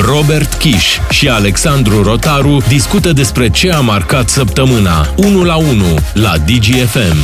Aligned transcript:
Robert 0.00 0.54
Kiș 0.54 0.98
și 1.10 1.28
Alexandru 1.28 2.02
Rotaru 2.02 2.62
discută 2.68 3.12
despre 3.12 3.50
ce 3.50 3.72
a 3.72 3.80
marcat 3.80 4.28
săptămâna. 4.28 5.08
1 5.16 5.44
la 5.44 5.56
1 5.56 5.68
la 6.12 6.32
DGFM 6.38 7.16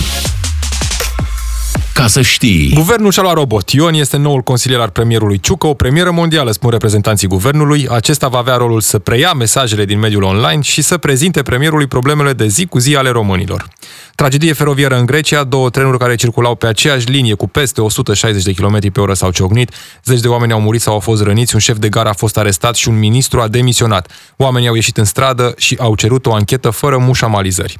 ca 1.98 2.06
să 2.06 2.22
știi. 2.22 2.72
Guvernul 2.74 3.10
și-a 3.10 3.22
luat 3.22 3.34
robot. 3.34 3.70
Ion 3.70 3.94
este 3.94 4.16
noul 4.16 4.40
consilier 4.40 4.80
al 4.80 4.88
premierului 4.88 5.40
Ciucă, 5.40 5.66
o 5.66 5.74
premieră 5.74 6.10
mondială, 6.10 6.50
spun 6.50 6.70
reprezentanții 6.70 7.28
guvernului. 7.28 7.88
Acesta 7.90 8.28
va 8.28 8.38
avea 8.38 8.56
rolul 8.56 8.80
să 8.80 8.98
preia 8.98 9.32
mesajele 9.32 9.84
din 9.84 9.98
mediul 9.98 10.22
online 10.22 10.60
și 10.62 10.82
să 10.82 10.98
prezinte 10.98 11.42
premierului 11.42 11.86
problemele 11.86 12.32
de 12.32 12.46
zi 12.46 12.66
cu 12.66 12.78
zi 12.78 12.96
ale 12.96 13.10
românilor. 13.10 13.68
Tragedie 14.14 14.52
feroviară 14.52 14.98
în 14.98 15.06
Grecia, 15.06 15.44
două 15.44 15.70
trenuri 15.70 15.98
care 15.98 16.14
circulau 16.14 16.54
pe 16.54 16.66
aceeași 16.66 17.10
linie 17.10 17.34
cu 17.34 17.48
peste 17.48 17.80
160 17.80 18.42
de 18.42 18.52
km 18.52 18.92
pe 18.92 19.00
oră 19.00 19.14
s-au 19.14 19.30
ciocnit, 19.30 19.70
zeci 20.04 20.20
de 20.20 20.28
oameni 20.28 20.52
au 20.52 20.60
murit 20.60 20.80
sau 20.80 20.92
au 20.92 21.00
fost 21.00 21.22
răniți, 21.22 21.54
un 21.54 21.60
șef 21.60 21.78
de 21.78 21.88
gară 21.88 22.08
a 22.08 22.12
fost 22.12 22.38
arestat 22.38 22.74
și 22.74 22.88
un 22.88 22.98
ministru 22.98 23.40
a 23.40 23.48
demisionat. 23.48 24.10
Oamenii 24.36 24.68
au 24.68 24.74
ieșit 24.74 24.96
în 24.96 25.04
stradă 25.04 25.54
și 25.56 25.76
au 25.80 25.94
cerut 25.94 26.26
o 26.26 26.34
anchetă 26.34 26.70
fără 26.70 26.98
mușamalizări. 26.98 27.78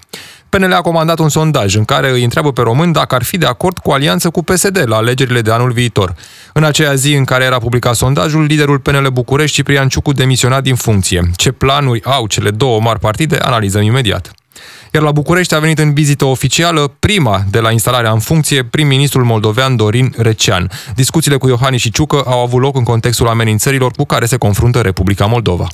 PNL 0.49 0.73
a 0.73 0.81
comandat 0.81 1.19
un 1.19 1.29
sondaj 1.29 1.75
în 1.75 1.85
care 1.85 2.11
îi 2.11 2.23
întreabă 2.23 2.53
pe 2.53 2.63
români 2.63 2.93
dacă 2.93 3.15
ar 3.15 3.23
fi 3.23 3.39
de 3.39 3.47
acord 3.47 3.79
cu 3.79 3.91
alianță 3.91 4.31
cu 4.31 4.43
PSD 4.43 4.85
la 4.87 4.97
alegerile 4.97 5.41
de 5.41 5.51
anul 5.51 5.73
viitor. 5.73 6.15
În 6.53 6.65
aceea 6.65 6.95
zi 6.95 7.15
în 7.15 7.25
care 7.25 7.45
era 7.45 7.59
publicat 7.59 7.95
sondajul, 7.95 8.45
liderul 8.45 8.79
PNL 8.79 9.09
București, 9.13 9.55
Ciprian 9.57 9.89
Ciucu, 9.89 10.13
demisionat 10.13 10.63
din 10.63 10.75
funcție. 10.75 11.31
Ce 11.37 11.51
planuri 11.51 12.05
au 12.05 12.27
cele 12.27 12.51
două 12.51 12.81
mari 12.81 12.99
partide, 12.99 13.37
analizăm 13.37 13.83
imediat. 13.83 14.38
Iar 14.93 15.03
la 15.03 15.13
București 15.13 15.55
a 15.55 15.59
venit 15.59 15.79
în 15.79 15.93
vizită 15.93 16.25
oficială, 16.25 16.93
prima 16.99 17.45
de 17.51 17.59
la 17.59 17.71
instalarea 17.71 18.11
în 18.11 18.19
funcție, 18.19 18.65
prim-ministrul 18.65 19.25
moldovean 19.25 19.77
Dorin 19.77 20.15
Recean. 20.17 20.71
Discuțiile 20.95 21.37
cu 21.37 21.49
Iohannis 21.49 21.81
și 21.81 21.91
Ciucă 21.91 22.23
au 22.27 22.43
avut 22.43 22.61
loc 22.61 22.77
în 22.77 22.85
contextul 22.85 23.29
amenințărilor 23.29 23.91
cu 23.97 24.05
care 24.05 24.27
se 24.27 24.37
confruntă 24.37 24.81
Republica 24.81 25.27
Moldova. 25.27 25.67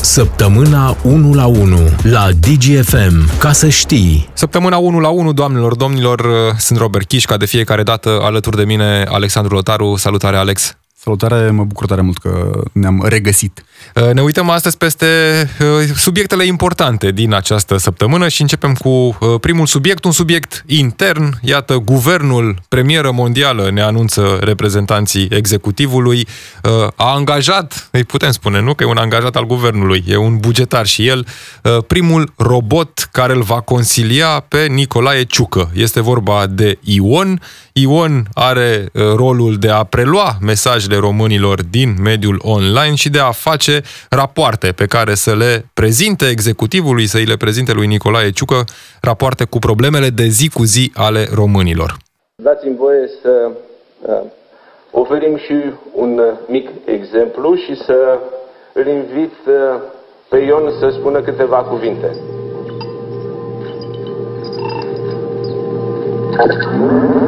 Săptămâna 0.00 0.96
1 1.02 1.34
la 1.34 1.46
1 1.46 1.78
la 2.02 2.28
DGFM, 2.40 3.38
ca 3.38 3.52
să 3.52 3.68
știi. 3.68 4.28
Săptămâna 4.32 4.76
1 4.76 5.00
la 5.00 5.08
1, 5.08 5.32
doamnelor, 5.32 5.74
domnilor, 5.74 6.54
sunt 6.58 6.78
Robert 6.78 7.06
Chișca, 7.06 7.36
de 7.36 7.46
fiecare 7.46 7.82
dată 7.82 8.20
alături 8.22 8.56
de 8.56 8.64
mine 8.64 9.04
Alexandru 9.08 9.54
Lotaru. 9.54 9.96
Salutare, 9.96 10.36
Alex! 10.36 10.76
Salutare, 11.06 11.50
mă 11.50 11.64
bucur 11.64 11.86
tare 11.86 12.00
mult 12.00 12.18
că 12.18 12.60
ne-am 12.72 13.04
regăsit. 13.08 13.64
Uh, 13.94 14.12
ne 14.12 14.22
uităm 14.22 14.50
astăzi 14.50 14.76
peste 14.76 15.06
uh, 15.60 15.85
subiectele 16.06 16.44
importante 16.44 17.10
din 17.10 17.34
această 17.34 17.76
săptămână 17.76 18.28
și 18.28 18.40
începem 18.40 18.74
cu 18.74 18.88
uh, 18.88 19.14
primul 19.40 19.66
subiect, 19.66 20.04
un 20.04 20.12
subiect 20.12 20.64
intern. 20.66 21.38
Iată, 21.42 21.76
guvernul, 21.76 22.56
premieră 22.68 23.10
mondială, 23.10 23.70
ne 23.70 23.82
anunță 23.82 24.38
reprezentanții 24.40 25.28
executivului, 25.30 26.26
a 26.96 27.14
angajat, 27.14 27.88
îi 27.90 28.04
putem 28.04 28.30
spune, 28.30 28.60
nu 28.60 28.74
că 28.74 28.84
e 28.84 28.86
un 28.86 28.96
angajat 28.96 29.36
al 29.36 29.46
guvernului, 29.46 30.04
e 30.06 30.16
un 30.16 30.38
bugetar 30.38 30.86
și 30.86 31.06
el, 31.06 31.26
primul 31.86 32.32
robot 32.36 33.08
care 33.12 33.32
îl 33.32 33.42
va 33.42 33.60
consilia 33.60 34.44
pe 34.48 34.66
Nicolae 34.66 35.24
Ciucă. 35.24 35.70
Este 35.74 36.00
vorba 36.00 36.46
de 36.46 36.78
Ion. 36.80 37.40
Ion 37.78 38.22
are 38.34 38.88
rolul 39.16 39.56
de 39.60 39.68
a 39.68 39.84
prelua 39.84 40.30
mesajele 40.40 40.96
românilor 40.96 41.62
din 41.62 41.94
mediul 42.02 42.38
online 42.42 42.94
și 42.94 43.10
de 43.10 43.18
a 43.18 43.30
face 43.30 43.80
rapoarte 44.10 44.72
pe 44.76 44.86
care 44.86 45.14
să 45.14 45.34
le 45.34 45.64
prezinte 45.74 46.24
executivului, 46.28 47.06
să 47.06 47.16
îi 47.16 47.24
le 47.24 47.36
prezinte 47.36 47.72
lui 47.72 47.86
Nicolae 47.86 48.30
Ciucă, 48.30 48.64
rapoarte 49.00 49.44
cu 49.44 49.58
problemele 49.58 50.08
de 50.08 50.26
zi 50.26 50.50
cu 50.50 50.62
zi 50.62 50.92
ale 50.94 51.26
românilor. 51.34 51.96
Dați-mi 52.42 52.76
voie 52.76 53.08
să 53.22 53.50
uh, 54.02 54.14
oferim 54.90 55.36
și 55.36 55.54
un 55.94 56.18
uh, 56.18 56.38
mic 56.48 56.68
exemplu 56.84 57.54
și 57.54 57.76
să 57.86 58.18
îl 58.72 58.86
invit 58.86 59.36
uh, 59.46 59.80
pe 60.28 60.36
Ion 60.36 60.70
să 60.80 60.96
spună 60.98 61.20
câteva 61.20 61.56
cuvinte. 61.56 62.10
Salut! 66.36 67.25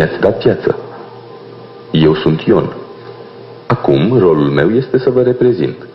Mi-ați 0.00 0.20
dat 0.20 0.38
piață. 0.38 0.78
Eu 1.90 2.14
sunt 2.14 2.40
Ion. 2.40 2.72
Acum, 3.66 4.18
rolul 4.18 4.48
meu 4.48 4.70
este 4.70 4.98
să 4.98 5.10
vă 5.10 5.22
reprezint, 5.22 5.86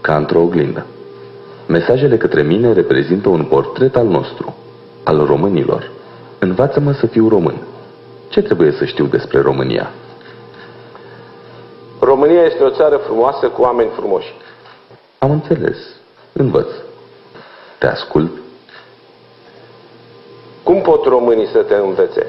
ca 0.00 0.16
într-o 0.16 0.40
oglindă. 0.40 0.86
Mesajele 1.66 2.16
către 2.16 2.42
mine 2.42 2.72
reprezintă 2.72 3.28
un 3.28 3.44
portret 3.44 3.96
al 3.96 4.06
nostru, 4.06 4.56
al 5.02 5.24
românilor. 5.26 5.90
Învață-mă 6.38 6.92
să 6.92 7.06
fiu 7.06 7.28
român. 7.28 7.56
Ce 8.28 8.42
trebuie 8.42 8.72
să 8.72 8.84
știu 8.84 9.04
despre 9.04 9.40
România? 9.40 9.90
România 12.00 12.42
este 12.42 12.62
o 12.62 12.70
țară 12.70 12.96
frumoasă 12.96 13.48
cu 13.48 13.62
oameni 13.62 13.90
frumoși. 13.96 14.34
Am 15.18 15.30
înțeles. 15.30 15.76
Învăț. 16.32 16.68
Te 17.78 17.86
ascult 17.86 18.30
cum 20.62 20.80
pot 20.80 21.04
românii 21.04 21.48
să 21.52 21.58
te 21.58 21.74
învețe? 21.74 22.26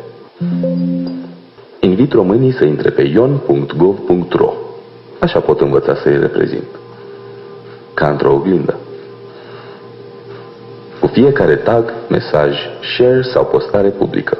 Invit 2.10 2.28
românii 2.28 2.54
să 2.54 2.64
intre 2.64 2.90
pe 2.90 3.02
ion.gov.ro 3.02 4.54
Așa 5.20 5.40
pot 5.40 5.62
învăța 5.62 5.96
să-i 5.96 6.20
reprezint. 6.20 6.68
Ca 7.94 8.10
într-o 8.10 8.34
oglindă. 8.34 8.78
Cu 11.00 11.08
fiecare 11.08 11.56
tag, 11.56 11.94
mesaj, 12.08 12.56
share 12.82 13.22
sau 13.22 13.46
postare 13.46 13.90
publică. 13.90 14.38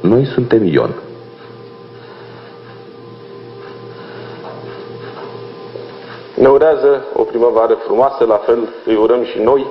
Noi 0.00 0.24
suntem 0.24 0.64
Ion. 0.64 0.94
Ne 6.34 6.48
urează 6.48 7.04
o 7.14 7.22
primăvară 7.22 7.74
frumoasă, 7.74 8.24
la 8.24 8.36
fel 8.36 8.68
îi 8.86 8.96
urăm 8.96 9.24
și 9.24 9.38
noi 9.38 9.66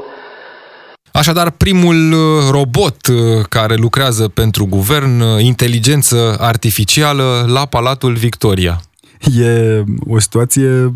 Așadar, 1.13 1.49
primul 1.49 2.11
uh, 2.11 2.19
robot 2.51 3.07
uh, 3.07 3.45
care 3.49 3.75
lucrează 3.75 4.27
pentru 4.27 4.65
guvern, 4.65 5.19
uh, 5.19 5.43
inteligență 5.43 6.37
artificială, 6.39 7.45
la 7.47 7.65
Palatul 7.65 8.13
Victoria. 8.13 8.81
E 9.39 9.83
o 10.07 10.19
situație 10.19 10.93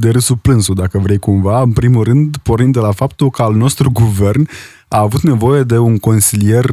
de 0.00 0.10
râsul 0.10 0.36
plânsul, 0.36 0.74
dacă 0.74 0.98
vrei 0.98 1.18
cumva. 1.18 1.62
În 1.62 1.72
primul 1.72 2.04
rând, 2.04 2.36
pornind 2.42 2.72
de 2.72 2.78
la 2.78 2.92
faptul 2.92 3.30
că 3.30 3.42
al 3.42 3.54
nostru 3.54 3.90
guvern 3.90 4.48
a 4.88 4.98
avut 4.98 5.20
nevoie 5.20 5.62
de 5.62 5.78
un 5.78 5.98
consilier 5.98 6.64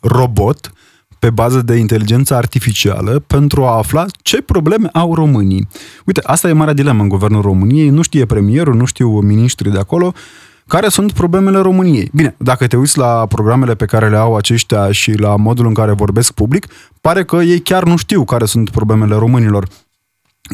robot 0.00 0.72
pe 1.18 1.30
bază 1.30 1.62
de 1.62 1.74
inteligență 1.74 2.34
artificială 2.34 3.22
pentru 3.26 3.64
a 3.64 3.76
afla 3.76 4.04
ce 4.22 4.40
probleme 4.42 4.88
au 4.92 5.14
românii. 5.14 5.68
Uite, 6.04 6.20
asta 6.24 6.48
e 6.48 6.52
marea 6.52 6.74
dilemă 6.74 7.02
în 7.02 7.08
guvernul 7.08 7.42
României. 7.42 7.88
Nu 7.88 8.02
știe 8.02 8.24
premierul, 8.24 8.74
nu 8.74 8.84
știu 8.84 9.20
ministrii 9.20 9.72
de 9.72 9.78
acolo 9.78 10.14
care 10.66 10.88
sunt 10.88 11.12
problemele 11.12 11.58
României? 11.58 12.10
Bine, 12.12 12.34
dacă 12.38 12.66
te 12.66 12.76
uiți 12.76 12.98
la 12.98 13.26
programele 13.26 13.74
pe 13.74 13.84
care 13.84 14.08
le 14.08 14.16
au 14.16 14.36
aceștia 14.36 14.92
și 14.92 15.12
la 15.12 15.36
modul 15.36 15.66
în 15.66 15.74
care 15.74 15.92
vorbesc 15.92 16.32
public, 16.32 16.66
pare 17.00 17.24
că 17.24 17.36
ei 17.36 17.60
chiar 17.60 17.84
nu 17.84 17.96
știu 17.96 18.24
care 18.24 18.44
sunt 18.44 18.70
problemele 18.70 19.14
românilor. 19.14 19.68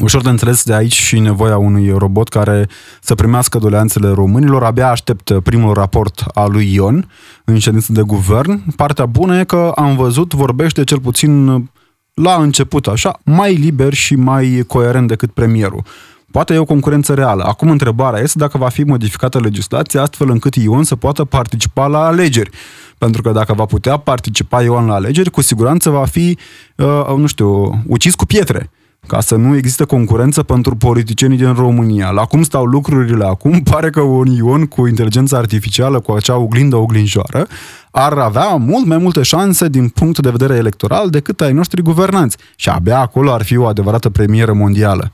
Ușor 0.01 0.21
de 0.21 0.29
înțeles 0.29 0.63
de 0.63 0.73
aici 0.73 0.93
și 0.93 1.19
nevoia 1.19 1.57
unui 1.57 1.91
robot 1.91 2.29
care 2.29 2.67
să 3.01 3.15
primească 3.15 3.57
doleanțele 3.57 4.09
românilor. 4.09 4.63
Abia 4.63 4.89
aștept 4.89 5.39
primul 5.43 5.73
raport 5.73 6.23
al 6.33 6.51
lui 6.51 6.73
Ion 6.73 7.09
în 7.45 7.57
ședință 7.57 7.91
de 7.91 8.01
guvern. 8.01 8.75
Partea 8.75 9.05
bună 9.05 9.39
e 9.39 9.43
că 9.43 9.71
am 9.75 9.95
văzut, 9.95 10.33
vorbește 10.33 10.83
cel 10.83 10.99
puțin 10.99 11.69
la 12.13 12.35
început 12.35 12.87
așa, 12.87 13.19
mai 13.23 13.53
liber 13.53 13.93
și 13.93 14.15
mai 14.15 14.63
coerent 14.67 15.07
decât 15.07 15.31
premierul. 15.31 15.83
Poate 16.31 16.53
e 16.53 16.57
o 16.57 16.65
concurență 16.65 17.13
reală. 17.13 17.43
Acum 17.43 17.69
întrebarea 17.69 18.21
este 18.21 18.37
dacă 18.37 18.57
va 18.57 18.69
fi 18.69 18.83
modificată 18.83 19.39
legislația 19.39 20.01
astfel 20.01 20.29
încât 20.29 20.55
Ion 20.55 20.83
să 20.83 20.95
poată 20.95 21.25
participa 21.25 21.87
la 21.87 22.05
alegeri. 22.05 22.49
Pentru 22.97 23.21
că 23.21 23.31
dacă 23.31 23.53
va 23.53 23.65
putea 23.65 23.97
participa 23.97 24.63
Ion 24.63 24.85
la 24.85 24.93
alegeri, 24.93 25.29
cu 25.29 25.41
siguranță 25.41 25.89
va 25.89 26.05
fi, 26.05 26.37
uh, 26.75 27.15
nu 27.17 27.25
știu, 27.25 27.83
ucis 27.87 28.15
cu 28.15 28.25
pietre 28.25 28.69
ca 29.07 29.19
să 29.19 29.35
nu 29.35 29.55
există 29.55 29.85
concurență 29.85 30.43
pentru 30.43 30.75
politicienii 30.75 31.37
din 31.37 31.53
România. 31.53 32.09
La 32.09 32.25
cum 32.25 32.43
stau 32.43 32.65
lucrurile 32.65 33.25
acum, 33.25 33.59
pare 33.71 33.89
că 33.89 34.01
un 34.01 34.27
Ion 34.27 34.65
cu 34.65 34.87
inteligență 34.87 35.35
artificială, 35.35 35.99
cu 35.99 36.11
acea 36.11 36.37
oglindă 36.37 36.75
oglinjoară, 36.75 37.47
ar 37.91 38.13
avea 38.13 38.55
mult 38.55 38.85
mai 38.85 38.97
multe 38.97 39.21
șanse 39.21 39.67
din 39.67 39.87
punct 39.87 40.19
de 40.19 40.29
vedere 40.29 40.55
electoral 40.55 41.09
decât 41.09 41.41
ai 41.41 41.53
noștri 41.53 41.81
guvernanți. 41.81 42.37
Și 42.55 42.69
abia 42.69 42.99
acolo 42.99 43.31
ar 43.31 43.43
fi 43.43 43.57
o 43.57 43.65
adevărată 43.65 44.09
premieră 44.09 44.53
mondială. 44.53 45.13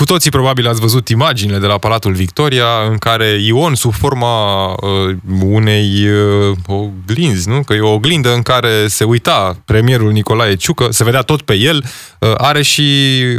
Cu 0.00 0.06
toții 0.06 0.30
probabil 0.30 0.68
ați 0.68 0.80
văzut 0.80 1.08
imaginile 1.08 1.58
de 1.58 1.66
la 1.66 1.78
Palatul 1.78 2.12
Victoria 2.12 2.66
în 2.90 2.96
care 2.96 3.26
Ion, 3.26 3.74
sub 3.74 3.92
forma 3.92 4.66
uh, 4.66 5.16
unei 5.42 6.08
uh, 6.08 6.56
oglinzi, 6.66 7.48
nu? 7.48 7.62
că 7.62 7.74
e 7.74 7.80
o 7.80 7.92
oglindă 7.92 8.34
în 8.34 8.42
care 8.42 8.86
se 8.88 9.04
uita 9.04 9.56
premierul 9.64 10.12
Nicolae 10.12 10.54
Ciucă, 10.54 10.86
se 10.90 11.04
vedea 11.04 11.20
tot 11.20 11.42
pe 11.42 11.54
el, 11.54 11.84
uh, 12.18 12.32
are 12.36 12.62
și 12.62 12.82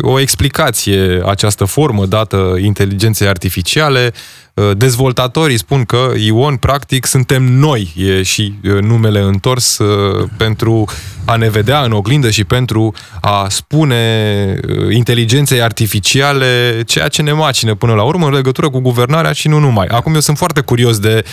o 0.02 0.20
explicație 0.20 1.22
această 1.26 1.66
formă 1.66 2.06
dată 2.06 2.56
inteligenței 2.60 3.28
artificiale, 3.28 4.14
Uh, 4.54 4.78
dezvoltatorii 4.78 5.58
spun 5.58 5.84
că 5.84 6.12
Ion, 6.16 6.56
practic, 6.56 7.06
suntem 7.06 7.44
noi, 7.44 7.94
e 7.98 8.24
și 8.24 8.54
uh, 8.64 8.80
numele 8.82 9.20
întors 9.20 9.78
uh, 9.78 10.30
pentru 10.38 10.86
a 11.26 11.36
ne 11.36 11.50
vedea 11.50 11.82
în 11.82 11.92
oglindă 11.92 12.30
și 12.30 12.44
pentru 12.44 12.94
a 13.22 13.48
spune 13.50 14.60
inteligenței 14.90 15.62
artificiale 15.62 16.51
ceea 16.86 17.08
ce 17.08 17.22
ne 17.22 17.32
macină 17.32 17.76
până 17.76 17.94
la 17.94 18.04
urmă 18.04 18.26
în 18.26 18.34
legătură 18.34 18.70
cu 18.70 18.80
guvernarea 18.80 19.32
și 19.32 19.48
nu 19.48 19.60
numai. 19.60 19.86
Acum 19.86 20.14
eu 20.14 20.20
sunt 20.20 20.38
foarte 20.38 20.62
curios 20.62 21.00
de 21.00 21.24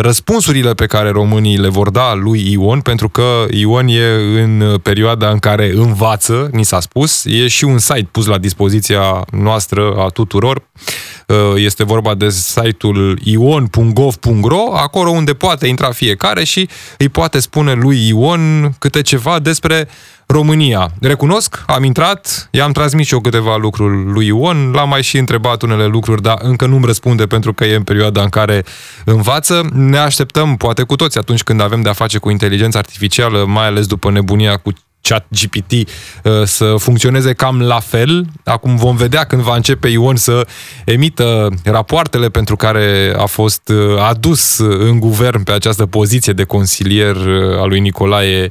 răspunsurile 0.00 0.74
pe 0.74 0.86
care 0.86 1.10
românii 1.10 1.58
le 1.58 1.68
vor 1.68 1.90
da 1.90 2.14
lui 2.14 2.52
Ion, 2.52 2.80
pentru 2.80 3.08
că 3.08 3.44
Ion 3.50 3.88
e 3.88 4.04
în 4.42 4.78
perioada 4.82 5.28
în 5.28 5.38
care 5.38 5.72
învață, 5.74 6.48
ni 6.52 6.64
s-a 6.64 6.80
spus, 6.80 7.24
e 7.24 7.48
și 7.48 7.64
un 7.64 7.78
site 7.78 8.08
pus 8.10 8.26
la 8.26 8.38
dispoziția 8.38 9.24
noastră 9.30 9.94
a 9.98 10.06
tuturor. 10.06 10.62
Este 11.56 11.84
vorba 11.84 12.14
de 12.14 12.30
site-ul 12.30 13.18
ion.gov.ro, 13.22 14.76
acolo 14.76 15.10
unde 15.10 15.32
poate 15.32 15.66
intra 15.66 15.90
fiecare 15.90 16.44
și 16.44 16.68
îi 16.98 17.08
poate 17.08 17.38
spune 17.38 17.72
lui 17.72 18.08
Ion 18.08 18.74
câte 18.78 19.02
ceva 19.02 19.38
despre 19.38 19.88
România. 20.32 20.90
Recunosc, 21.00 21.62
am 21.66 21.84
intrat, 21.84 22.48
i-am 22.50 22.72
transmis 22.72 23.06
și 23.06 23.12
eu 23.14 23.20
câteva 23.20 23.56
lucruri 23.56 24.12
lui 24.12 24.26
Ion, 24.26 24.70
l-am 24.74 24.88
mai 24.88 25.02
și 25.02 25.18
întrebat 25.18 25.62
unele 25.62 25.86
lucruri, 25.86 26.22
dar 26.22 26.38
încă 26.42 26.66
nu-mi 26.66 26.86
răspunde 26.86 27.26
pentru 27.26 27.52
că 27.52 27.64
e 27.64 27.74
în 27.74 27.82
perioada 27.82 28.22
în 28.22 28.28
care 28.28 28.64
învață. 29.04 29.68
Ne 29.72 29.98
așteptăm, 29.98 30.56
poate 30.56 30.82
cu 30.82 30.96
toți, 30.96 31.18
atunci 31.18 31.42
când 31.42 31.60
avem 31.60 31.82
de-a 31.82 31.92
face 31.92 32.18
cu 32.18 32.30
inteligența 32.30 32.78
artificială, 32.78 33.44
mai 33.46 33.66
ales 33.66 33.86
după 33.86 34.10
nebunia 34.10 34.56
cu 34.56 34.72
chat 35.02 35.26
GPT 35.28 35.72
uh, 35.72 36.42
să 36.44 36.74
funcționeze 36.78 37.32
cam 37.32 37.60
la 37.60 37.80
fel. 37.80 38.24
Acum 38.44 38.76
vom 38.76 38.96
vedea 38.96 39.24
când 39.24 39.42
va 39.42 39.54
începe 39.54 39.88
Ion 39.88 40.16
să 40.16 40.46
emită 40.84 41.48
rapoartele 41.64 42.28
pentru 42.28 42.56
care 42.56 43.14
a 43.16 43.26
fost 43.26 43.68
uh, 43.68 43.98
adus 43.98 44.58
în 44.58 45.00
guvern 45.00 45.42
pe 45.42 45.52
această 45.52 45.86
poziție 45.86 46.32
de 46.32 46.44
consilier 46.44 47.16
uh, 47.16 47.58
al 47.58 47.68
lui 47.68 47.80
Nicolae 47.80 48.50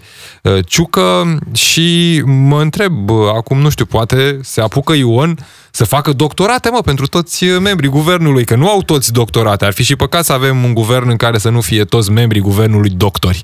Ciucă 0.65 1.37
și 1.53 2.21
mă 2.25 2.61
întreb, 2.61 3.09
acum 3.09 3.59
nu 3.59 3.69
știu, 3.69 3.85
poate 3.85 4.39
se 4.41 4.61
apucă 4.61 4.93
Ion 4.93 5.37
să 5.71 5.83
facă 5.85 6.13
doctorate, 6.13 6.69
mă, 6.69 6.81
pentru 6.81 7.07
toți 7.07 7.45
membrii 7.45 7.89
guvernului, 7.89 8.45
că 8.45 8.55
nu 8.55 8.69
au 8.69 8.81
toți 8.81 9.11
doctorate. 9.11 9.65
Ar 9.65 9.73
fi 9.73 9.83
și 9.83 9.95
păcat 9.95 10.25
să 10.25 10.33
avem 10.33 10.63
un 10.63 10.73
guvern 10.73 11.09
în 11.09 11.15
care 11.15 11.37
să 11.37 11.49
nu 11.49 11.61
fie 11.61 11.83
toți 11.83 12.11
membrii 12.11 12.41
guvernului 12.41 12.89
doctori. 12.89 13.41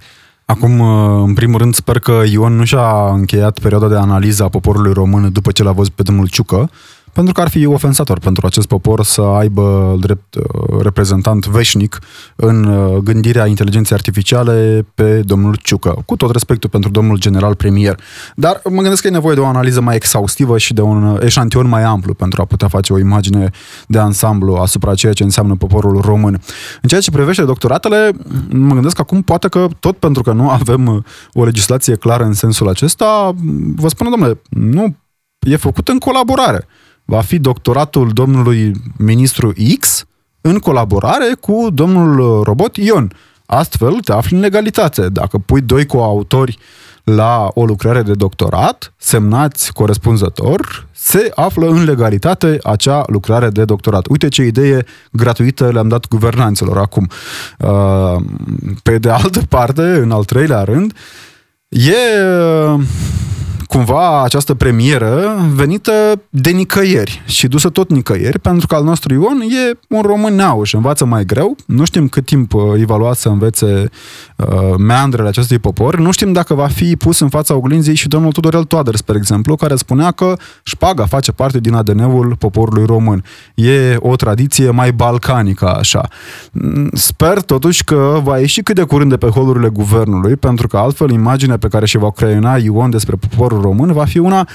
Acum, 0.49 0.79
uh, 0.79 1.23
în 1.25 1.33
primul 1.33 1.57
rând, 1.57 1.75
sper 1.75 1.99
că 1.99 2.21
Ion 2.25 2.55
nu 2.55 2.63
și-a 2.63 3.09
încheiat 3.11 3.59
perioada 3.59 3.88
de 3.88 3.95
analiză 3.95 4.44
a 4.44 4.49
poporului 4.49 4.94
român 4.94 5.31
după 5.31 5.51
ce 5.51 5.63
l-a 5.63 5.71
văzut 5.71 5.94
pe 5.94 6.03
domnul 6.03 6.27
Ciucă, 6.27 6.69
pentru 7.18 7.34
că 7.34 7.42
ar 7.42 7.50
fi 7.50 7.66
ofensator 7.66 8.19
pentru 8.19 8.46
acest 8.46 8.68
popor 8.68 9.04
să 9.04 9.22
aibă 9.22 9.98
drept 10.00 10.36
uh, 10.36 10.81
reprezentant 10.81 11.46
veșnic 11.46 12.00
în 12.36 12.64
uh, 12.64 12.98
gândirea 12.98 13.46
inteligenței 13.46 13.96
artificiale 13.96 14.86
pe 14.96 15.22
domnul 15.22 15.58
Ciucă, 15.64 16.04
cu 16.06 16.16
tot 16.16 16.31
respectul 16.31 16.69
pentru 16.69 16.90
domnul 16.90 17.19
general 17.19 17.56
premier. 17.56 18.00
Dar 18.36 18.62
mă 18.64 18.81
gândesc 18.81 19.02
că 19.02 19.08
e 19.08 19.12
nevoie 19.12 19.36
de 19.36 19.42
o 19.42 19.46
analiză 19.46 19.81
mai 19.81 19.96
exhaustivă 19.96 20.58
și 20.58 20.74
de 20.74 20.81
un 20.81 21.19
eșantion 21.22 21.68
mai 21.68 21.84
amplu 21.84 22.14
pentru 22.14 22.42
a 22.42 22.46
putea 22.46 22.68
face 22.68 22.94
o 22.94 23.00
imagine 23.00 23.50
de 23.88 24.00
ansamblu 24.00 24.56
asupra 24.56 24.96
ceea 24.96 25.14
ce 25.14 25.24
înseamnă 25.24 25.56
poporul 25.56 26.02
român. 26.02 26.42
În 26.81 26.90
ceea 26.90 27.02
ce 27.02 27.12
privește 27.12 27.44
doctoratele, 27.44 28.12
mă 28.50 28.74
gândesc 28.74 29.00
acum 29.00 29.22
poate 29.22 29.48
că 29.48 29.68
tot 29.80 29.98
pentru 29.98 30.22
că 30.22 30.31
nu 30.31 30.50
avem 30.50 30.86
uh, 30.88 31.04
o 31.34 31.44
legislație 31.44 31.96
clară 31.96 32.24
în 32.24 32.34
sensul 32.34 32.68
acesta, 32.68 33.36
vă 33.75 33.88
spun, 33.88 34.10
domnule, 34.10 34.42
nu 34.50 34.96
e 35.40 35.56
făcut 35.56 35.88
în 35.88 35.98
colaborare 35.98 36.68
va 37.09 37.21
fi 37.21 37.39
doctoratul 37.39 38.09
domnului 38.09 38.71
ministru 38.98 39.54
X 39.80 40.06
în 40.42 40.59
colaborare 40.59 41.36
cu 41.39 41.68
domnul 41.74 42.44
robot 42.44 42.75
Ion. 42.75 43.12
Astfel 43.45 43.94
te 43.94 44.12
afli 44.12 44.36
în 44.36 44.42
legalitate. 44.42 45.09
Dacă 45.09 45.38
pui 45.38 45.62
doi 45.62 45.86
coautori 45.86 46.57
la 47.04 47.48
o 47.54 47.65
lucrare 47.65 48.01
de 48.01 48.13
doctorat, 48.13 48.94
semnați 48.98 49.74
corespunzător, 49.74 50.88
se 50.92 51.31
află 51.36 51.68
în 51.68 51.83
legalitate 51.83 52.57
acea 52.63 53.04
lucrare 53.07 53.50
de 53.50 53.65
doctorat. 53.65 54.07
Uite 54.07 54.27
ce 54.27 54.44
idee 54.44 54.86
gratuită 55.12 55.71
le-am 55.71 55.88
dat 55.88 56.07
guvernanților 56.07 56.77
acum. 56.77 57.09
Uh, 57.59 58.24
pe 58.83 58.98
de 58.98 59.09
altă 59.09 59.42
parte, 59.56 59.81
în 59.81 60.12
al 60.12 60.24
treilea 60.24 60.63
rând, 60.63 60.94
e 61.69 61.95
cumva 63.68 64.24
această 64.24 64.54
premieră 64.54 65.36
venită 65.54 65.92
de 66.30 66.50
nicăieri 66.50 67.22
și 67.25 67.48
dusă 67.48 67.69
tot 67.69 67.90
nicăieri, 67.90 68.40
pentru 68.40 68.68
că 68.68 68.75
al 68.75 68.84
nostru 68.84 69.14
Ion 69.14 69.42
e 69.42 69.80
un 69.90 70.02
român 70.02 70.36
neauș, 70.36 70.74
învață 70.74 71.06
mai 71.06 71.25
greu, 71.25 71.56
nu 71.66 71.86
știm 71.86 72.08
cât 72.08 72.25
timp 72.25 72.54
uh, 72.54 72.62
îi 72.72 72.86
va 72.86 72.98
lua 72.98 73.14
să 73.14 73.30
învețe 73.30 73.90
uh, 74.36 74.48
meandrele 74.78 75.28
acestui 75.28 75.60
popor, 75.60 76.00
nu 76.00 76.12
știm 76.12 76.31
dacă 76.31 76.54
va 76.54 76.68
fi 76.68 76.96
pus 76.96 77.19
în 77.19 77.30
fața 77.30 77.56
oglinzii 77.56 77.96
și 77.96 78.08
domnul 78.08 78.31
Tudorel 78.31 78.64
Toader, 78.64 78.96
spre 78.96 79.18
exemplu, 79.18 79.56
care 79.56 79.75
spunea 79.75 80.12
că 80.12 80.36
șpaga 80.64 81.06
face 81.06 81.31
parte 81.31 81.60
din 81.60 81.74
ADN-ul 81.74 82.36
poporului 82.40 82.86
român. 82.86 83.24
E 83.56 83.96
o 84.00 84.16
tradiție 84.16 84.69
mai 84.69 84.92
balcanică, 84.92 85.75
așa. 85.75 86.08
Mm, 86.52 86.90
sper 86.94 87.42
totuși 87.42 87.84
că 87.84 88.19
va 88.24 88.40
ieși 88.40 88.62
cât 88.62 88.75
de 88.75 88.84
curând 88.84 89.10
de 89.10 89.18
pe 89.18 89.28
holurile 89.28 89.68
guvernului, 89.68 90.36
pentru 90.36 90.68
că 90.68 90.78
altfel 90.78 91.10
imaginea 91.10 91.58
pe 91.58 91.68
care 91.68 91.86
și 91.86 91.98
va 91.98 92.12
creiona 92.12 92.58
Ion 92.58 92.90
despre 92.90 93.16
poporul 93.16 93.56
poporul 93.57 93.62
român 93.62 93.94
va 93.94 94.06
fi 94.06 94.18
una 94.18 94.48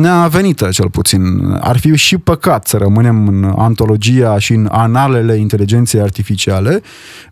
neavenită, 0.00 0.68
cel 0.68 0.90
puțin. 0.90 1.22
Ar 1.60 1.78
fi 1.78 1.96
și 1.96 2.18
păcat 2.18 2.66
să 2.66 2.76
rămânem 2.76 3.28
în 3.28 3.54
antologia 3.56 4.38
și 4.38 4.52
în 4.52 4.68
analele 4.70 5.36
inteligenței 5.36 6.00
artificiale 6.00 6.82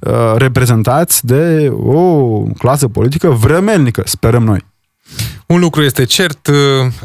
uh, 0.00 0.34
reprezentați 0.36 1.26
de 1.26 1.72
o 1.76 2.38
clasă 2.58 2.88
politică 2.88 3.28
vremelnică, 3.28 4.02
sperăm 4.04 4.44
noi. 4.44 4.72
Un 5.46 5.60
lucru 5.60 5.82
este 5.82 6.04
cert, 6.04 6.46
uh, 6.46 6.56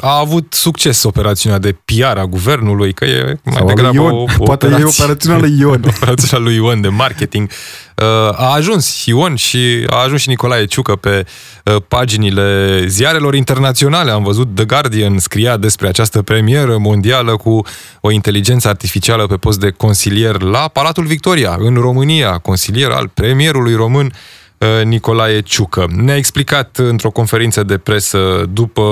a 0.02 0.18
avut 0.18 0.54
succes 0.54 1.04
operațiunea 1.04 1.60
de 1.60 1.76
PR 1.86 2.18
a 2.18 2.26
guvernului, 2.26 2.94
că 2.94 3.06
e 3.06 3.40
mai 3.44 3.56
Sau 3.56 3.68
degrabă 3.68 3.96
Ion. 3.96 4.12
o, 4.12 4.16
o 4.16 4.26
Poate 4.44 4.66
operație, 4.66 4.86
e 4.86 5.04
operațiunea 5.04 5.40
lui 5.40 5.60
Ion. 5.60 5.84
operațiunea 5.96 6.48
lui 6.48 6.56
Ion 6.56 6.82
de 6.82 6.88
marketing. 6.88 7.50
Uh, 7.96 8.06
a 8.32 8.54
ajuns 8.54 9.06
Ion 9.06 9.36
și 9.36 9.86
a 9.90 10.04
ajuns 10.04 10.22
și 10.22 10.30
Nicolae 10.30 10.66
Ciucă 10.66 10.96
pe 10.96 11.26
uh, 11.64 11.76
paginile 11.88 12.84
ziarelor 12.88 13.36
internaționale. 13.36 14.12
Am 14.12 14.24
văzut 14.24 14.56
The 14.56 14.66
Guardian 14.66 15.18
scria 15.18 15.58
despre 15.58 15.88
această 15.88 16.22
premieră 16.22 16.78
mondială 16.78 17.36
cu 17.36 17.62
o 18.02 18.12
inteligență 18.12 18.68
artificială 18.68 19.28
pe 19.28 19.36
post 19.36 19.60
de 19.60 19.70
consilier 19.70 20.42
la 20.42 20.68
Palatul 20.68 21.06
Victoria, 21.06 21.56
în 21.60 21.74
România, 21.74 22.38
consilier 22.38 22.90
al 22.90 23.08
premierului 23.08 23.76
român 23.76 24.06
Uh, 24.06 24.39
Nicolae 24.84 25.42
Ciucă. 25.42 25.88
Ne-a 25.96 26.16
explicat 26.16 26.78
într-o 26.78 27.10
conferință 27.10 27.64
de 27.64 27.78
presă 27.78 28.46
după 28.54 28.84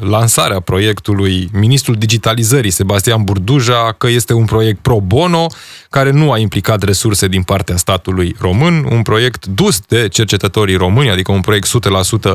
lansarea 0.00 0.60
proiectului 0.60 1.48
ministrul 1.52 1.94
digitalizării 1.94 2.70
Sebastian 2.70 3.24
Burduja 3.24 3.94
că 3.98 4.08
este 4.08 4.32
un 4.32 4.44
proiect 4.44 4.80
pro 4.80 5.00
bono 5.00 5.46
care 5.90 6.10
nu 6.10 6.32
a 6.32 6.38
implicat 6.38 6.82
resurse 6.82 7.28
din 7.28 7.42
partea 7.42 7.76
statului 7.76 8.36
român, 8.40 8.86
un 8.90 9.02
proiect 9.02 9.46
dus 9.46 9.80
de 9.80 10.08
cercetătorii 10.08 10.76
români, 10.76 11.10
adică 11.10 11.32
un 11.32 11.40
proiect 11.40 11.68
100% 11.68 11.70
Uh, 12.28 12.34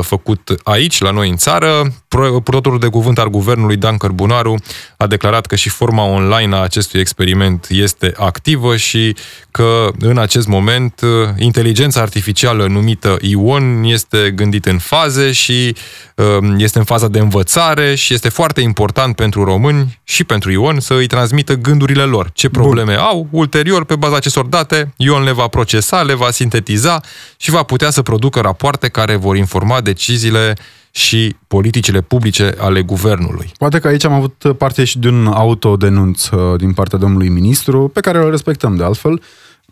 făcut 0.00 0.54
aici, 0.62 1.00
la 1.00 1.10
noi 1.10 1.28
în 1.28 1.36
țară. 1.36 1.92
Purtătorul 2.08 2.78
de 2.78 2.86
cuvânt 2.86 3.18
al 3.18 3.28
guvernului, 3.28 3.76
Dan 3.76 3.96
Cărbunaru, 3.96 4.54
a 4.96 5.06
declarat 5.06 5.46
că 5.46 5.54
și 5.54 5.68
forma 5.68 6.04
online 6.04 6.54
a 6.54 6.58
acestui 6.58 7.00
experiment 7.00 7.66
este 7.70 8.12
activă 8.16 8.76
și 8.76 9.16
că 9.50 9.88
în 9.98 10.18
acest 10.18 10.46
moment 10.46 11.00
uh, 11.00 11.28
inteligența 11.36 12.00
artificială 12.00 12.66
numită 12.66 13.16
Ion 13.20 13.82
este 13.84 14.30
gândit 14.30 14.66
în 14.66 14.78
faze 14.78 15.32
și 15.32 15.76
uh, 16.14 16.54
este 16.56 16.78
în 16.78 16.84
faza 16.84 17.08
de 17.08 17.18
învățare 17.18 17.94
și 17.94 18.14
este 18.14 18.28
foarte 18.28 18.60
important 18.60 19.16
pentru 19.16 19.44
români 19.44 20.00
și 20.04 20.24
pentru 20.24 20.50
Ion 20.50 20.80
să 20.80 20.94
îi 20.94 21.06
transmită 21.06 21.54
gândurile 21.54 22.02
lor. 22.02 22.30
Ce 22.32 22.48
probleme 22.48 22.94
Bun. 22.94 23.02
au, 23.02 23.26
ulterior, 23.30 23.84
pe 23.84 23.96
baza 23.96 24.16
acestor 24.16 24.44
date, 24.44 24.92
Ion 24.96 25.22
le 25.22 25.32
va 25.32 25.46
procesa, 25.46 26.02
le 26.02 26.14
va 26.14 26.30
sintetiza 26.30 27.00
și 27.36 27.50
va 27.50 27.62
putea 27.62 27.90
să 27.90 28.02
producă 28.02 28.40
rapoarte 28.40 28.88
care 28.88 29.16
vor 29.16 29.36
informa 29.36 29.80
deciziile 29.82 30.54
și 30.90 31.36
politicile 31.46 32.00
publice 32.00 32.54
ale 32.58 32.82
guvernului. 32.82 33.52
Poate 33.58 33.78
că 33.78 33.88
aici 33.88 34.04
am 34.04 34.12
avut 34.12 34.52
parte 34.58 34.84
și 34.84 34.98
de 34.98 35.08
un 35.08 35.26
autodenunț 35.26 36.28
uh, 36.28 36.58
din 36.58 36.72
partea 36.72 36.98
domnului 36.98 37.28
ministru, 37.28 37.88
pe 37.88 38.00
care 38.00 38.18
îl 38.18 38.30
respectăm 38.30 38.76
de 38.76 38.84
altfel, 38.84 39.22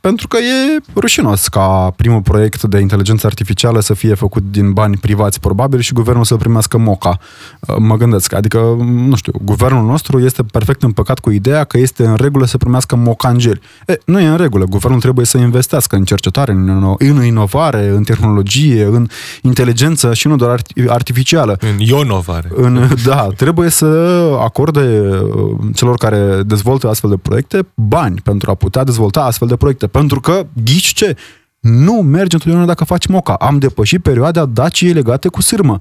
pentru 0.01 0.29
că 0.29 0.37
e 0.37 0.83
rușinos 0.95 1.49
ca 1.49 1.93
primul 1.97 2.21
proiect 2.21 2.63
de 2.63 2.79
inteligență 2.79 3.27
artificială 3.27 3.81
să 3.81 3.95
fie 3.95 4.15
făcut 4.15 4.43
din 4.51 4.73
bani 4.73 4.97
privați 4.97 5.41
probabil 5.41 5.81
și 5.81 5.93
guvernul 5.93 6.25
să 6.25 6.37
primească 6.37 6.79
moca. 6.79 7.19
Uh, 7.61 7.77
mă 7.79 7.97
gândesc, 7.97 8.33
adică, 8.35 8.59
nu 8.85 9.17
știu, 9.17 9.33
guvernul 9.43 9.85
nostru 9.85 10.19
este 10.19 10.43
perfect 10.43 10.83
împăcat 10.83 11.19
cu 11.19 11.31
ideea 11.31 11.65
că 11.65 11.79
este 11.79 12.07
în 12.07 12.15
regulă 12.15 12.47
să 12.47 12.57
primească 12.57 12.97
mocangeli. 12.97 13.61
E, 13.87 13.99
nu 14.05 14.21
e 14.21 14.27
în 14.27 14.37
regulă, 14.37 14.65
guvernul 14.65 15.01
trebuie 15.01 15.27
să 15.27 15.39
investească 15.39 15.97
în 15.97 16.05
cercetare, 16.05 16.53
în, 16.53 16.95
în 16.99 17.25
inovare, 17.25 17.89
în 17.89 18.03
tehnologie, 18.03 18.85
în 18.85 19.07
inteligență 19.43 20.15
și 20.15 20.27
nu 20.27 20.37
doar 20.37 20.63
artificială. 20.87 21.57
În 21.61 21.79
ionovare. 21.79 22.51
În, 22.55 22.89
da, 23.07 23.29
trebuie 23.37 23.69
să 23.69 23.87
acorde 24.41 24.81
uh, 24.81 25.59
celor 25.75 25.97
care 25.97 26.43
dezvoltă 26.47 26.89
astfel 26.89 27.11
de 27.11 27.17
proiecte 27.17 27.67
bani 27.75 28.21
pentru 28.25 28.51
a 28.51 28.55
putea 28.55 28.85
dezvolta 28.85 29.23
astfel 29.23 29.49
de 29.49 29.57
proiecte. 29.57 29.89
Pentru 29.91 30.21
că, 30.21 30.47
ghici 30.65 30.93
ce? 30.93 31.17
Nu 31.61 31.93
merge 31.93 32.35
întotdeauna 32.35 32.67
dacă 32.67 32.85
faci 32.85 33.07
moca. 33.07 33.35
Am 33.35 33.59
depășit 33.59 34.03
perioada 34.03 34.45
daciei 34.47 34.93
legate 34.93 35.29
cu 35.29 35.43
sârmă. 35.43 35.79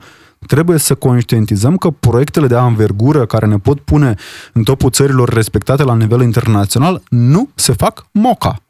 Trebuie 0.48 0.78
să 0.78 0.96
conștientizăm 0.96 1.78
că 1.78 1.90
proiectele 1.90 2.48
de 2.48 2.56
anvergură 2.56 3.26
care 3.26 3.46
ne 3.46 3.58
pot 3.58 3.80
pune 3.80 4.16
în 4.54 4.64
topul 4.64 4.90
țărilor 4.90 5.30
respectate 5.30 5.84
la 5.84 5.96
nivel 5.96 6.22
internațional 6.22 7.02
nu 7.10 7.50
se 7.56 7.74
fac 7.74 8.06
moca. 8.12 8.62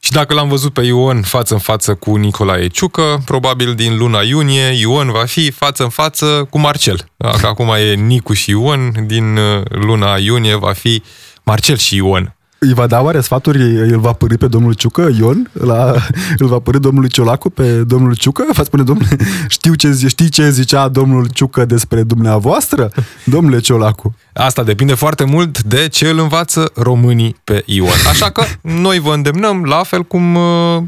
Și 0.00 0.12
dacă 0.12 0.34
l-am 0.34 0.48
văzut 0.48 0.72
pe 0.72 0.82
Ion 0.82 1.22
față 1.22 1.54
în 1.54 1.60
față 1.60 1.94
cu 1.94 2.16
Nicolae 2.16 2.66
Ciucă, 2.66 3.22
probabil 3.24 3.74
din 3.74 3.98
luna 3.98 4.20
iunie 4.20 4.78
Ion 4.78 5.10
va 5.10 5.24
fi 5.24 5.50
față 5.50 5.82
în 5.82 5.88
față 5.88 6.46
cu 6.50 6.58
Marcel. 6.58 7.08
Dacă 7.16 7.46
acum 7.46 7.68
e 7.68 7.94
Nicu 7.94 8.32
și 8.32 8.50
Ion, 8.50 8.92
din 9.06 9.36
uh, 9.36 9.62
luna 9.68 10.16
iunie 10.16 10.54
va 10.54 10.72
fi 10.72 11.02
Marcel 11.42 11.76
și 11.76 11.96
Ion. 11.96 12.33
Îi 12.66 12.74
va 12.74 12.86
da 12.86 13.02
oare 13.02 13.20
sfaturi, 13.20 13.90
îl 13.92 13.98
va 13.98 14.12
pări 14.12 14.38
pe 14.38 14.46
domnul 14.46 14.72
Ciucă, 14.72 15.08
Ion? 15.18 15.50
La, 15.52 15.94
îl 16.38 16.46
va 16.46 16.58
pări 16.58 16.80
domnul 16.80 17.06
Ciolacu 17.06 17.50
pe 17.50 17.82
domnul 17.82 18.14
Ciucă? 18.16 18.44
Va 18.52 18.62
spune, 18.62 18.82
domnule, 18.82 19.16
știu 19.48 19.74
ce, 19.74 20.06
știi 20.06 20.28
ce 20.28 20.50
zicea 20.50 20.88
domnul 20.88 21.26
Ciucă 21.26 21.64
despre 21.64 22.02
dumneavoastră? 22.02 22.90
Domnule 23.24 23.58
Ciolacu. 23.58 24.14
Asta 24.34 24.62
depinde 24.62 24.94
foarte 24.94 25.24
mult 25.24 25.62
de 25.62 25.88
ce 25.88 26.08
îl 26.08 26.18
învață 26.18 26.70
românii 26.74 27.36
pe 27.44 27.62
Ion. 27.66 27.88
Așa 28.08 28.30
că 28.30 28.44
noi 28.60 28.98
vă 28.98 29.12
îndemnăm, 29.12 29.64
la 29.64 29.82
fel 29.82 30.02
cum 30.02 30.34
uh, 30.34 30.82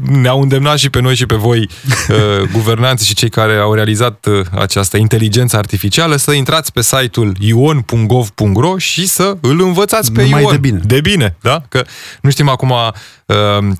ne-au 0.00 0.40
îndemnat 0.40 0.78
și 0.78 0.90
pe 0.90 1.00
noi 1.00 1.14
și 1.14 1.26
pe 1.26 1.34
voi 1.34 1.68
uh, 2.08 2.16
guvernanții 2.56 3.06
și 3.06 3.14
cei 3.14 3.28
care 3.28 3.56
au 3.56 3.74
realizat 3.74 4.26
uh, 4.26 4.46
această 4.58 4.96
inteligență 4.96 5.56
artificială, 5.56 6.16
să 6.16 6.32
intrați 6.32 6.72
pe 6.72 6.82
site-ul 6.82 7.36
ion.gov.ro 7.38 8.78
și 8.78 9.06
să 9.06 9.36
îl 9.40 9.60
învățați 9.62 10.12
pe 10.12 10.22
Numai 10.22 10.42
Ion. 10.42 10.50
de 10.50 10.58
bine. 10.58 10.80
De 10.84 11.00
bine, 11.00 11.36
da? 11.40 11.62
Că 11.68 11.84
nu 12.20 12.30
știm 12.30 12.48
acum 12.48 12.72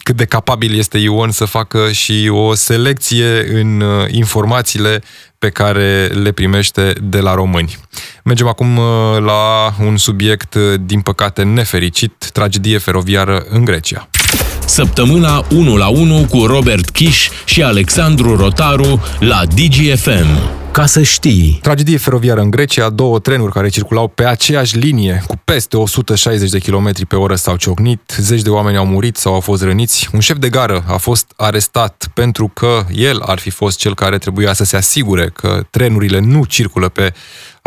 cât 0.03 0.17
de 0.17 0.25
capabil 0.25 0.79
este 0.79 0.99
Ion 0.99 1.31
să 1.31 1.45
facă 1.45 1.91
și 1.91 2.29
o 2.33 2.55
selecție 2.55 3.61
în 3.61 3.83
informațiile 4.09 5.03
pe 5.41 5.49
care 5.49 6.07
le 6.07 6.33
primește 6.33 6.93
de 7.03 7.21
la 7.21 7.35
români. 7.35 7.79
Mergem 8.25 8.47
acum 8.47 8.77
uh, 8.77 8.85
la 9.19 9.75
un 9.85 9.97
subiect, 9.97 10.55
uh, 10.55 10.75
din 10.81 11.01
păcate, 11.01 11.43
nefericit, 11.43 12.31
tragedie 12.33 12.79
feroviară 12.79 13.45
în 13.49 13.65
Grecia. 13.65 14.09
Săptămâna 14.71 15.45
1 15.51 15.77
la 15.77 15.89
1 15.89 16.27
cu 16.31 16.47
Robert 16.47 16.91
Kiș 16.91 17.29
și 17.45 17.63
Alexandru 17.63 18.37
Rotaru 18.37 19.03
la 19.19 19.43
DGFM. 19.55 20.61
Ca 20.73 20.87
să 20.87 21.03
știi. 21.03 21.59
Tragedie 21.63 21.97
feroviară 21.97 22.41
în 22.41 22.51
Grecia, 22.51 22.91
două 22.91 23.19
trenuri 23.19 23.53
care 23.53 23.69
circulau 23.69 24.09
pe 24.09 24.25
aceeași 24.25 24.79
linie 24.79 25.23
cu 25.27 25.41
peste 25.45 25.77
160 25.77 26.51
de 26.51 26.59
km 26.59 27.07
pe 27.09 27.17
oră 27.17 27.35
s-au 27.35 27.57
ciocnit, 27.57 28.15
zeci 28.17 28.43
de 28.43 28.51
oameni 28.51 28.77
au 28.77 28.87
murit 28.87 29.17
sau 29.17 29.35
au 29.35 29.41
fost 29.41 29.63
răniți. 29.63 30.09
Un 30.13 30.21
șef 30.21 30.37
de 30.37 30.49
gară 30.49 30.85
a 30.87 30.97
fost 30.97 31.33
arestat 31.37 32.11
pentru 32.15 32.51
că 32.55 32.85
el 32.93 33.21
ar 33.21 33.39
fi 33.39 33.51
fost 33.51 33.79
cel 33.79 33.95
care 33.95 34.19
trebuia 34.19 34.53
să 34.53 34.65
se 34.65 34.77
asigure 34.77 35.31
că 35.33 35.63
trenurile 35.71 36.19
nu 36.19 36.45
circulă 36.45 36.89
pe 36.89 37.13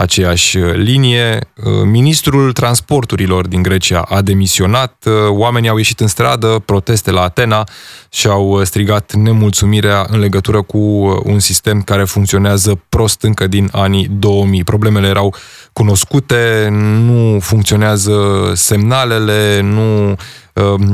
aceeași 0.04 0.58
uh, 0.58 0.74
linie. 0.74 1.40
Uh, 1.56 1.72
ministrul 1.84 2.52
transporturilor 2.52 3.48
din 3.48 3.62
Grecia 3.62 4.02
a 4.02 4.22
demisionat, 4.22 5.06
uh, 5.06 5.14
oamenii 5.30 5.70
au 5.70 5.78
ieșit 5.78 6.00
în 6.00 6.08
stradă, 6.08 6.62
proteste 6.66 7.12
la 7.12 7.22
Atena 7.22 7.64
și 8.10 8.28
au 8.28 8.64
strigat 8.64 9.14
nemulțumirea 9.14 10.06
în 10.10 10.20
legătură 10.20 10.62
cu 10.62 10.78
un 11.24 11.40
sistem 11.40 11.82
care 11.82 12.04
funcționează 12.04 12.82
prost 12.90 13.22
încă 13.22 13.48
din 13.48 13.70
anii 13.72 14.08
2000. 14.20 14.64
Problemele 14.64 15.08
erau 15.08 15.36
cunoscute, 15.74 16.68
nu 17.06 17.40
funcționează 17.40 18.52
semnalele, 18.56 19.62
nu 19.62 19.84
Ehm, 20.04 20.18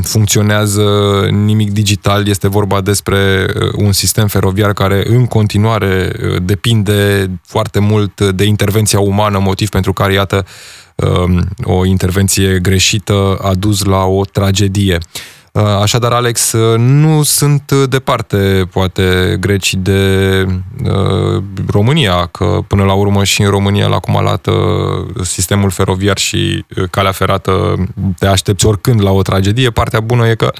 funcționează 0.01 0.83
nimic 1.31 1.71
digital, 1.71 2.27
este 2.27 2.47
vorba 2.47 2.81
despre 2.81 3.45
uh, 3.55 3.71
un 3.75 3.91
sistem 3.91 4.27
feroviar 4.27 4.73
care 4.73 5.03
în 5.07 5.25
continuare 5.25 6.11
uh, 6.23 6.41
depinde 6.43 7.29
foarte 7.45 7.79
mult 7.79 8.21
de 8.21 8.43
intervenția 8.43 8.99
umană, 8.99 9.39
motiv 9.39 9.69
pentru 9.69 9.93
care, 9.93 10.13
iată, 10.13 10.45
ehm, 10.95 11.49
o 11.63 11.85
intervenție 11.85 12.59
greșită 12.59 13.39
a 13.41 13.53
dus 13.53 13.83
la 13.83 14.03
o 14.03 14.25
tragedie. 14.25 14.97
Uh, 15.51 15.63
așadar, 15.63 16.11
Alex, 16.11 16.51
uh, 16.51 16.77
nu 16.77 17.23
sunt 17.23 17.71
departe, 17.71 18.67
poate, 18.71 19.37
grecii 19.39 19.77
de 19.77 20.45
uh, 20.83 21.43
România, 21.67 22.25
că 22.25 22.59
până 22.67 22.83
la 22.83 22.93
urmă 22.93 23.23
și 23.23 23.41
în 23.41 23.49
România, 23.49 23.87
la 23.87 23.99
cum 23.99 24.17
arată 24.17 24.51
sistemul 25.21 25.69
feroviar 25.69 26.17
și 26.17 26.65
calea 26.91 27.11
ferată, 27.11 27.75
te 28.19 28.27
aștepți 28.27 28.65
oricând 28.65 29.01
la 29.01 29.11
o 29.11 29.21
tragedie. 29.21 29.69
Partea 29.69 29.99
bună 29.99 30.27
e 30.27 30.35
că 30.35 30.51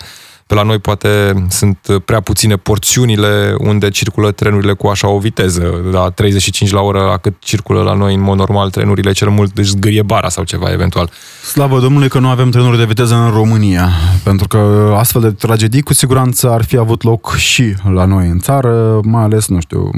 pe 0.50 0.56
la 0.56 0.64
noi 0.64 0.80
poate 0.80 1.46
sunt 1.50 1.78
prea 2.06 2.20
puține 2.20 2.56
porțiunile 2.56 3.56
unde 3.60 3.90
circulă 3.90 4.32
trenurile 4.32 4.74
cu 4.74 4.88
așa 4.88 5.10
o 5.10 5.20
viteză, 5.20 5.90
la 5.92 6.10
35 6.10 6.72
la 6.72 6.82
oră, 6.82 7.00
la 7.00 7.18
cât 7.18 7.34
circulă 7.40 7.82
la 7.82 7.94
noi 7.94 8.14
în 8.14 8.22
mod 8.22 8.38
normal 8.38 8.70
trenurile 8.70 9.12
cel 9.12 9.30
mult, 9.30 9.54
deci 9.54 9.66
zgârie 9.66 10.02
bara 10.02 10.30
sau 10.30 10.44
ceva 10.44 10.72
eventual. 10.72 11.10
Slavă 11.52 11.80
Domnului 11.80 12.10
că 12.10 12.20
nu 12.20 12.28
avem 12.28 12.50
trenuri 12.50 12.78
de 12.78 12.86
viteză 12.86 13.16
în 13.16 13.32
România, 13.32 13.90
pentru 14.24 14.48
că 14.48 14.94
astfel 14.98 15.22
de 15.22 15.32
tragedii 15.32 15.82
cu 15.82 15.94
siguranță 15.94 16.52
ar 16.52 16.64
fi 16.64 16.78
avut 16.78 17.04
loc 17.04 17.36
și 17.36 17.76
la 17.94 18.06
noi 18.06 18.28
în 18.28 18.40
țară, 18.40 19.00
mai 19.04 19.24
ales, 19.24 19.48
nu 19.48 19.60
știu, 19.60 19.90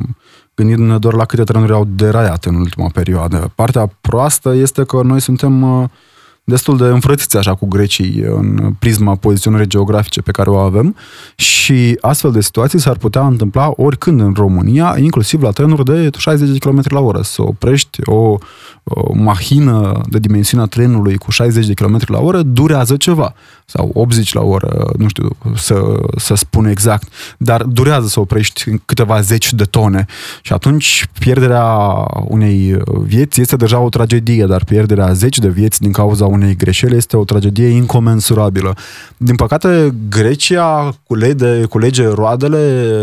gândindu-ne 0.56 0.98
doar 0.98 1.14
la 1.14 1.26
câte 1.26 1.44
trenuri 1.44 1.72
au 1.72 1.88
deraiat 1.90 2.46
în 2.46 2.56
ultima 2.56 2.90
perioadă. 2.94 3.52
Partea 3.56 3.98
proastă 4.02 4.54
este 4.56 4.84
că 4.84 5.02
noi 5.04 5.22
suntem 5.22 5.62
uh, 5.62 5.90
destul 6.52 6.78
de 6.78 6.84
înfrățiți 6.84 7.38
așa 7.38 7.56
cu 7.56 7.68
grecii 7.68 8.24
în 8.26 8.74
prisma 8.80 9.16
poziționării 9.16 9.68
geografice 9.68 10.22
pe 10.22 10.32
care 10.32 10.50
o 10.50 10.58
avem 10.58 10.96
și 11.36 11.98
astfel 12.02 12.32
de 12.32 12.42
situații 12.42 12.80
s-ar 12.80 12.98
putea 12.98 13.26
întâmpla 13.26 13.74
oricând 13.76 14.20
în 14.20 14.34
România, 14.36 14.96
inclusiv 14.98 15.42
la 15.42 15.52
trenuri 15.52 15.84
de 15.84 16.10
60 16.18 16.50
de 16.50 16.58
km 16.58 16.82
la 16.84 17.00
oră. 17.00 17.22
Să 17.22 17.42
oprești 17.42 18.00
o, 18.06 18.38
o 18.84 19.14
mahină 19.14 20.02
de 20.10 20.20
dimensiunea 20.20 20.66
trenului 20.66 21.18
cu 21.18 21.32
60 21.32 21.66
de 21.66 21.74
km 21.74 22.00
la 22.06 22.20
oră 22.20 22.42
durează 22.42 22.96
ceva. 22.98 23.34
Sau 23.66 23.92
80 23.94 24.34
la 24.34 24.42
oră, 24.42 24.92
nu 24.98 25.08
știu 25.08 25.28
să, 25.56 26.00
să 26.18 26.36
spun 26.36 26.66
exact. 26.66 27.08
Dar 27.38 27.64
durează 27.64 28.08
să 28.08 28.20
oprești 28.20 28.78
câteva 28.86 29.22
zeci 29.22 29.54
de 29.54 29.64
tone. 29.64 30.06
Și 30.42 30.54
atunci 30.54 31.10
pierderea 31.20 31.66
unei 32.28 32.78
vieți 32.86 33.42
este 33.42 33.56
deja 33.56 33.80
o 33.80 33.90
tragedie, 33.90 34.46
dar 34.46 34.64
pierderea 34.64 35.14
zeci 35.14 35.40
de 35.40 35.50
vieți 35.50 35.82
din 35.82 35.92
cauza 35.92 36.26
unei 36.26 36.56
greșeli 36.56 36.96
este 36.96 37.18
o 37.18 37.24
tragedie 37.24 37.68
incomensurabilă. 37.68 38.76
Din 39.18 39.36
păcate, 39.36 39.96
Grecia 40.10 40.94
culege, 41.08 41.64
culege 41.64 42.08
roadele 42.08 42.94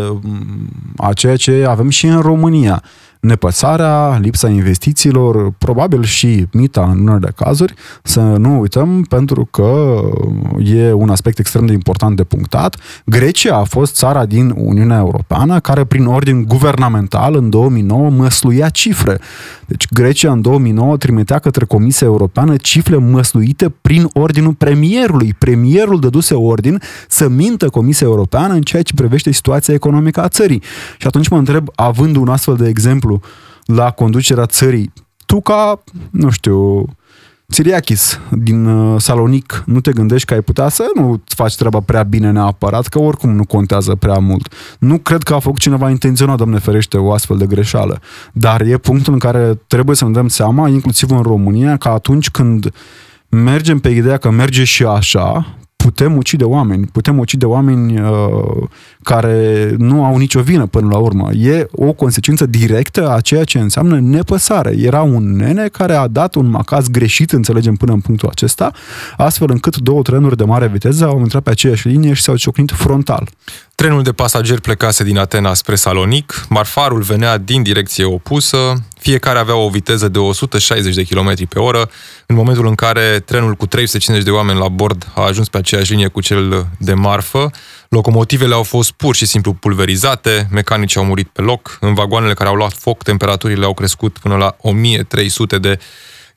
a 0.97 1.13
ceea 1.13 1.35
ce 1.35 1.65
avem 1.67 1.89
și 1.89 2.05
în 2.05 2.19
România 2.19 2.83
nepăsarea, 3.19 4.17
lipsa 4.21 4.49
investițiilor, 4.49 5.51
probabil 5.57 6.03
și 6.03 6.47
mita 6.51 6.89
în 6.91 7.07
unele 7.07 7.31
cazuri, 7.35 7.73
să 8.03 8.19
nu 8.19 8.59
uităm 8.59 9.03
pentru 9.09 9.45
că 9.51 10.01
e 10.63 10.91
un 10.91 11.09
aspect 11.09 11.39
extrem 11.39 11.65
de 11.65 11.73
important 11.73 12.15
de 12.15 12.23
punctat. 12.23 12.77
Grecia 13.05 13.55
a 13.55 13.63
fost 13.63 13.95
țara 13.95 14.25
din 14.25 14.53
Uniunea 14.55 14.97
Europeană 14.97 15.59
care 15.59 15.83
prin 15.83 16.05
ordin 16.05 16.43
guvernamental 16.43 17.35
în 17.35 17.49
2009 17.49 18.09
măsluia 18.09 18.69
cifre. 18.69 19.19
Deci 19.65 19.87
Grecia 19.89 20.31
în 20.31 20.41
2009 20.41 20.97
trimitea 20.97 21.39
către 21.39 21.65
Comisia 21.65 22.07
Europeană 22.07 22.55
cifre 22.55 22.95
măsluite 22.95 23.73
prin 23.81 24.09
ordinul 24.13 24.53
premierului. 24.53 25.35
Premierul 25.37 25.99
dăduse 25.99 26.33
ordin 26.33 26.81
să 27.07 27.27
mintă 27.27 27.69
Comisia 27.69 28.07
Europeană 28.07 28.53
în 28.53 28.61
ceea 28.61 28.81
ce 28.81 28.93
privește 28.93 29.31
situația 29.31 29.73
economică 29.73 30.21
a 30.21 30.27
țării. 30.27 30.63
Și 30.97 31.07
atunci 31.07 31.27
mă 31.27 31.37
întreb, 31.37 31.67
având 31.75 32.15
un 32.15 32.27
astfel 32.27 32.55
de 32.55 32.67
exemplu 32.67 33.08
la 33.65 33.91
conducerea 33.91 34.45
țării, 34.45 34.93
tu 35.25 35.41
ca, 35.41 35.83
nu 36.11 36.29
știu, 36.29 36.85
Țiriachis 37.51 38.19
din 38.31 38.65
uh, 38.65 39.01
Salonic, 39.01 39.63
nu 39.65 39.79
te 39.79 39.91
gândești 39.91 40.27
că 40.27 40.33
ai 40.33 40.41
putea 40.41 40.69
să 40.69 40.83
nu 40.95 41.21
faci 41.25 41.55
treaba 41.55 41.79
prea 41.79 42.03
bine 42.03 42.31
neapărat, 42.31 42.87
că 42.87 42.99
oricum 42.99 43.35
nu 43.35 43.45
contează 43.45 43.95
prea 43.95 44.17
mult. 44.17 44.53
Nu 44.79 44.97
cred 44.97 45.23
că 45.23 45.33
a 45.33 45.39
făcut 45.39 45.59
cineva 45.59 45.89
intenționat, 45.89 46.37
domne 46.37 46.59
ferește, 46.59 46.97
o 46.97 47.11
astfel 47.13 47.37
de 47.37 47.45
greșeală. 47.45 47.99
Dar 48.33 48.61
e 48.61 48.77
punctul 48.77 49.13
în 49.13 49.19
care 49.19 49.59
trebuie 49.67 49.95
să 49.95 50.05
ne 50.05 50.11
dăm 50.11 50.27
seama, 50.27 50.67
inclusiv 50.67 51.11
în 51.11 51.21
România, 51.21 51.77
că 51.77 51.87
atunci 51.87 52.29
când 52.29 52.71
mergem 53.29 53.79
pe 53.79 53.89
ideea 53.89 54.17
că 54.17 54.29
merge 54.29 54.63
și 54.63 54.83
așa, 54.83 55.57
putem 55.89 56.17
ucide 56.17 56.43
oameni, 56.43 56.85
putem 56.85 57.19
ucide 57.19 57.45
oameni 57.45 57.99
uh, 57.99 58.67
care 59.03 59.69
nu 59.77 60.03
au 60.03 60.17
nicio 60.17 60.41
vină 60.41 60.65
până 60.65 60.87
la 60.87 60.97
urmă. 60.97 61.29
E 61.33 61.67
o 61.71 61.91
consecință 61.91 62.45
directă 62.45 63.11
a 63.11 63.19
ceea 63.19 63.43
ce 63.43 63.59
înseamnă 63.59 63.99
nepăsare. 63.99 64.73
Era 64.77 65.01
un 65.01 65.35
nene 65.35 65.67
care 65.67 65.93
a 65.93 66.07
dat 66.07 66.35
un 66.35 66.49
macaz 66.49 66.87
greșit, 66.87 67.31
înțelegem 67.31 67.75
până 67.75 67.91
în 67.91 67.99
punctul 67.99 68.29
acesta, 68.29 68.71
astfel 69.17 69.49
încât 69.51 69.77
două 69.77 70.01
trenuri 70.01 70.37
de 70.37 70.43
mare 70.43 70.67
viteză 70.67 71.05
au 71.05 71.19
intrat 71.19 71.43
pe 71.43 71.49
aceeași 71.49 71.87
linie 71.87 72.13
și 72.13 72.21
s-au 72.21 72.35
ciocnit 72.35 72.71
frontal. 72.71 73.29
Trenul 73.79 74.03
de 74.03 74.11
pasageri 74.11 74.61
plecase 74.61 75.03
din 75.03 75.17
Atena 75.17 75.53
spre 75.53 75.75
Salonic, 75.75 76.45
marfarul 76.49 77.01
venea 77.01 77.37
din 77.37 77.63
direcție 77.63 78.03
opusă, 78.03 78.73
fiecare 78.97 79.39
avea 79.39 79.55
o 79.55 79.69
viteză 79.69 80.07
de 80.07 80.19
160 80.19 80.95
de 80.95 81.03
km 81.03 81.47
pe 81.47 81.59
oră. 81.59 81.89
În 82.25 82.35
momentul 82.35 82.67
în 82.67 82.75
care 82.75 83.19
trenul 83.19 83.53
cu 83.53 83.65
350 83.65 84.31
de 84.31 84.35
oameni 84.35 84.59
la 84.59 84.67
bord 84.67 85.07
a 85.15 85.21
ajuns 85.21 85.49
pe 85.49 85.57
aceeași 85.57 85.91
linie 85.91 86.07
cu 86.07 86.21
cel 86.21 86.67
de 86.79 86.93
marfă, 86.93 87.51
locomotivele 87.89 88.53
au 88.53 88.63
fost 88.63 88.91
pur 88.91 89.15
și 89.15 89.25
simplu 89.25 89.53
pulverizate, 89.53 90.47
mecanicii 90.51 90.99
au 90.99 91.05
murit 91.05 91.27
pe 91.27 91.41
loc, 91.41 91.77
în 91.81 91.93
vagoanele 91.93 92.33
care 92.33 92.49
au 92.49 92.55
luat 92.55 92.73
foc, 92.73 93.03
temperaturile 93.03 93.65
au 93.65 93.73
crescut 93.73 94.17
până 94.17 94.35
la 94.35 94.55
1300 94.61 95.57
de 95.57 95.79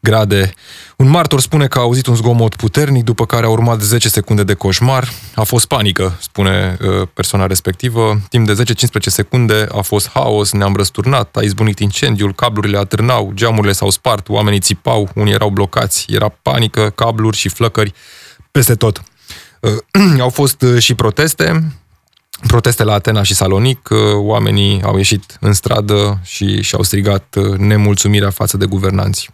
grade. 0.02 0.52
Un 0.96 1.08
martor 1.08 1.40
spune 1.40 1.66
că 1.66 1.78
a 1.78 1.82
auzit 1.82 2.06
un 2.06 2.14
zgomot 2.14 2.54
puternic, 2.54 3.04
după 3.04 3.26
care 3.26 3.46
a 3.46 3.48
urmat 3.48 3.80
10 3.80 4.08
secunde 4.08 4.42
de 4.42 4.54
coșmar. 4.54 5.08
A 5.34 5.42
fost 5.42 5.66
panică, 5.66 6.16
spune 6.20 6.76
uh, 6.80 7.08
persoana 7.14 7.46
respectivă. 7.46 8.20
Timp 8.28 8.46
de 8.46 8.62
10-15 8.62 8.74
secunde 9.00 9.66
a 9.72 9.80
fost 9.80 10.10
haos, 10.10 10.52
ne-am 10.52 10.74
răsturnat, 10.76 11.36
a 11.36 11.40
izbunit 11.40 11.78
incendiul, 11.78 12.34
cablurile 12.34 12.78
atârnau, 12.78 13.30
geamurile 13.34 13.72
s-au 13.72 13.90
spart, 13.90 14.28
oamenii 14.28 14.60
țipau, 14.60 15.08
unii 15.14 15.32
erau 15.32 15.48
blocați, 15.48 16.06
era 16.08 16.28
panică, 16.42 16.90
cabluri 16.94 17.36
și 17.36 17.48
flăcări 17.48 17.92
peste 18.50 18.74
tot. 18.74 19.02
Uh, 19.60 20.20
au 20.20 20.28
fost 20.28 20.62
uh, 20.62 20.78
și 20.78 20.94
proteste, 20.94 21.72
proteste 22.46 22.84
la 22.84 22.92
Atena 22.92 23.22
și 23.22 23.34
Salonic, 23.34 23.88
oamenii 24.14 24.82
au 24.82 24.96
ieșit 24.96 25.36
în 25.40 25.52
stradă 25.52 26.20
și 26.22 26.62
și-au 26.62 26.82
strigat 26.82 27.36
nemulțumirea 27.56 28.30
față 28.30 28.56
de 28.56 28.66
guvernanți. 28.66 29.30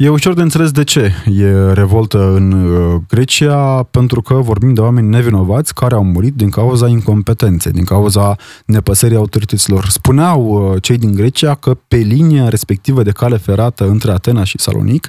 E 0.00 0.08
ușor 0.08 0.34
de 0.34 0.42
înțeles 0.42 0.70
de 0.70 0.84
ce 0.84 1.12
e 1.24 1.72
revoltă 1.72 2.18
în 2.18 2.52
uh, 2.52 3.00
Grecia, 3.08 3.82
pentru 3.82 4.22
că 4.22 4.34
vorbim 4.34 4.74
de 4.74 4.80
oameni 4.80 5.08
nevinovați 5.08 5.74
care 5.74 5.94
au 5.94 6.04
murit 6.04 6.34
din 6.34 6.50
cauza 6.50 6.88
incompetenței, 6.88 7.72
din 7.72 7.84
cauza 7.84 8.36
nepăsării 8.66 9.16
autorităților. 9.16 9.86
Spuneau 9.88 10.42
uh, 10.42 10.82
cei 10.82 10.98
din 10.98 11.14
Grecia 11.14 11.54
că 11.54 11.76
pe 11.88 11.96
linia 11.96 12.48
respectivă 12.48 13.02
de 13.02 13.10
cale 13.10 13.36
ferată 13.36 13.84
între 13.88 14.12
Atena 14.12 14.44
și 14.44 14.58
Salonic 14.58 15.08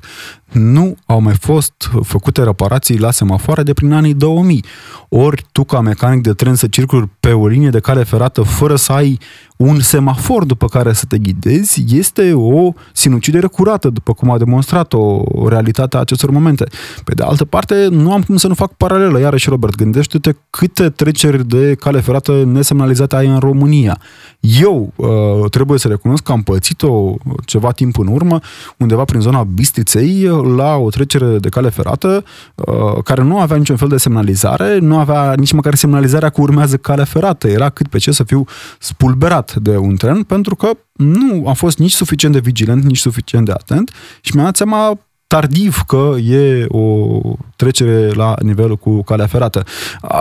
nu 0.52 0.96
au 1.06 1.22
mai 1.22 1.34
fost 1.34 1.90
făcute 2.04 2.44
reparații 2.44 3.00
la 3.00 3.12
semafoare 3.12 3.64
de 3.64 3.74
prin 3.74 3.94
anii 3.94 4.14
2000. 4.14 4.64
Ori 5.10 5.46
tu 5.52 5.64
ca 5.64 5.80
mecanic 5.80 6.22
de 6.22 6.34
tren 6.34 6.56
să 6.56 6.68
circuli 6.68 7.10
pe 7.20 7.32
o 7.32 7.48
linie 7.48 7.70
de 7.70 7.80
cale 7.80 8.04
ferată 8.04 8.42
fără 8.42 8.76
să 8.76 8.92
ai 8.92 9.20
un 9.62 9.80
semafor 9.80 10.44
după 10.44 10.66
care 10.66 10.94
să 10.94 11.06
te 11.06 11.18
ghidezi, 11.18 11.84
este 11.88 12.34
o 12.34 12.74
sinucidere 12.94 13.48
curată, 13.48 13.90
după 13.90 14.14
cum 14.14 14.32
a 14.32 14.38
demonstrat 14.38 14.94
o 14.94 15.24
realitatea 15.48 16.00
acestor 16.00 16.30
momente. 16.30 16.66
Pe 17.04 17.14
de 17.14 17.24
altă 17.24 17.46
parte, 17.46 17.88
nu 17.90 18.14
am 18.14 18.22
cum 18.22 18.38
să 18.38 18.48
nu 18.48 18.54
fac 18.54 18.74
paralelă. 18.74 19.20
Iarăși, 19.20 19.50
Robert, 19.50 19.76
gândește-te 19.76 20.36
câte 20.50 20.90
treceri 20.90 21.48
de 21.48 21.76
cale 21.80 22.00
ferată 22.00 22.44
nesemnalizate 22.46 23.16
ai 23.16 23.28
în 23.28 23.40
România. 23.40 24.00
Eu 24.40 24.94
uh, 24.96 25.50
trebuie 25.50 25.80
să 25.80 25.88
recunosc 25.88 26.24
că 26.24 26.32
am 26.32 26.42
pățit-o 26.42 27.14
ceva 27.46 27.72
timp 27.72 27.98
în 28.00 28.08
urmă, 28.08 28.40
undeva 28.78 29.04
prin 29.04 29.20
zona 29.20 29.44
Bistriței, 29.44 30.28
la 30.42 30.76
o 30.76 30.90
trecere 30.90 31.38
de 31.38 31.50
cale 31.50 31.70
ferată, 31.70 32.24
uh, 32.56 33.04
care 33.04 33.22
nu 33.24 33.40
avea 33.40 33.58
niciun 33.58 33.76
fel 33.76 33.88
de 33.88 33.98
semnalizare, 33.98 34.78
nu 34.78 35.00
avea 35.00 35.34
nici 35.38 35.52
măcar 35.52 35.76
semnalizarea 35.76 36.30
că 36.30 36.42
urmează 36.42 36.78
calea 36.78 37.06
ferată. 37.06 37.48
Era 37.48 37.70
cât 37.70 37.88
pe 37.88 37.98
ce 37.98 38.12
să 38.12 38.24
fiu 38.24 38.46
spulberat 38.80 39.56
de 39.56 39.78
un 39.78 39.96
tren, 39.96 40.24
pentru 40.24 40.56
că 40.56 40.70
nu 40.94 41.48
am 41.48 41.54
fost 41.54 41.78
nici 41.78 41.92
suficient 41.92 42.34
de 42.34 42.40
vigilent, 42.40 42.84
nici 42.84 42.98
suficient 42.98 43.46
de 43.46 43.52
atent 43.52 43.92
și 44.22 44.32
mi-am 44.34 44.46
dat 44.46 44.56
seama 44.56 45.00
tardiv 45.32 45.82
că 45.88 46.16
e 46.20 46.66
o 46.68 47.20
trecere 47.56 48.12
la 48.14 48.34
nivelul 48.42 48.78
cu 48.78 49.04
calea 49.04 49.28
ferată. 49.28 49.64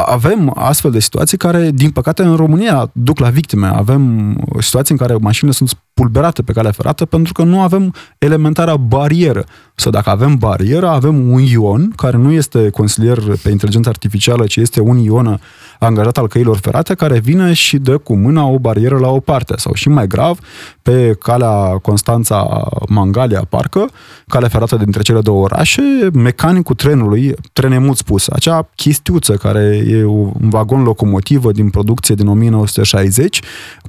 Avem 0.07 0.53
astfel 0.55 0.91
de 0.91 1.00
situații 1.00 1.37
care, 1.37 1.71
din 1.71 1.91
păcate, 1.91 2.23
în 2.23 2.37
România 2.37 2.91
duc 2.93 3.19
la 3.19 3.29
victime. 3.29 3.67
Avem 3.67 4.35
situații 4.59 4.95
în 4.99 5.07
care 5.07 5.19
mașinile 5.21 5.57
sunt 5.57 5.79
spulberate 6.00 6.42
pe 6.42 6.52
calea 6.52 6.71
ferată 6.71 7.04
pentru 7.04 7.33
că 7.33 7.42
nu 7.42 7.61
avem 7.61 7.95
elementara 8.19 8.76
barieră. 8.76 9.45
Sau 9.75 9.92
dacă 9.92 10.11
avem 10.11 10.36
barieră, 10.36 10.89
avem 10.89 11.30
un 11.30 11.41
ion 11.41 11.93
care 11.97 12.17
nu 12.17 12.32
este 12.32 12.71
consilier 12.71 13.19
pe 13.43 13.50
inteligență 13.50 13.89
artificială, 13.89 14.47
ci 14.47 14.56
este 14.56 14.80
un 14.80 14.97
ionă 14.97 15.39
angajat 15.78 16.19
al 16.19 16.28
căilor 16.28 16.56
ferate 16.56 16.95
care 16.95 17.19
vine 17.19 17.52
și 17.52 17.76
dă 17.76 17.99
cu 17.99 18.17
mâna 18.17 18.47
o 18.47 18.58
barieră 18.58 18.99
la 18.99 19.08
o 19.08 19.21
parte. 19.21 19.54
Sau 19.56 19.75
și 19.75 19.89
mai 19.89 20.06
grav, 20.06 20.39
pe 20.82 21.17
calea 21.23 21.78
Constanța-Mangalia, 21.82 23.45
parcă, 23.49 23.91
calea 24.28 24.49
ferată 24.49 24.76
dintre 24.76 25.02
cele 25.02 25.21
două 25.21 25.43
orașe, 25.43 25.82
mecanicul 26.13 26.75
trenului, 26.75 27.34
trenemut 27.52 27.97
spus, 27.97 28.28
acea 28.28 28.69
chistiuță 28.75 29.32
care 29.32 29.84
e 29.86 30.04
un 30.04 30.32
vagon 30.34 30.82
locomotivă 30.82 31.52
din 31.52 31.71
producție 31.71 32.15
din 32.15 32.26
1960, 32.26 33.41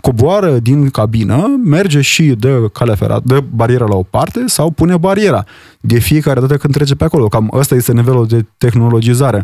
coboară 0.02 0.60
din 0.60 0.90
cabină, 0.90 1.60
merge 1.64 2.01
și 2.02 2.24
dă 2.24 2.70
calea 2.74 2.96
ferată, 2.96 3.22
dă 3.26 3.44
bariera 3.56 3.86
la 3.86 3.96
o 3.96 4.04
parte 4.04 4.44
sau 4.46 4.72
pune 4.72 4.98
bariera 4.98 5.44
de 5.80 6.00
fiecare 6.00 6.40
dată 6.40 6.58
când 6.58 6.74
trece 6.74 6.96
pe 6.96 7.04
acolo. 7.04 7.28
Cam 7.28 7.50
ăsta 7.54 7.76
este 7.76 7.92
nivelul 7.92 8.28
de 8.28 8.46
tehnologizare. 8.58 9.44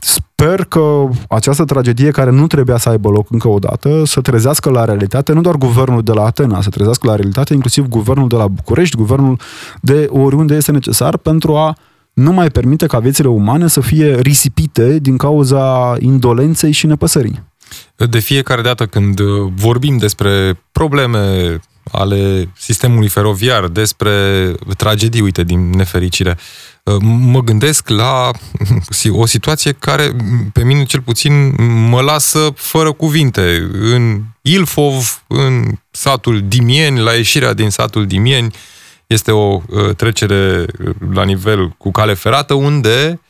Sper 0.00 0.64
că 0.64 1.08
această 1.28 1.64
tragedie 1.64 2.10
care 2.10 2.30
nu 2.30 2.46
trebuia 2.46 2.76
să 2.76 2.88
aibă 2.88 3.08
loc 3.08 3.30
încă 3.30 3.48
o 3.48 3.58
dată, 3.58 4.02
să 4.04 4.20
trezească 4.20 4.70
la 4.70 4.84
realitate, 4.84 5.32
nu 5.32 5.40
doar 5.40 5.54
guvernul 5.54 6.02
de 6.02 6.12
la 6.12 6.24
Atena, 6.24 6.60
să 6.60 6.68
trezească 6.68 7.06
la 7.06 7.14
realitate, 7.14 7.54
inclusiv 7.54 7.86
guvernul 7.86 8.28
de 8.28 8.36
la 8.36 8.48
București, 8.48 8.96
guvernul 8.96 9.40
de 9.80 10.08
oriunde 10.10 10.54
este 10.54 10.72
necesar 10.72 11.16
pentru 11.16 11.56
a 11.56 11.76
nu 12.12 12.32
mai 12.32 12.50
permite 12.50 12.86
ca 12.86 12.98
viețile 12.98 13.28
umane 13.28 13.66
să 13.66 13.80
fie 13.80 14.20
risipite 14.20 14.98
din 14.98 15.16
cauza 15.16 15.96
indolenței 15.98 16.72
și 16.72 16.86
nepăsării. 16.86 17.46
De 18.10 18.18
fiecare 18.18 18.62
dată 18.62 18.86
când 18.86 19.20
vorbim 19.54 19.96
despre 19.96 20.60
probleme 20.72 21.58
ale 21.92 22.48
sistemului 22.56 23.08
feroviar, 23.08 23.66
despre 23.66 24.12
tragedii, 24.76 25.20
uite, 25.20 25.44
din 25.44 25.70
nefericire, 25.70 26.36
mă 27.02 27.40
gândesc 27.40 27.88
la 27.88 28.30
o 29.10 29.26
situație 29.26 29.72
care, 29.72 30.16
pe 30.52 30.64
mine 30.64 30.84
cel 30.84 31.00
puțin, 31.00 31.54
mă 31.88 32.00
lasă 32.00 32.52
fără 32.56 32.92
cuvinte. 32.92 33.68
În 33.72 34.22
Ilfov, 34.42 35.22
în 35.26 35.78
satul 35.90 36.42
Dimieni, 36.48 37.00
la 37.00 37.12
ieșirea 37.12 37.52
din 37.52 37.70
satul 37.70 38.06
Dimieni, 38.06 38.54
este 39.06 39.30
o 39.30 39.62
uh, 39.66 39.94
trecere 39.96 40.66
la 41.12 41.24
nivel 41.24 41.68
cu 41.68 41.90
cale 41.90 42.14
ferată 42.14 42.54
unde 42.54 43.20
Uh, 43.22 43.27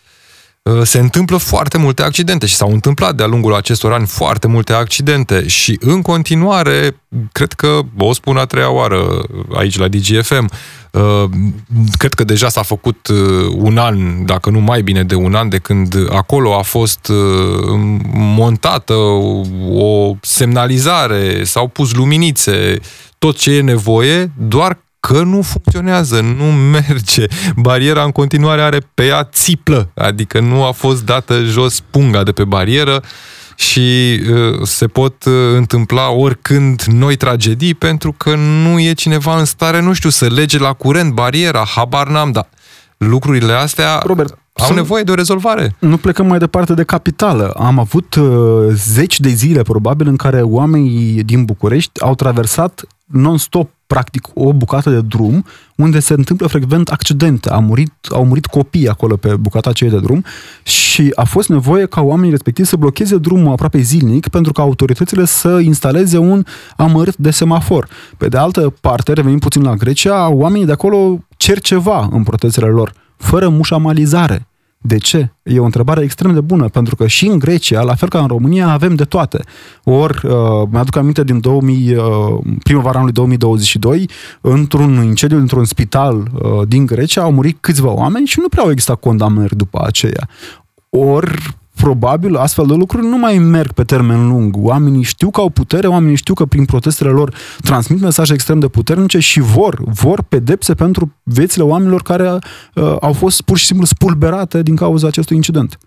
se 0.82 0.98
întâmplă 0.98 1.36
foarte 1.36 1.78
multe 1.78 2.02
accidente 2.02 2.46
și 2.46 2.54
s-au 2.54 2.70
întâmplat 2.70 3.14
de-a 3.14 3.26
lungul 3.26 3.54
acestor 3.54 3.92
ani 3.92 4.06
foarte 4.06 4.46
multe 4.46 4.72
accidente 4.72 5.46
și 5.46 5.78
în 5.80 6.02
continuare, 6.02 7.02
cred 7.32 7.52
că 7.52 7.80
o 7.98 8.12
spun 8.12 8.36
a 8.36 8.44
treia 8.44 8.70
oară 8.70 9.22
aici 9.54 9.78
la 9.78 9.88
DGFM, 9.88 10.50
uh, 10.90 11.24
cred 11.98 12.14
că 12.14 12.24
deja 12.24 12.48
s-a 12.48 12.62
făcut 12.62 13.06
uh, 13.06 13.16
un 13.56 13.78
an, 13.78 14.24
dacă 14.26 14.50
nu 14.50 14.60
mai 14.60 14.82
bine 14.82 15.04
de 15.04 15.14
un 15.14 15.34
an, 15.34 15.48
de 15.48 15.58
când 15.58 15.94
acolo 16.10 16.58
a 16.58 16.62
fost 16.62 17.12
montată 18.12 18.94
o 19.70 20.14
semnalizare, 20.20 21.44
s-au 21.44 21.68
pus 21.68 21.94
luminițe, 21.94 22.78
tot 23.18 23.36
ce 23.36 23.50
e 23.50 23.60
nevoie, 23.60 24.32
doar 24.36 24.78
că 25.00 25.22
nu 25.22 25.42
funcționează, 25.42 26.20
nu 26.20 26.44
merge. 26.44 27.26
Bariera 27.56 28.02
în 28.02 28.10
continuare 28.10 28.60
are 28.60 28.78
pe 28.94 29.04
ea 29.04 29.24
țiplă, 29.24 29.90
adică 29.94 30.40
nu 30.40 30.64
a 30.64 30.72
fost 30.72 31.04
dată 31.04 31.42
jos 31.42 31.80
punga 31.90 32.22
de 32.22 32.32
pe 32.32 32.44
barieră 32.44 33.02
și 33.56 34.20
uh, 34.30 34.66
se 34.66 34.86
pot 34.86 35.24
uh, 35.24 35.32
întâmpla 35.56 36.10
oricând 36.10 36.82
noi 36.82 37.16
tragedii 37.16 37.74
pentru 37.74 38.12
că 38.12 38.34
nu 38.34 38.80
e 38.80 38.92
cineva 38.92 39.38
în 39.38 39.44
stare, 39.44 39.80
nu 39.80 39.92
știu, 39.92 40.10
să 40.10 40.26
lege 40.26 40.58
la 40.58 40.72
curent 40.72 41.12
bariera, 41.12 41.64
habar 41.74 42.08
n-am, 42.08 42.32
dar 42.32 42.48
lucrurile 42.96 43.52
astea 43.52 43.98
Robert, 44.04 44.38
au 44.52 44.74
nevoie 44.74 45.02
de 45.02 45.10
o 45.10 45.14
rezolvare. 45.14 45.74
Nu 45.78 45.96
plecăm 45.96 46.26
mai 46.26 46.38
departe 46.38 46.74
de 46.74 46.84
capitală. 46.84 47.50
Am 47.50 47.78
avut 47.78 48.14
uh, 48.14 48.66
zeci 48.72 49.20
de 49.20 49.28
zile, 49.28 49.62
probabil, 49.62 50.08
în 50.08 50.16
care 50.16 50.42
oamenii 50.42 51.22
din 51.22 51.44
București 51.44 52.00
au 52.00 52.14
traversat 52.14 52.82
non-stop 53.04 53.70
practic 53.88 54.28
o 54.34 54.52
bucată 54.52 54.90
de 54.90 55.00
drum 55.00 55.44
unde 55.76 56.00
se 56.00 56.12
întâmplă 56.12 56.46
frecvent 56.46 56.88
accidente. 56.88 57.50
Au 57.50 57.62
murit, 57.62 57.92
au 58.10 58.24
murit 58.24 58.46
copii 58.46 58.88
acolo 58.88 59.16
pe 59.16 59.36
bucata 59.36 59.70
aceea 59.70 59.90
de 59.90 59.98
drum 59.98 60.24
și 60.62 61.12
a 61.14 61.24
fost 61.24 61.48
nevoie 61.48 61.86
ca 61.86 62.00
oamenii 62.00 62.30
respectivi 62.30 62.68
să 62.68 62.76
blocheze 62.76 63.16
drumul 63.16 63.52
aproape 63.52 63.78
zilnic 63.80 64.28
pentru 64.28 64.52
ca 64.52 64.62
autoritățile 64.62 65.24
să 65.24 65.48
instaleze 65.48 66.18
un 66.18 66.44
amărât 66.76 67.16
de 67.16 67.30
semafor. 67.30 67.88
Pe 68.16 68.28
de 68.28 68.36
altă 68.36 68.74
parte, 68.80 69.12
revenim 69.12 69.38
puțin 69.38 69.62
la 69.62 69.74
Grecia, 69.74 70.28
oamenii 70.28 70.66
de 70.66 70.72
acolo 70.72 71.24
cer 71.36 71.60
ceva 71.60 72.08
în 72.10 72.22
protestele 72.22 72.66
lor, 72.66 72.92
fără 73.16 73.48
mușamalizare. 73.48 74.47
De 74.80 74.96
ce? 74.96 75.32
E 75.42 75.58
o 75.58 75.64
întrebare 75.64 76.02
extrem 76.02 76.34
de 76.34 76.40
bună, 76.40 76.68
pentru 76.68 76.96
că 76.96 77.06
și 77.06 77.26
în 77.26 77.38
Grecia, 77.38 77.82
la 77.82 77.94
fel 77.94 78.08
ca 78.08 78.20
în 78.20 78.26
România, 78.26 78.68
avem 78.68 78.94
de 78.94 79.04
toate. 79.04 79.44
Ori, 79.84 80.26
uh, 80.26 80.32
mi-aduc 80.70 80.96
aminte 80.96 81.24
din 81.24 81.40
2000, 81.40 81.94
uh, 81.94 82.02
primăvara 82.62 82.96
anului 82.96 83.12
2022, 83.12 84.08
într-un 84.40 85.02
incendiu 85.02 85.38
într-un 85.38 85.64
spital 85.64 86.16
uh, 86.16 86.68
din 86.68 86.86
Grecia 86.86 87.22
au 87.22 87.32
murit 87.32 87.56
câțiva 87.60 87.90
oameni 87.90 88.26
și 88.26 88.40
nu 88.40 88.48
prea 88.48 88.62
au 88.62 88.70
existat 88.70 89.00
condamnări 89.00 89.56
după 89.56 89.82
aceea. 89.86 90.28
Ori, 90.90 91.58
probabil 91.82 92.36
astfel 92.36 92.66
de 92.66 92.74
lucruri 92.74 93.06
nu 93.06 93.18
mai 93.18 93.38
merg 93.38 93.72
pe 93.72 93.84
termen 93.84 94.28
lung. 94.28 94.54
Oamenii 94.58 95.02
știu 95.02 95.30
că 95.30 95.40
au 95.40 95.48
putere, 95.48 95.86
oamenii 95.86 96.16
știu 96.16 96.34
că 96.34 96.44
prin 96.44 96.64
protestele 96.64 97.10
lor 97.10 97.34
transmit 97.62 98.00
mesaje 98.00 98.32
extrem 98.32 98.58
de 98.58 98.68
puternice 98.68 99.18
și 99.18 99.40
vor, 99.40 99.78
vor 99.84 100.22
pedepse 100.22 100.74
pentru 100.74 101.14
viețile 101.22 101.64
oamenilor 101.64 102.02
care 102.02 102.30
uh, 102.30 102.96
au 103.00 103.12
fost 103.12 103.40
pur 103.40 103.58
și 103.58 103.64
simplu 103.64 103.86
spulberate 103.86 104.62
din 104.62 104.76
cauza 104.76 105.06
acestui 105.06 105.36
incident. 105.36 105.78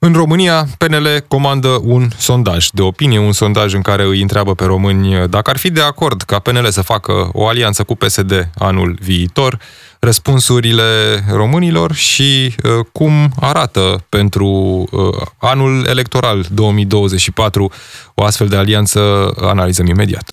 În 0.00 0.12
România, 0.12 0.66
PNL 0.78 1.24
comandă 1.28 1.80
un 1.82 2.08
sondaj 2.16 2.68
de 2.72 2.82
opinie, 2.82 3.18
un 3.18 3.32
sondaj 3.32 3.74
în 3.74 3.80
care 3.80 4.04
îi 4.04 4.20
întreabă 4.20 4.54
pe 4.54 4.64
români 4.64 5.28
dacă 5.28 5.50
ar 5.50 5.56
fi 5.56 5.70
de 5.70 5.80
acord 5.80 6.22
ca 6.22 6.38
PNL 6.38 6.70
să 6.70 6.82
facă 6.82 7.28
o 7.32 7.46
alianță 7.46 7.82
cu 7.82 7.94
PSD 7.94 8.50
anul 8.58 8.98
viitor, 9.00 9.58
răspunsurile 10.00 10.84
românilor 11.32 11.94
și 11.94 12.54
uh, 12.64 12.84
cum 12.92 13.32
arată 13.40 14.04
pentru 14.08 14.48
uh, 14.90 15.26
anul 15.38 15.86
electoral 15.88 16.46
2024 16.50 17.72
o 18.14 18.24
astfel 18.24 18.48
de 18.48 18.56
alianță, 18.56 19.32
analizăm 19.40 19.86
imediat. 19.86 20.28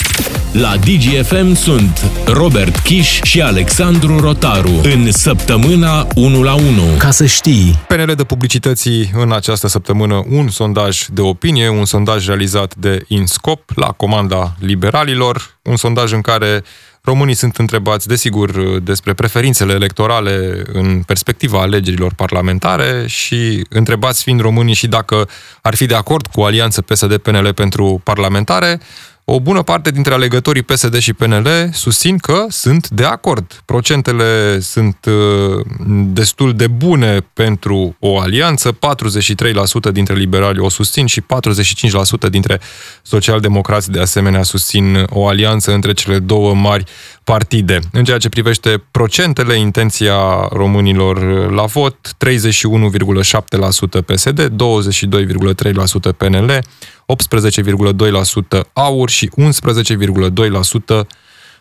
La 0.52 0.76
DGFM 0.78 1.54
sunt 1.54 2.12
Robert 2.26 2.78
Kiș 2.78 3.20
și 3.22 3.42
Alexandru 3.42 4.20
Rotaru 4.20 4.82
în 4.84 5.12
săptămâna 5.12 6.08
1 6.16 6.44
la 6.44 6.54
1. 6.54 6.66
Ca 6.98 7.12
să 7.12 7.26
știi. 7.26 7.80
PNL 7.88 8.14
de 8.16 8.24
publicității 8.24 9.12
în 9.14 9.32
această 9.32 9.68
săptămână 9.68 10.24
un 10.30 10.50
sondaj 10.50 11.06
de 11.06 11.22
opinie, 11.22 11.70
un 11.70 11.86
sondaj 11.86 12.28
realizat 12.28 12.76
de 12.76 13.06
INSCOP 13.08 13.72
la 13.76 13.88
comanda 13.88 14.56
liberalilor, 14.60 15.58
un 15.62 15.76
sondaj 15.76 16.12
în 16.12 16.22
care 16.22 16.64
Românii 17.06 17.34
sunt 17.34 17.58
întrebați, 17.58 18.08
desigur, 18.08 18.80
despre 18.80 19.14
preferințele 19.14 19.74
electorale 19.74 20.64
în 20.74 21.04
perspectiva 21.04 21.62
alegerilor 21.62 22.14
parlamentare 22.14 23.04
și 23.08 23.66
întrebați 23.70 24.24
fiind 24.24 24.40
românii 24.40 24.74
și 24.74 24.88
dacă 24.88 25.30
ar 25.62 25.76
fi 25.76 25.86
de 25.86 25.96
acord 25.96 26.28
cu 26.28 26.42
alianță 26.42 26.82
PSD-PNL 26.82 27.54
pentru 27.54 28.02
parlamentare, 28.04 28.80
o 29.28 29.40
bună 29.40 29.62
parte 29.62 29.92
dintre 29.92 30.14
alegătorii 30.14 30.62
PSD 30.62 30.98
și 30.98 31.14
PNL 31.14 31.48
susțin 31.74 32.18
că 32.18 32.46
sunt 32.50 32.90
de 32.90 33.04
acord. 33.04 33.62
Procentele 33.66 34.60
sunt 34.60 34.98
uh, 35.06 35.66
destul 36.14 36.54
de 36.54 36.68
bune 36.68 37.28
pentru 37.34 37.96
o 38.00 38.20
alianță, 38.20 38.72
43% 38.72 39.92
dintre 39.92 40.16
liberali 40.16 40.60
o 40.60 40.70
susțin 40.70 41.06
și 41.06 41.22
45% 41.22 42.30
dintre 42.30 42.60
socialdemocrați 43.02 43.92
de 43.92 44.00
asemenea 44.00 44.44
susțin 44.44 45.06
o 45.10 45.28
alianță 45.28 45.74
între 45.74 45.94
cele 45.94 46.20
două 46.20 46.54
mari 46.54 46.84
partide. 47.24 47.80
În 47.92 48.04
ceea 48.04 48.18
ce 48.18 48.30
privește 48.30 48.84
procentele, 48.92 49.56
intenția 49.56 50.48
românilor 50.52 51.50
la 51.52 51.64
vot, 51.64 52.16
31,7% 52.26 54.06
PSD, 54.06 54.50
22,3% 54.50 56.18
PNL, 56.18 56.60
18,2% 57.06 58.62
AUR 58.74 59.10
și 59.10 59.32
11,2% 59.38 61.08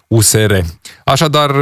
USR. 0.06 0.54
Așadar, 1.04 1.54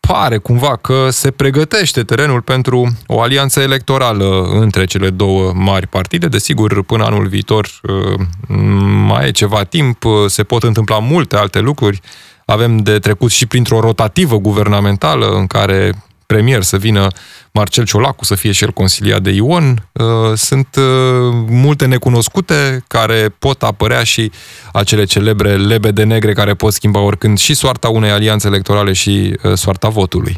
pare 0.00 0.38
cumva 0.38 0.76
că 0.76 1.08
se 1.10 1.30
pregătește 1.30 2.02
terenul 2.02 2.40
pentru 2.42 2.96
o 3.06 3.20
alianță 3.20 3.60
electorală 3.60 4.42
între 4.42 4.84
cele 4.84 5.10
două 5.10 5.52
mari 5.54 5.86
partide. 5.86 6.28
Desigur, 6.28 6.84
până 6.84 7.04
anul 7.04 7.26
viitor 7.26 7.68
mai 9.06 9.26
e 9.26 9.30
ceva 9.30 9.64
timp, 9.64 10.04
se 10.26 10.42
pot 10.42 10.62
întâmpla 10.62 10.98
multe 10.98 11.36
alte 11.36 11.60
lucruri. 11.60 12.00
Avem 12.44 12.76
de 12.76 12.98
trecut 12.98 13.30
și 13.30 13.46
printr-o 13.46 13.80
rotativă 13.80 14.36
guvernamentală 14.36 15.26
în 15.26 15.46
care 15.46 16.04
premier 16.26 16.62
să 16.62 16.76
vină 16.76 17.06
Marcel 17.58 17.84
Ciolacu 17.84 18.24
să 18.24 18.34
fie 18.34 18.52
și 18.52 18.64
el 18.64 18.70
consiliat 18.70 19.22
de 19.22 19.30
Ion. 19.30 19.88
Uh, 19.92 20.04
sunt 20.34 20.76
uh, 20.76 20.84
multe 21.48 21.86
necunoscute 21.86 22.84
care 22.86 23.34
pot 23.38 23.62
apărea 23.62 24.02
și 24.02 24.30
acele 24.72 25.04
celebre 25.04 25.56
lebede 25.56 26.02
negre 26.02 26.32
care 26.32 26.54
pot 26.54 26.72
schimba 26.72 27.00
oricând 27.00 27.38
și 27.38 27.54
soarta 27.54 27.88
unei 27.88 28.10
alianțe 28.10 28.46
electorale 28.46 28.92
și 28.92 29.36
uh, 29.42 29.52
soarta 29.52 29.88
votului. 29.88 30.36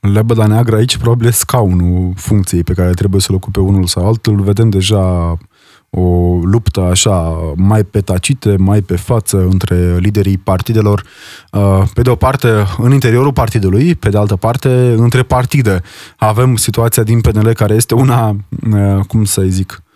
Lebeda 0.00 0.46
neagră 0.46 0.76
aici 0.76 0.96
probabil 0.96 1.26
e 1.26 1.30
scaunul 1.30 2.12
funcției 2.16 2.62
pe 2.62 2.72
care 2.72 2.90
trebuie 2.90 3.20
să-l 3.20 3.34
ocupe 3.34 3.60
unul 3.60 3.86
sau 3.86 4.06
altul. 4.06 4.40
Vedem 4.40 4.68
deja 4.68 5.36
o 5.90 6.38
luptă 6.42 6.80
așa 6.80 7.36
mai 7.56 7.84
pe 7.84 8.00
tacite, 8.00 8.56
mai 8.58 8.80
pe 8.80 8.96
față 8.96 9.36
între 9.50 9.96
liderii 9.98 10.38
partidelor, 10.38 11.02
uh, 11.52 11.82
pe 11.94 12.02
de 12.02 12.10
o 12.10 12.14
parte 12.14 12.48
în 12.78 12.92
interiorul 12.92 13.32
partidului, 13.32 13.94
pe 13.94 14.08
de 14.08 14.18
altă 14.18 14.36
parte 14.36 14.68
între 14.96 15.22
partide. 15.22 15.82
Avem 16.16 16.56
situația 16.56 17.02
din 17.02 17.20
PNL 17.20 17.52
care 17.52 17.74
este 17.74 17.94
una, 17.94 18.36
uh, 18.72 19.04
cum 19.06 19.24
să 19.24 19.42
zic, 19.42 19.82
uh, 19.82 19.87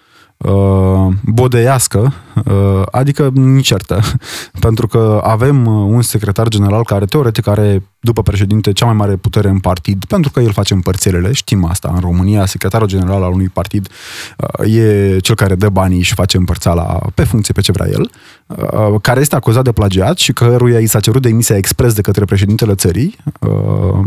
bodeiască, 1.24 2.12
uh, 2.44 2.82
adică 2.90 3.32
incertă, 3.36 4.00
pentru 4.66 4.86
că 4.86 5.20
avem 5.24 5.66
uh, 5.66 5.94
un 5.94 6.02
secretar 6.02 6.48
general 6.48 6.84
care 6.84 7.04
teoretic 7.04 7.46
are, 7.46 7.82
după 8.00 8.22
președinte, 8.22 8.72
cea 8.72 8.84
mai 8.84 8.94
mare 8.94 9.16
putere 9.16 9.48
în 9.48 9.58
partid, 9.58 10.04
pentru 10.04 10.30
că 10.30 10.40
el 10.40 10.52
face 10.52 10.74
împărțelele, 10.74 11.32
știm 11.32 11.64
asta 11.64 11.90
în 11.94 12.00
România, 12.00 12.46
secretarul 12.46 12.86
general 12.86 13.22
al 13.22 13.32
unui 13.32 13.48
partid 13.48 13.88
uh, 14.36 14.74
e 14.74 15.18
cel 15.18 15.34
care 15.34 15.54
dă 15.54 15.68
banii 15.68 16.02
și 16.02 16.14
face 16.14 16.36
împărțeala 16.36 16.98
pe 17.14 17.24
funcție 17.24 17.54
pe 17.54 17.60
ce 17.60 17.72
vrea 17.72 17.88
el, 17.90 18.10
uh, 18.46 19.00
care 19.02 19.20
este 19.20 19.36
acuzat 19.36 19.64
de 19.64 19.72
plagiat 19.72 20.18
și 20.18 20.32
căruia 20.32 20.78
i 20.78 20.86
s-a 20.86 21.00
cerut 21.00 21.22
demisia 21.22 21.56
expres 21.56 21.92
de 21.92 22.00
către 22.00 22.24
președintele 22.24 22.74
țării. 22.74 23.16
Uh, 23.40 24.06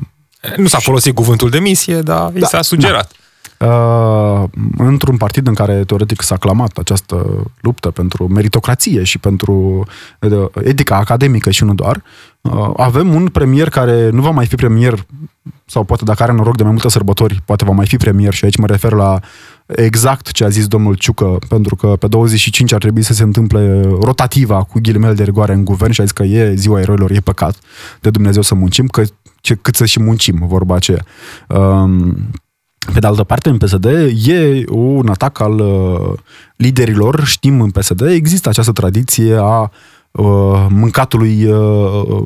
nu 0.58 0.68
s-a 0.68 0.80
folosit 0.80 1.16
cuvântul 1.16 1.50
demisie, 1.50 2.02
dar 2.02 2.30
da, 2.30 2.40
i 2.40 2.46
s-a 2.46 2.62
sugerat. 2.62 3.12
Da 3.12 3.24
uh, 3.60 4.44
într-un 4.78 5.18
partid 5.18 5.48
în 5.48 5.54
care 5.54 5.84
teoretic 5.84 6.22
s-a 6.22 6.38
clamat 6.38 6.78
această 6.78 7.44
luptă 7.62 7.92
pentru 7.92 8.28
meritocrație 8.28 9.04
și 9.04 9.18
pentru 9.18 9.86
uh, 10.20 10.46
etica 10.64 10.96
academică 10.96 11.52
și 11.52 11.64
nu 11.64 11.74
doar, 11.74 12.04
uh, 12.42 12.70
avem 12.78 13.14
un 13.14 13.28
premier 13.28 13.70
care 13.70 14.10
nu 14.10 14.22
va 14.22 14.30
mai 14.30 14.46
fi 14.46 14.56
premier 14.56 15.06
sau 15.66 15.84
poate 15.84 16.04
dacă 16.04 16.24
are 16.24 16.32
noroc 16.32 16.58
de 16.58 16.64
mai 16.64 16.72
multe 16.72 16.90
sărbători, 16.90 17.42
poate 17.46 17.66
va 17.66 17.72
mai 17.72 17.88
fi 17.88 17.98
premier 17.98 18.34
și 18.34 18.46
aici 18.46 18.58
mă 18.58 18.68
refer 18.68 18.92
la 18.92 19.20
exact 19.66 20.32
ce 20.32 20.44
a 20.44 20.50
zis 20.50 20.68
domnul 20.68 20.94
Ciucă, 20.96 21.38
pentru 21.48 21.76
că 21.76 21.88
pe 21.88 22.08
25 22.08 22.72
ar 22.72 22.80
trebui 22.80 23.02
să 23.02 23.14
se 23.14 23.24
întâmple 23.24 23.82
rotativa 23.82 24.64
cu 24.64 24.80
ghilimele 24.82 25.14
de 25.14 25.24
rigoare 25.24 25.54
în 25.54 25.64
guvern 25.64 25.92
și 25.92 26.02
a 26.02 26.04
zis 26.04 26.14
că 26.14 26.24
e 26.24 26.56
ziua 26.56 26.80
eroilor, 26.80 27.12
e 27.12 27.20
păcat 27.20 27.60
de 28.00 28.10
Dumnezeu 28.10 28.42
să 28.42 28.56
muncim, 28.56 28.88
că 28.88 29.04
ce, 29.42 29.56
cât 29.56 29.76
să 29.76 29.86
și 29.86 30.02
muncim, 30.02 30.44
vorba 30.48 30.76
aceea. 30.76 31.06
Um, 31.48 32.18
pe 32.94 33.00
de 33.00 33.08
altă 33.08 33.24
parte, 33.24 33.50
în 33.50 33.58
PSD 33.58 33.86
e 34.26 34.64
un 34.70 35.08
atac 35.10 35.40
al 35.40 35.60
uh, 35.60 36.18
liderilor. 36.56 37.26
Știm 37.26 37.62
în 37.62 37.72
PSD 37.72 38.02
există 38.02 38.50
această 38.50 38.72
tradiție 38.72 39.36
a 39.36 39.72
uh, 40.12 40.66
mâncatului 40.70 41.46
uh, 41.46 42.24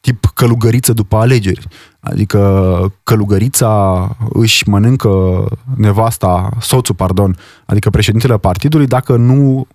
tip 0.00 0.24
călugăriță 0.34 0.92
după 0.92 1.16
alegeri. 1.16 1.66
Adică 2.00 2.92
călugărița 3.02 4.08
își 4.32 4.68
mănâncă 4.68 5.44
nevasta, 5.76 6.48
soțul, 6.60 6.94
pardon, 6.94 7.36
adică 7.64 7.90
președintele 7.90 8.38
partidului, 8.38 8.86
dacă 8.86 9.16
nu 9.16 9.66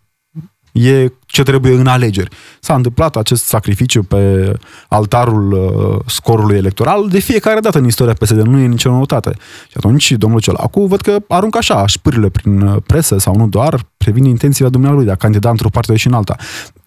e 0.72 1.12
ce 1.32 1.44
trebuie 1.44 1.74
în 1.74 1.88
alegeri. 1.88 2.30
S-a 2.60 2.74
întâmplat 2.74 3.16
acest 3.16 3.44
sacrificiu 3.46 4.04
pe 4.04 4.54
altarul 4.88 5.52
uh, 5.52 6.00
scorului 6.06 6.58
electoral 6.58 7.08
de 7.10 7.20
fiecare 7.20 7.60
dată 7.60 7.78
în 7.78 7.86
istoria 7.86 8.14
PSD, 8.14 8.42
nu 8.42 8.60
e 8.60 8.66
nicio 8.66 8.92
noutate. 8.92 9.32
Și 9.68 9.74
atunci 9.78 10.12
domnul 10.12 10.40
Ciolacu 10.40 10.86
văd 10.86 11.02
că 11.02 11.18
aruncă 11.28 11.58
așa 11.58 11.86
șpârile 11.86 12.30
prin 12.30 12.62
uh, 12.62 12.76
presă 12.86 13.18
sau 13.18 13.36
nu 13.36 13.48
doar, 13.48 13.86
previn 13.98 14.24
intențiile 14.24 14.70
dumnealui 14.70 15.06
de 15.06 15.12
a 15.12 15.16
candida 15.16 15.50
într-o 15.50 15.70
parte 15.70 15.96
și 15.96 16.08
în 16.08 16.14
alta. 16.14 16.36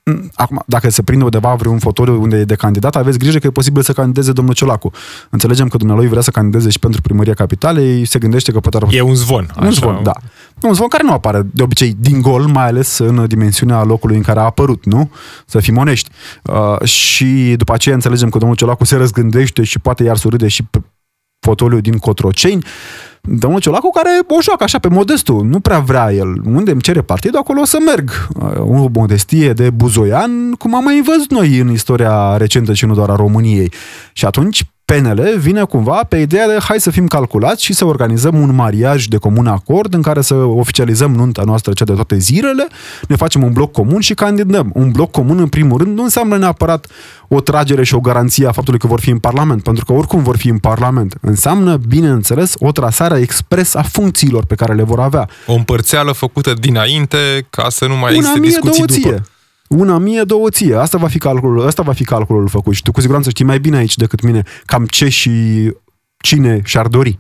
Mm, 0.04 0.30
acum, 0.35 0.62
dacă 0.66 0.90
se 0.90 1.02
prinde 1.02 1.24
undeva 1.24 1.54
vreun 1.54 1.78
fotoliu 1.78 2.22
unde 2.22 2.37
e 2.37 2.44
de 2.44 2.54
candidat, 2.54 2.96
aveți 2.96 3.18
grijă 3.18 3.38
că 3.38 3.46
e 3.46 3.50
posibil 3.50 3.83
să 3.83 3.92
candideze 3.92 4.33
domnul 4.33 4.54
Ciolacu. 4.54 4.90
Înțelegem 5.30 5.68
că 5.68 5.76
dumnealui 5.76 6.09
vrea 6.09 6.22
să 6.22 6.30
candideze 6.30 6.70
și 6.70 6.78
pentru 6.78 7.00
primăria 7.00 7.35
capitalei, 7.35 8.04
se 8.04 8.18
gândește 8.18 8.52
că 8.52 8.61
poate 8.61 8.76
ar... 8.76 8.92
E 8.92 9.00
un 9.00 9.14
zvon. 9.14 9.50
Un 9.57 9.66
așa. 9.66 9.70
zvon, 9.70 10.00
da. 10.02 10.12
Un 10.62 10.74
zvon 10.74 10.88
care 10.88 11.02
nu 11.02 11.12
apare 11.12 11.46
de 11.52 11.62
obicei 11.62 11.96
din 11.98 12.20
gol, 12.20 12.42
mai 12.42 12.66
ales 12.66 12.98
în 12.98 13.24
dimensiunea 13.26 13.83
locului 13.83 14.16
în 14.16 14.22
care 14.22 14.33
care 14.34 14.46
a 14.46 14.48
apărut, 14.48 14.84
nu? 14.84 15.10
Să 15.46 15.60
fim 15.60 15.76
onești. 15.76 16.10
Uh, 16.42 16.88
și 16.88 17.54
după 17.56 17.72
aceea 17.72 17.94
înțelegem 17.94 18.28
că 18.28 18.38
domnul 18.38 18.56
Ciolacu 18.56 18.84
se 18.84 18.96
răzgândește 18.96 19.62
și 19.62 19.78
poate 19.78 20.02
iar 20.02 20.16
surâde 20.16 20.48
și 20.48 20.64
fotoliu 21.40 21.80
din 21.80 21.98
Cotroceni. 21.98 22.64
Domnul 23.20 23.60
Ciolacu 23.60 23.90
care 23.90 24.08
o 24.28 24.42
joacă 24.42 24.64
așa 24.64 24.78
pe 24.78 24.88
modestul, 24.88 25.44
nu 25.44 25.60
prea 25.60 25.78
vrea 25.78 26.12
el. 26.12 26.40
Unde 26.44 26.70
îmi 26.70 26.80
cere 26.80 27.02
partidul, 27.02 27.38
acolo 27.38 27.60
o 27.60 27.64
să 27.64 27.78
merg. 27.86 28.28
Uh, 28.34 28.58
o 28.58 28.88
modestie 28.92 29.52
de 29.52 29.70
buzoian, 29.70 30.52
cum 30.52 30.74
am 30.74 30.84
mai 30.84 31.02
văzut 31.06 31.30
noi 31.30 31.58
în 31.58 31.70
istoria 31.70 32.36
recentă 32.36 32.72
și 32.72 32.86
nu 32.86 32.94
doar 32.94 33.10
a 33.10 33.16
României. 33.16 33.72
Și 34.12 34.24
atunci 34.24 34.64
PNL 34.94 35.38
vine 35.38 35.62
cumva 35.62 36.04
pe 36.09 36.16
ideea 36.16 36.46
de 36.46 36.57
hai 36.61 36.80
să 36.80 36.90
fim 36.90 37.07
calculați 37.07 37.64
și 37.64 37.72
să 37.72 37.85
organizăm 37.85 38.40
un 38.40 38.54
mariaj 38.54 39.04
de 39.04 39.16
comun 39.16 39.46
acord 39.46 39.94
în 39.94 40.02
care 40.02 40.20
să 40.20 40.35
oficializăm 40.35 41.14
nunta 41.14 41.42
noastră 41.44 41.72
cea 41.72 41.85
de 41.85 41.92
toate 41.92 42.18
zilele, 42.18 42.66
ne 43.09 43.16
facem 43.16 43.42
un 43.42 43.52
bloc 43.52 43.72
comun 43.72 44.00
și 44.00 44.14
candidăm. 44.14 44.70
Un 44.74 44.90
bloc 44.90 45.11
comun, 45.11 45.38
în 45.38 45.48
primul 45.48 45.78
rând, 45.78 45.96
nu 45.96 46.02
înseamnă 46.02 46.37
neapărat 46.37 46.87
o 47.28 47.40
tragere 47.40 47.85
și 47.85 47.94
o 47.94 48.00
garanție 48.00 48.46
a 48.46 48.52
faptului 48.52 48.78
că 48.78 48.87
vor 48.87 49.00
fi 49.00 49.11
în 49.11 49.18
Parlament, 49.18 49.62
pentru 49.62 49.85
că 49.85 49.92
oricum 49.92 50.22
vor 50.22 50.37
fi 50.37 50.48
în 50.48 50.59
Parlament. 50.59 51.14
Înseamnă, 51.20 51.76
bineînțeles, 51.76 52.54
o 52.59 52.72
trasare 52.72 53.18
expres 53.18 53.74
a 53.74 53.83
funcțiilor 53.83 54.44
pe 54.44 54.54
care 54.54 54.74
le 54.74 54.83
vor 54.83 55.00
avea. 55.00 55.28
O 55.46 55.54
împărțeală 55.54 56.12
făcută 56.12 56.54
dinainte 56.61 57.46
ca 57.50 57.66
să 57.68 57.87
nu 57.87 57.96
mai 57.96 58.14
existe 58.14 58.40
discuții 58.40 59.02
după. 59.02 59.22
Una 59.76 59.98
mie, 59.98 60.22
două 60.22 60.50
ție. 60.50 60.76
Asta 60.76 60.98
va 60.98 61.08
fi 61.08 61.18
calculul, 61.18 61.66
asta 61.66 61.82
va 61.82 61.92
fi 61.92 62.04
calculul 62.04 62.48
făcut 62.48 62.74
și 62.74 62.82
tu 62.82 62.92
cu 62.92 63.00
siguranță 63.00 63.30
știi 63.30 63.44
mai 63.44 63.60
bine 63.60 63.76
aici 63.76 63.96
decât 63.96 64.22
mine 64.22 64.42
cam 64.64 64.87
ce 64.87 65.08
și 65.08 65.30
cine 66.18 66.60
și-ar 66.64 66.87
dori. 66.87 67.18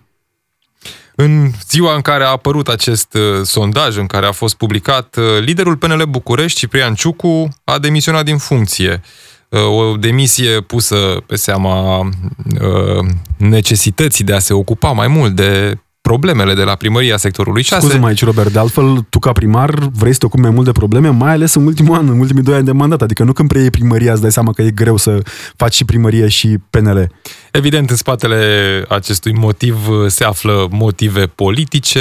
În 1.16 1.50
ziua 1.68 1.94
în 1.94 2.00
care 2.00 2.24
a 2.24 2.30
apărut 2.30 2.68
acest 2.68 3.14
uh, 3.14 3.42
sondaj, 3.42 3.96
în 3.96 4.06
care 4.06 4.26
a 4.26 4.32
fost 4.32 4.56
publicat, 4.56 5.16
uh, 5.16 5.24
liderul 5.40 5.76
PNL 5.76 6.02
București, 6.08 6.58
Ciprian 6.58 6.94
Ciucu, 6.94 7.48
a 7.64 7.78
demisionat 7.78 8.24
din 8.24 8.38
funcție. 8.38 9.00
Uh, 9.48 9.60
o 9.60 9.96
demisie 9.96 10.60
pusă 10.60 10.96
pe 11.26 11.36
seama 11.36 11.98
uh, 11.98 13.06
necesității 13.36 14.24
de 14.24 14.34
a 14.34 14.38
se 14.38 14.52
ocupa 14.52 14.92
mai 14.92 15.08
mult 15.08 15.34
de 15.34 15.78
problemele 16.08 16.54
de 16.54 16.62
la 16.62 16.74
primăria 16.74 17.16
sectorului 17.16 17.62
6. 17.62 17.80
Scuze-mă 17.80 18.06
aici, 18.06 18.24
Robert, 18.24 18.52
de 18.52 18.58
altfel, 18.58 19.06
tu 19.08 19.18
ca 19.18 19.32
primar 19.32 19.70
vrei 19.74 20.12
să 20.12 20.18
te 20.18 20.26
ocupi 20.26 20.42
mai 20.42 20.50
mult 20.50 20.64
de 20.64 20.72
probleme, 20.72 21.08
mai 21.08 21.32
ales 21.32 21.54
în 21.54 21.66
ultimul 21.66 21.96
an, 21.96 22.08
în 22.08 22.18
ultimii 22.18 22.42
doi 22.42 22.54
ani 22.54 22.64
de 22.64 22.72
mandat, 22.72 23.02
adică 23.02 23.22
nu 23.24 23.32
când 23.32 23.48
preiei 23.48 23.70
primăria 23.70 24.12
îți 24.12 24.20
dai 24.20 24.32
seama 24.32 24.52
că 24.52 24.62
e 24.62 24.70
greu 24.70 24.96
să 24.96 25.22
faci 25.56 25.74
și 25.74 25.84
primărie 25.84 26.28
și 26.28 26.58
PNL. 26.70 27.12
Evident, 27.52 27.90
în 27.90 27.96
spatele 27.96 28.84
acestui 28.88 29.32
motiv 29.32 29.76
se 30.06 30.24
află 30.24 30.68
motive 30.70 31.26
politice, 31.26 32.00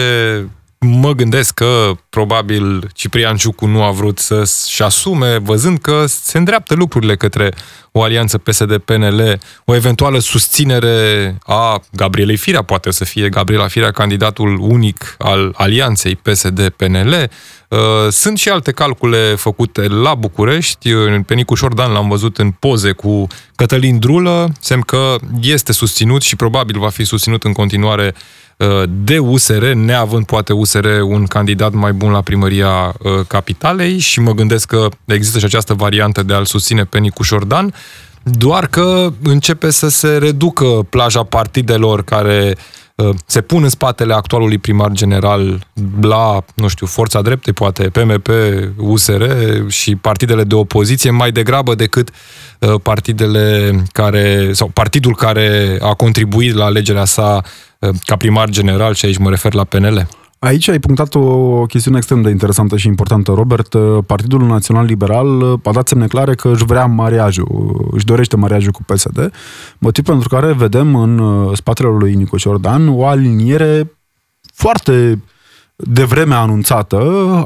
mă 0.84 1.12
gândesc 1.12 1.54
că 1.54 1.92
probabil 2.10 2.90
Ciprian 2.94 3.36
Ciucu 3.36 3.66
nu 3.66 3.84
a 3.84 3.92
vrut 3.92 4.20
să-și 4.20 4.84
asume, 4.84 5.38
văzând 5.38 5.80
că 5.80 6.04
se 6.08 6.38
îndreaptă 6.38 6.74
lucrurile 6.74 7.16
către 7.16 7.54
o 7.92 8.02
alianță 8.02 8.38
PSD-PNL, 8.38 9.40
o 9.66 9.76
eventuală 9.76 10.20
susținere 10.20 11.38
a 11.44 11.82
Gabrielei 11.92 12.38
Firea, 12.38 12.62
poate 12.62 12.92
să 12.92 13.06
fie 13.06 13.30
Gabriela 13.30 13.68
Firea 13.68 13.92
candidatul 13.92 14.58
unic 14.62 15.16
al 15.18 15.54
alianței 15.58 16.16
PSD-PNL. 16.16 17.30
Uh, 17.68 17.80
sunt 18.10 18.38
și 18.38 18.50
alte 18.50 18.72
calcule 18.72 19.36
făcute 19.36 19.88
la 19.88 20.16
București. 20.16 20.94
Pe 21.26 21.34
Nicu 21.34 21.56
Șordan 21.56 21.92
l-am 21.92 22.10
văzut 22.10 22.38
în 22.38 22.52
poze 22.52 22.92
cu 22.92 23.28
Cătălin 23.56 24.00
Drulă, 24.00 24.52
semn 24.60 24.82
că 24.82 25.16
este 25.42 25.74
susținut 25.74 26.22
și 26.22 26.36
probabil 26.36 26.80
va 26.80 26.90
fi 26.90 27.04
susținut 27.04 27.44
în 27.44 27.54
continuare 27.54 28.14
Uh, 28.16 28.22
de 28.90 29.20
USR, 29.20 29.66
neavând 29.66 30.26
poate 30.26 30.54
USR 30.54 30.86
un 31.02 31.26
candidat 31.26 31.74
mai 31.74 31.94
bun 31.94 32.12
la 32.12 32.22
primăria 32.22 32.94
uh, 33.00 33.12
capitalei 33.28 33.98
și 33.98 34.20
mă 34.20 34.32
gândesc 34.32 34.68
că 34.68 34.88
există 35.06 35.40
și 35.40 35.46
această 35.46 35.74
variantă 35.74 36.24
de 36.24 36.34
a-l 36.34 36.46
susține 36.46 36.84
pe 36.84 37.00
Nicu 37.00 37.24
Șordan, 37.24 37.74
doar 38.24 38.68
că 38.68 39.10
începe 39.24 39.70
să 39.70 39.90
se 39.90 40.18
reducă 40.18 40.66
plaja 40.90 41.24
partidelor 41.24 42.04
care 42.04 42.56
uh, 42.96 43.10
se 43.26 43.42
pun 43.42 43.64
în 43.64 43.70
spatele 43.70 44.14
actualului 44.14 44.58
primar 44.58 44.92
general 44.92 45.68
la, 46.02 46.44
nu 46.56 46.68
știu, 46.68 46.86
Forța 46.86 47.22
Drepte, 47.22 47.52
poate 47.52 47.90
PMP, 47.90 48.28
USR 48.78 49.24
și 49.68 49.96
partidele 49.96 50.44
de 50.44 50.56
opoziție, 50.56 51.10
mai 51.10 51.32
degrabă 51.32 51.76
decât 51.76 52.10
partidele 52.84 53.76
care, 53.92 54.50
sau 54.54 54.68
partidul 54.68 55.16
care 55.16 55.78
a 55.82 55.94
contribuit 55.94 56.54
la 56.54 56.66
alegerea 56.66 57.06
sa 57.06 57.42
ca 58.06 58.16
primar 58.16 58.50
general 58.50 58.94
și 58.94 59.06
aici 59.06 59.18
mă 59.18 59.30
refer 59.30 59.54
la 59.54 59.64
PNL. 59.64 60.08
Aici 60.40 60.68
ai 60.68 60.80
punctat 60.80 61.16
o 61.16 61.66
chestiune 61.66 61.98
extrem 61.98 62.22
de 62.22 62.30
interesantă 62.30 62.78
și 62.78 62.88
importantă, 62.88 63.32
Robert. 63.32 63.76
Partidul 64.06 64.46
Național 64.46 64.86
Liberal 64.86 65.60
a 65.64 65.72
dat 65.72 65.88
semne 65.88 66.08
clare 66.08 66.36
că 66.36 66.52
își 66.52 66.66
vrea 66.66 66.86
mariajul, 66.86 67.88
își 67.92 68.06
dorește 68.06 68.36
mariajul 68.36 68.72
cu 68.72 68.84
PSD, 68.84 69.32
motiv 69.78 70.04
pentru 70.04 70.28
care 70.28 70.54
vedem 70.54 70.96
în 70.96 71.22
spatele 71.56 71.90
lui 71.90 72.14
Nico 72.14 72.38
Ciordan 72.38 72.88
o 72.88 73.06
aliniere 73.06 73.92
foarte 74.54 75.24
de 75.76 76.04
vreme 76.04 76.36
anunțată 76.36 76.98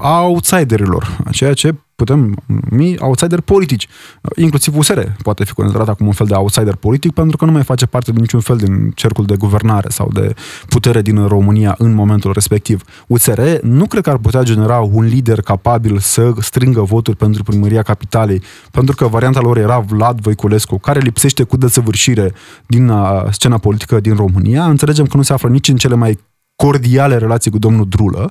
a 0.02 0.22
outsiderilor, 0.22 1.18
ceea 1.32 1.54
ce 1.54 1.76
putem 1.96 2.36
numi 2.70 2.96
outsider 3.00 3.42
politici. 3.42 3.88
Inclusiv 4.36 4.78
USR 4.78 5.00
poate 5.24 5.44
fi 5.44 5.54
considerat 5.54 5.90
acum 5.90 6.06
un 6.06 6.12
fel 6.12 6.28
de 6.28 6.34
outsider 6.34 6.76
politic 6.76 7.12
pentru 7.12 7.38
că 7.38 7.46
nu 7.46 7.52
mai 7.52 7.63
face 7.63 7.86
parte 7.86 8.12
din 8.12 8.22
niciun 8.22 8.40
fel 8.40 8.58
din 8.58 8.92
cercul 8.96 9.26
de 9.26 9.36
guvernare 9.36 9.90
sau 9.90 10.10
de 10.13 10.34
putere 10.70 11.02
din 11.02 11.28
România 11.28 11.76
în 11.78 11.94
momentul 11.94 12.34
respectiv. 12.34 12.82
USR 13.08 13.42
nu 13.62 13.86
cred 13.86 14.04
că 14.04 14.10
ar 14.10 14.18
putea 14.18 14.44
genera 14.44 14.80
un 14.80 15.06
lider 15.06 15.42
capabil 15.42 16.00
să 16.00 16.34
strângă 16.40 16.82
voturi 16.82 17.18
pentru 17.18 17.44
primăria 17.44 17.82
capitalei, 17.82 18.42
pentru 18.72 18.96
că 18.96 19.08
varianta 19.08 19.40
lor 19.40 19.58
era 19.58 19.80
Vlad 19.80 20.20
Voiculescu, 20.20 20.78
care 20.78 21.00
lipsește 21.00 21.44
cu 21.44 21.58
desăvârșire 21.58 22.34
din 22.68 22.90
uh, 22.90 23.24
scena 23.30 23.58
politică 23.58 24.00
din 24.00 24.16
România. 24.16 24.66
Înțelegem 24.66 25.06
că 25.06 25.18
nu 25.18 25.24
se 25.24 25.34
află 25.34 25.50
nici 25.50 25.68
în 25.68 25.76
cele 25.76 25.96
mai 25.96 26.18
cordiale 26.58 27.17
relații 27.17 27.52
cu 27.52 27.58
domnul 27.58 27.86
Drulă, 27.89 28.30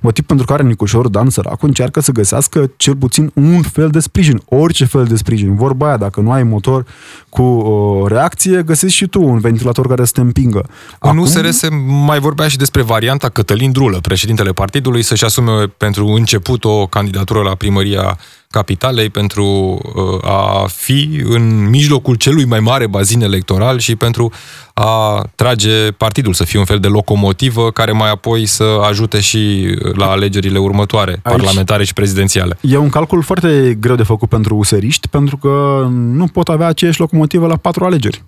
motiv 0.00 0.24
pentru 0.24 0.46
care 0.46 0.62
Nicușor 0.62 1.08
Dan 1.08 1.30
Săracu 1.30 1.66
încearcă 1.66 2.00
să 2.00 2.12
găsească 2.12 2.70
cel 2.76 2.96
puțin 2.96 3.30
un 3.34 3.62
fel 3.62 3.88
de 3.88 3.98
sprijin, 3.98 4.42
orice 4.44 4.84
fel 4.84 5.04
de 5.04 5.16
sprijin. 5.16 5.54
Vorba 5.54 5.86
aia, 5.86 5.96
dacă 5.96 6.20
nu 6.20 6.30
ai 6.32 6.42
motor 6.42 6.86
cu 7.28 7.42
o 7.42 8.06
reacție, 8.06 8.62
găsești 8.62 8.96
și 8.96 9.06
tu 9.06 9.22
un 9.22 9.38
ventilator 9.38 9.86
care 9.86 10.04
să 10.04 10.12
te 10.14 10.20
împingă. 10.20 10.68
Acum... 10.98 11.16
Nu 11.16 11.24
se 11.24 11.50
se 11.50 11.68
mai 12.06 12.18
vorbea 12.18 12.48
și 12.48 12.56
despre 12.56 12.82
varianta 12.82 13.28
Cătălin 13.28 13.72
Drulă, 13.72 13.98
președintele 14.00 14.52
partidului, 14.52 15.02
să-și 15.02 15.24
asume 15.24 15.66
pentru 15.76 16.06
început 16.06 16.64
o 16.64 16.86
candidatură 16.86 17.40
la 17.40 17.54
primăria 17.54 18.18
capitalei 18.50 19.10
pentru 19.10 19.44
uh, 19.44 20.30
a 20.30 20.66
fi 20.66 21.22
în 21.24 21.68
mijlocul 21.68 22.14
celui 22.14 22.44
mai 22.44 22.60
mare 22.60 22.86
bazin 22.86 23.22
electoral 23.22 23.78
și 23.78 23.96
pentru 23.96 24.32
a 24.74 25.24
trage 25.34 25.90
partidul 25.90 26.32
să 26.32 26.44
fie 26.44 26.58
un 26.58 26.64
fel 26.64 26.78
de 26.78 26.88
locomotivă 26.88 27.70
care 27.70 27.92
mai 27.92 28.10
apoi 28.10 28.46
să 28.46 28.64
ajute 28.88 29.20
și 29.20 29.74
la 29.94 30.10
alegerile 30.10 30.58
următoare, 30.58 31.10
Aici 31.10 31.36
parlamentare 31.36 31.84
și 31.84 31.92
prezidențiale. 31.92 32.58
E 32.60 32.76
un 32.76 32.88
calcul 32.88 33.22
foarte 33.22 33.76
greu 33.80 33.94
de 33.94 34.02
făcut 34.02 34.28
pentru 34.28 34.56
useriști, 34.56 35.08
pentru 35.08 35.36
că 35.36 35.86
nu 35.90 36.26
pot 36.26 36.48
avea 36.48 36.66
aceeași 36.66 37.00
locomotivă 37.00 37.46
la 37.46 37.56
patru 37.56 37.84
alegeri. 37.84 38.24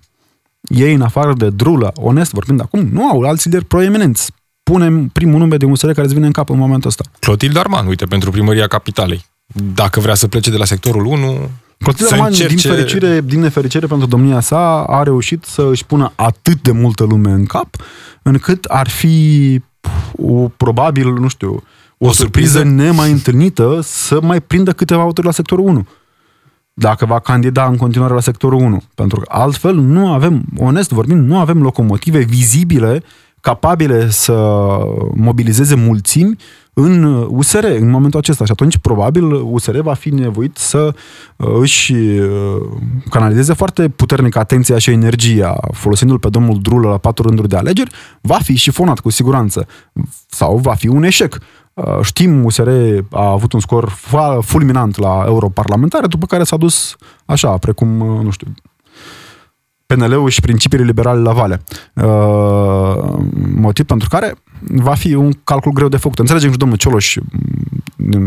Ei, 0.61 0.93
în 0.93 1.01
afară 1.01 1.33
de 1.33 1.49
drulă, 1.49 1.91
onest 1.95 2.31
vorbind 2.31 2.61
acum, 2.61 2.89
nu 2.91 3.07
au 3.07 3.21
alți 3.21 3.47
lideri 3.47 3.65
proeminenți. 3.65 4.31
Punem 4.63 5.07
primul 5.07 5.39
nume 5.39 5.57
de 5.57 5.65
USR 5.65 5.87
care 5.87 6.05
îți 6.05 6.13
vine 6.13 6.25
în 6.25 6.31
cap 6.31 6.49
în 6.49 6.57
momentul 6.57 6.89
ăsta. 6.89 7.03
Clotilde 7.19 7.59
Arman, 7.59 7.87
uite, 7.87 8.05
pentru 8.05 8.31
primăria 8.31 8.67
capitalei 8.67 9.25
dacă 9.53 9.99
vrea 9.99 10.15
să 10.15 10.27
plece 10.27 10.49
de 10.49 10.57
la 10.57 10.65
sectorul 10.65 11.05
1, 11.05 11.49
Clotilde 11.77 12.15
Roman, 12.15 12.27
încerce... 12.27 12.55
din, 12.55 12.71
fericire, 12.71 13.21
din 13.21 13.39
nefericire 13.39 13.87
pentru 13.87 14.07
domnia 14.07 14.39
sa, 14.39 14.83
a 14.83 15.03
reușit 15.03 15.43
să 15.43 15.67
își 15.71 15.85
pună 15.85 16.11
atât 16.15 16.61
de 16.61 16.71
multă 16.71 17.03
lume 17.03 17.31
în 17.31 17.45
cap, 17.45 17.75
încât 18.21 18.63
ar 18.63 18.89
fi 18.89 19.61
o, 20.11 20.47
probabil, 20.47 21.13
nu 21.13 21.27
știu, 21.27 21.63
o, 21.97 22.07
o 22.07 22.11
surpriză, 22.11 22.57
surpriză. 22.57 22.83
nemai 22.83 23.11
întâlnită 23.11 23.79
să 23.83 24.19
mai 24.21 24.41
prindă 24.41 24.71
câteva 24.71 25.03
voturi 25.03 25.25
la 25.25 25.33
sectorul 25.33 25.65
1 25.65 25.87
dacă 26.73 27.05
va 27.05 27.19
candida 27.19 27.65
în 27.65 27.77
continuare 27.77 28.13
la 28.13 28.19
sectorul 28.19 28.59
1. 28.59 28.83
Pentru 28.95 29.19
că 29.19 29.25
altfel 29.27 29.75
nu 29.75 30.13
avem, 30.13 30.43
onest 30.57 30.91
vorbind, 30.91 31.27
nu 31.27 31.39
avem 31.39 31.61
locomotive 31.61 32.19
vizibile 32.19 33.03
capabile 33.41 34.09
să 34.09 34.33
mobilizeze 35.15 35.75
mulțimi 35.75 36.35
în 36.73 37.03
USR 37.29 37.63
în 37.63 37.89
momentul 37.89 38.19
acesta. 38.19 38.45
Și 38.45 38.51
atunci 38.51 38.77
probabil 38.77 39.31
USR 39.31 39.79
va 39.79 39.93
fi 39.93 40.09
nevoit 40.09 40.57
să 40.57 40.93
uh, 41.35 41.47
își 41.59 41.93
uh, 41.93 42.61
canalizeze 43.09 43.53
foarte 43.53 43.89
puternic 43.89 44.35
atenția 44.35 44.77
și 44.77 44.91
energia. 44.91 45.59
Folosindu-l 45.71 46.19
pe 46.19 46.29
domnul 46.29 46.59
Drulă 46.61 46.89
la 46.89 46.97
patru 46.97 47.27
rânduri 47.27 47.47
de 47.47 47.57
alegeri, 47.57 47.91
va 48.21 48.37
fi 48.37 48.55
șifonat 48.55 48.99
cu 48.99 49.09
siguranță. 49.09 49.67
Sau 50.27 50.57
va 50.57 50.73
fi 50.73 50.87
un 50.87 51.03
eșec. 51.03 51.37
Uh, 51.73 51.99
știm, 52.01 52.45
USR 52.45 52.69
a 53.11 53.29
avut 53.29 53.53
un 53.53 53.59
scor 53.59 53.97
fulminant 54.41 54.97
la 54.97 55.23
europarlamentare, 55.27 56.07
după 56.07 56.25
care 56.25 56.43
s-a 56.43 56.57
dus 56.57 56.95
așa, 57.25 57.57
precum, 57.57 57.87
nu 58.23 58.29
știu, 58.29 58.47
PNL-ul 59.95 60.29
și 60.29 60.41
principiile 60.41 60.83
liberale 60.83 61.19
la 61.19 61.33
Vale. 61.33 61.61
Uh, 61.93 63.23
motiv 63.55 63.85
pentru 63.85 64.09
care 64.09 64.33
va 64.59 64.93
fi 64.93 65.13
un 65.13 65.31
calcul 65.43 65.71
greu 65.71 65.87
de 65.87 65.97
făcut. 65.97 66.19
Înțelegem 66.19 66.51
și 66.51 66.57
domnul 66.57 66.77
Cioloș 66.77 67.17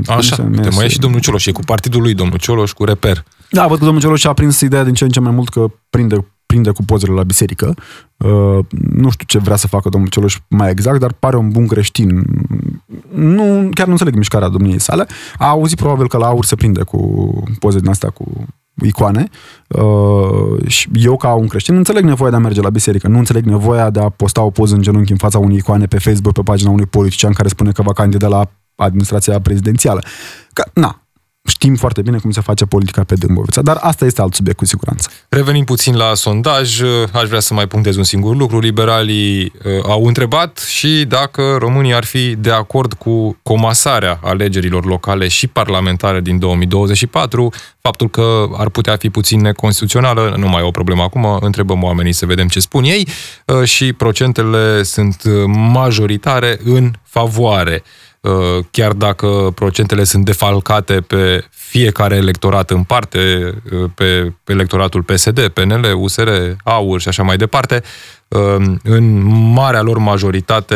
Așa, 0.07 0.49
uite, 0.51 0.69
mai 0.75 0.85
e 0.85 0.89
și 0.89 0.99
domnul 0.99 1.21
Cioloș, 1.21 1.47
e 1.47 1.53
cu 1.53 1.61
partidul 1.61 2.03
lui 2.03 2.15
domnul 2.15 2.39
Cioloș, 2.39 2.73
cu 2.73 2.85
reper. 2.85 3.25
Da, 3.51 3.67
văd 3.67 3.79
că 3.79 3.85
domnul 3.85 4.03
Cioloș 4.03 4.25
a 4.25 4.33
prins 4.33 4.61
ideea 4.61 4.85
din 4.85 4.95
ce 4.95 5.05
în 5.05 5.11
ce 5.11 5.21
mai 5.21 5.33
mult 5.33 5.49
că 5.49 5.67
prinde 5.91 6.27
prinde 6.47 6.71
cu 6.71 6.85
pozele 6.85 7.13
la 7.13 7.23
biserică. 7.23 7.75
Uh, 8.17 8.59
nu 8.93 9.11
știu 9.11 9.25
ce 9.27 9.39
vrea 9.39 9.57
să 9.57 9.67
facă 9.67 9.89
domnul 9.89 10.11
Cioloș 10.11 10.39
mai 10.49 10.71
exact, 10.71 11.01
dar 11.01 11.13
pare 11.13 11.37
un 11.37 11.49
bun 11.49 11.67
creștin. 11.67 12.25
Nu, 13.15 13.69
chiar 13.75 13.87
nu 13.87 13.93
înțeleg 13.93 14.15
mișcarea 14.15 14.49
domniei 14.49 14.81
sale. 14.81 15.07
A 15.39 15.49
auzit 15.49 15.79
probabil 15.79 16.09
că 16.09 16.17
la 16.17 16.27
aur 16.27 16.45
se 16.45 16.55
prinde 16.55 16.83
cu 16.83 17.43
poze 17.59 17.79
din 17.79 17.89
astea 17.89 18.11
cu 18.11 18.47
icoane 18.83 19.29
uh, 19.69 20.67
și 20.67 20.89
eu 20.95 21.17
ca 21.17 21.35
un 21.35 21.47
creștin 21.47 21.77
înțeleg 21.77 22.05
nevoia 22.05 22.31
de 22.31 22.37
a 22.37 22.39
merge 22.39 22.61
la 22.61 22.71
biserică, 22.71 23.09
nu 23.09 23.19
înțeleg 23.19 23.45
nevoia 23.45 23.91
de 23.91 24.01
a 24.01 24.09
posta 24.09 24.43
o 24.43 24.51
poză 24.51 24.75
în 24.75 24.83
genunchi 24.83 25.13
în 25.13 25.19
fața 25.19 25.39
unei 25.39 25.57
icoane 25.57 25.87
pe 25.87 25.99
Facebook, 25.99 26.35
pe 26.35 26.43
pagina 26.43 26.71
unui 26.71 26.87
politician 26.87 27.33
care 27.33 27.49
spune 27.49 27.73
că 27.73 27.83
va 27.83 27.93
candida 27.93 28.29
la 28.29 28.51
administrația 28.77 29.41
prezidențială. 29.41 30.03
Că, 30.53 30.65
na, 30.75 31.04
știm 31.49 31.75
foarte 31.75 32.03
bine 32.03 32.19
cum 32.19 32.31
se 32.31 32.41
face 32.41 32.65
politica 32.65 33.05
pe 33.05 33.15
Dâmbovița, 33.15 33.63
dar 33.63 33.79
asta 33.81 34.05
este 34.05 34.21
alt 34.21 34.35
subiect 34.35 34.59
cu 34.59 34.65
siguranță. 34.65 35.09
Revenim 35.29 35.65
puțin 35.65 35.97
la 35.97 36.15
sondaj, 36.15 36.81
aș 37.13 37.29
vrea 37.29 37.41
să 37.41 37.55
mai 37.55 37.67
punctez 37.67 37.97
un 37.97 38.03
singur 38.03 38.37
lucru. 38.37 38.59
Liberalii 38.59 39.45
uh, 39.45 39.73
au 39.83 40.05
întrebat 40.07 40.59
și 40.59 41.05
dacă 41.09 41.57
România 41.59 41.97
ar 41.97 42.05
fi 42.05 42.37
de 42.37 42.51
acord 42.51 42.93
cu 42.93 43.39
comasarea 43.43 44.21
alegerilor 44.23 44.85
locale 44.85 45.29
și 45.29 45.47
parlamentare 45.47 46.21
din 46.21 46.39
2024, 46.39 47.53
faptul 47.81 48.11
că 48.11 48.47
ar 48.57 48.69
putea 48.69 48.97
fi 48.97 49.11
puțin 49.11 49.41
neconstituțională, 49.41 50.35
nu 50.39 50.49
mai 50.49 50.63
e 50.63 50.67
o 50.67 50.71
problemă 50.71 51.03
acum, 51.03 51.39
întrebăm 51.41 51.83
oamenii 51.83 52.13
să 52.13 52.27
vedem 52.27 52.49
ce 52.49 52.61
spun 52.61 52.85
ei 52.85 53.09
uh, 53.47 53.63
și 53.63 53.93
procentele 53.93 54.83
sunt 54.83 55.23
majoritare 55.47 56.59
în 56.65 56.93
favoare. 57.03 57.83
Uh, 58.25 58.65
chiar 58.71 58.93
dacă 58.93 59.27
procentele 59.55 60.05
sunt 60.05 60.25
defalcate 60.25 60.95
pe 60.95 61.45
fiecare 61.51 62.15
electorat 62.15 62.71
în 62.71 62.83
parte, 62.83 63.55
uh, 63.73 63.91
pe 63.95 64.35
electoratul 64.45 65.03
PSD, 65.03 65.49
PNL, 65.49 65.93
USR, 65.97 66.29
AUR 66.63 67.01
și 67.01 67.09
așa 67.09 67.23
mai 67.23 67.37
departe, 67.37 67.83
uh, 68.29 68.57
în 68.83 69.23
marea 69.53 69.83
lor 69.83 69.99
majoritate 69.99 70.75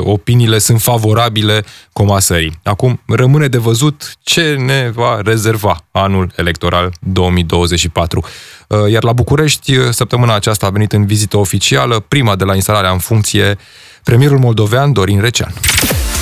opiniile 0.00 0.58
sunt 0.58 0.80
favorabile 0.80 1.64
comasării. 1.92 2.58
Acum 2.62 3.00
rămâne 3.06 3.46
de 3.46 3.58
văzut 3.58 4.12
ce 4.22 4.54
ne 4.54 4.90
va 4.94 5.20
rezerva 5.24 5.76
anul 5.90 6.32
electoral 6.36 6.92
2024. 7.00 8.24
Iar 8.88 9.04
la 9.04 9.12
București, 9.12 9.92
săptămâna 9.92 10.34
aceasta 10.34 10.66
a 10.66 10.70
venit 10.70 10.92
în 10.92 11.06
vizită 11.06 11.36
oficială, 11.36 12.04
prima 12.08 12.36
de 12.36 12.44
la 12.44 12.54
instalarea 12.54 12.90
în 12.90 12.98
funcție, 12.98 13.58
premierul 14.08 14.38
moldovean 14.38 14.92
Dorin 14.92 15.20
Recean. 15.20 15.52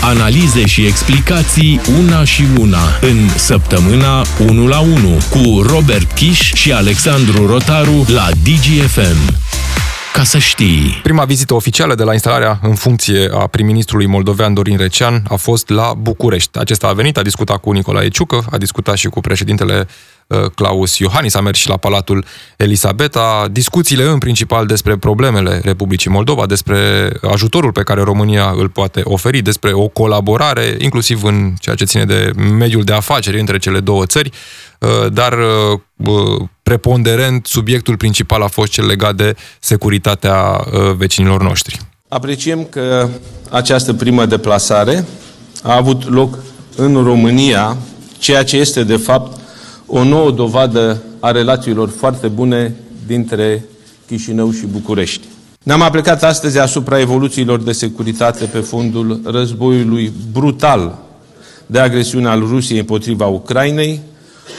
Analize 0.02 0.66
și 0.66 0.86
explicații 0.86 1.80
una 1.98 2.24
și 2.24 2.44
una 2.58 2.78
în 3.00 3.28
săptămâna 3.28 4.24
1 4.48 4.66
la 4.66 4.80
1 4.80 4.92
cu 5.30 5.62
Robert 5.62 6.12
Kiș 6.12 6.52
și 6.52 6.72
Alexandru 6.72 7.46
Rotaru 7.46 8.04
la 8.08 8.28
DGFM. 8.42 9.36
Ca 10.12 10.22
să 10.22 10.38
știi. 10.38 11.00
Prima 11.02 11.24
vizită 11.24 11.54
oficială 11.54 11.94
de 11.94 12.02
la 12.02 12.12
instalarea 12.12 12.58
în 12.62 12.74
funcție 12.74 13.28
a 13.32 13.46
prim-ministrului 13.46 14.06
moldovean 14.06 14.54
Dorin 14.54 14.76
Recean 14.76 15.22
a 15.28 15.34
fost 15.34 15.68
la 15.68 15.94
București. 15.98 16.58
Acesta 16.58 16.86
a 16.86 16.92
venit, 16.92 17.16
a 17.16 17.22
discutat 17.22 17.56
cu 17.56 17.72
Nicolae 17.72 18.08
Ciucă, 18.08 18.44
a 18.50 18.58
discutat 18.58 18.96
și 18.96 19.08
cu 19.08 19.20
președintele 19.20 19.78
Uh, 19.78 20.15
Claus 20.54 20.98
Iohannis 20.98 21.34
a 21.34 21.40
mers 21.40 21.58
și 21.58 21.68
la 21.68 21.76
Palatul 21.76 22.24
Elisabeta. 22.56 23.48
Discuțiile 23.50 24.02
în 24.02 24.18
principal 24.18 24.66
despre 24.66 24.96
problemele 24.96 25.60
Republicii 25.64 26.10
Moldova, 26.10 26.46
despre 26.46 27.10
ajutorul 27.30 27.72
pe 27.72 27.82
care 27.82 28.02
România 28.02 28.54
îl 28.56 28.68
poate 28.68 29.00
oferi, 29.04 29.42
despre 29.42 29.72
o 29.72 29.88
colaborare, 29.88 30.76
inclusiv 30.78 31.24
în 31.24 31.52
ceea 31.60 31.74
ce 31.74 31.84
ține 31.84 32.04
de 32.04 32.30
mediul 32.58 32.82
de 32.82 32.92
afaceri 32.92 33.40
între 33.40 33.58
cele 33.58 33.80
două 33.80 34.06
țări, 34.06 34.30
uh, 34.78 35.12
dar 35.12 35.32
uh, 35.32 36.40
preponderent 36.62 37.46
subiectul 37.46 37.96
principal 37.96 38.42
a 38.42 38.46
fost 38.46 38.72
cel 38.72 38.86
legat 38.86 39.14
de 39.14 39.36
securitatea 39.60 40.64
vecinilor 40.96 41.42
noștri. 41.42 41.78
Apreciem 42.08 42.64
că 42.64 43.08
această 43.50 43.92
primă 43.92 44.26
deplasare 44.26 45.04
a 45.62 45.76
avut 45.76 46.10
loc 46.10 46.38
în 46.76 47.02
România, 47.04 47.76
ceea 48.18 48.44
ce 48.44 48.56
este 48.56 48.84
de 48.84 48.96
fapt 48.96 49.40
o 49.86 50.04
nouă 50.04 50.30
dovadă 50.30 51.02
a 51.20 51.30
relațiilor 51.30 51.88
foarte 51.88 52.28
bune 52.28 52.74
dintre 53.06 53.64
Chișinău 54.06 54.50
și 54.50 54.66
București. 54.66 55.26
Ne-am 55.62 55.82
aplicat 55.82 56.22
astăzi 56.22 56.58
asupra 56.58 57.00
evoluțiilor 57.00 57.62
de 57.62 57.72
securitate 57.72 58.44
pe 58.44 58.58
fondul 58.58 59.20
războiului 59.24 60.12
brutal 60.32 60.98
de 61.66 61.78
agresiune 61.78 62.28
al 62.28 62.40
Rusiei 62.40 62.78
împotriva 62.78 63.26
Ucrainei, 63.26 64.00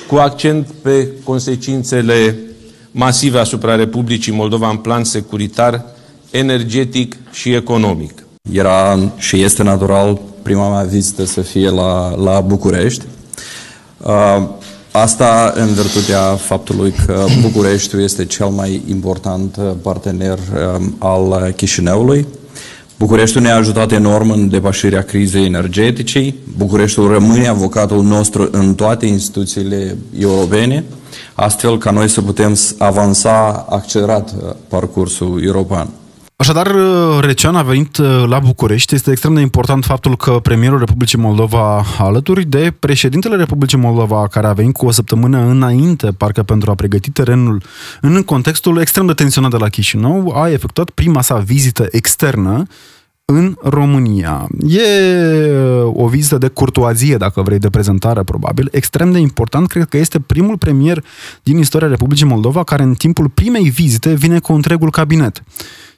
cu 0.08 0.16
accent 0.16 0.68
pe 0.82 1.08
consecințele 1.24 2.38
masive 2.92 3.40
asupra 3.40 3.76
Republicii 3.76 4.34
Moldova 4.34 4.70
în 4.70 4.78
plan 4.78 5.04
securitar, 5.04 5.86
energetic 6.32 7.18
și 7.32 7.54
economic. 7.54 8.24
Era 8.52 9.00
și 9.18 9.42
este 9.42 9.64
natural 9.64 10.20
prima 10.42 10.70
mea 10.70 10.84
vizită 10.84 11.26
să 11.26 11.42
fie 11.42 11.70
la, 11.70 12.16
la 12.16 12.40
București. 12.40 13.06
Uh, 13.98 14.44
Asta 15.02 15.54
în 15.56 15.74
virtutea 15.74 16.36
faptului 16.36 16.94
că 17.06 17.26
Bucureștiul 17.42 18.02
este 18.02 18.26
cel 18.26 18.48
mai 18.48 18.82
important 18.90 19.60
partener 19.82 20.38
um, 20.78 20.96
al 20.98 21.52
Chișinăului. 21.56 22.28
Bucureștiul 22.98 23.44
ne-a 23.44 23.56
ajutat 23.56 23.92
enorm 23.92 24.30
în 24.30 24.50
depășirea 24.50 25.02
crizei 25.02 25.46
energetice. 25.46 26.34
Bucureștiul 26.58 27.08
rămâne 27.08 27.48
avocatul 27.48 28.04
nostru 28.04 28.50
în 28.52 28.76
toate 28.76 29.06
instituțiile 29.06 29.98
europene, 30.20 30.84
astfel 31.34 31.78
ca 31.78 31.92
noi 31.92 32.10
să 32.10 32.22
putem 32.22 32.58
avansa 32.78 33.66
accelerat 33.70 34.30
uh, 34.30 34.54
parcursul 34.68 35.44
european. 35.44 35.88
Așadar, 36.40 36.68
uh, 36.68 37.20
Recean 37.20 37.56
a 37.56 37.62
venit 37.62 37.98
uh, 37.98 38.24
la 38.28 38.40
București. 38.40 38.96
Este 38.96 39.12
extrem 39.12 39.34
de 39.34 39.42
important 39.42 39.86
faptul 39.86 40.18
că 40.18 40.32
premierul 40.32 40.80
Republicii 40.80 41.18
Moldova, 41.18 41.84
alături 41.98 42.46
de 42.46 42.74
președintele 42.80 43.36
Republicii 43.36 43.78
Moldova, 43.78 44.28
care 44.28 44.48
a 44.48 44.54
venit 44.54 44.74
cu 44.74 44.86
o 44.86 44.92
săptămână 44.92 45.38
înainte, 45.38 46.12
parcă 46.12 46.44
pentru 46.44 46.72
a 46.72 46.76
pregăti 46.76 47.10
terenul 47.10 47.64
în 48.02 48.24
contextul 48.24 48.80
extrem 48.80 49.06
de 49.06 49.14
tensionat 49.14 49.52
de 49.52 49.58
la 49.58 49.70
Chișinău, 49.70 50.30
a 50.36 50.50
efectuat 50.50 50.90
prima 50.90 51.22
sa 51.22 51.38
vizită 51.38 51.88
externă 51.92 52.64
în 53.34 53.56
România. 53.62 54.48
E 54.68 54.82
uh, 55.52 55.92
o 55.94 56.08
vizită 56.08 56.38
de 56.38 56.48
curtoazie, 56.48 57.18
dacă 57.18 57.42
vrei, 57.42 57.60
de 57.60 57.70
prezentare, 57.70 58.24
probabil. 58.24 58.68
Extrem 58.72 59.12
de 59.12 59.20
important, 59.20 59.68
cred 59.68 59.86
că 59.86 59.98
este 59.98 60.20
primul 60.20 60.58
premier 60.58 61.04
din 61.44 61.58
istoria 61.58 61.88
Republicii 61.88 62.26
Moldova 62.26 62.64
care 62.64 62.84
în 62.84 62.94
timpul 62.94 63.30
primei 63.30 63.70
vizite 63.70 64.14
vine 64.14 64.40
cu 64.40 64.54
întregul 64.54 64.92
cabinet 64.92 65.44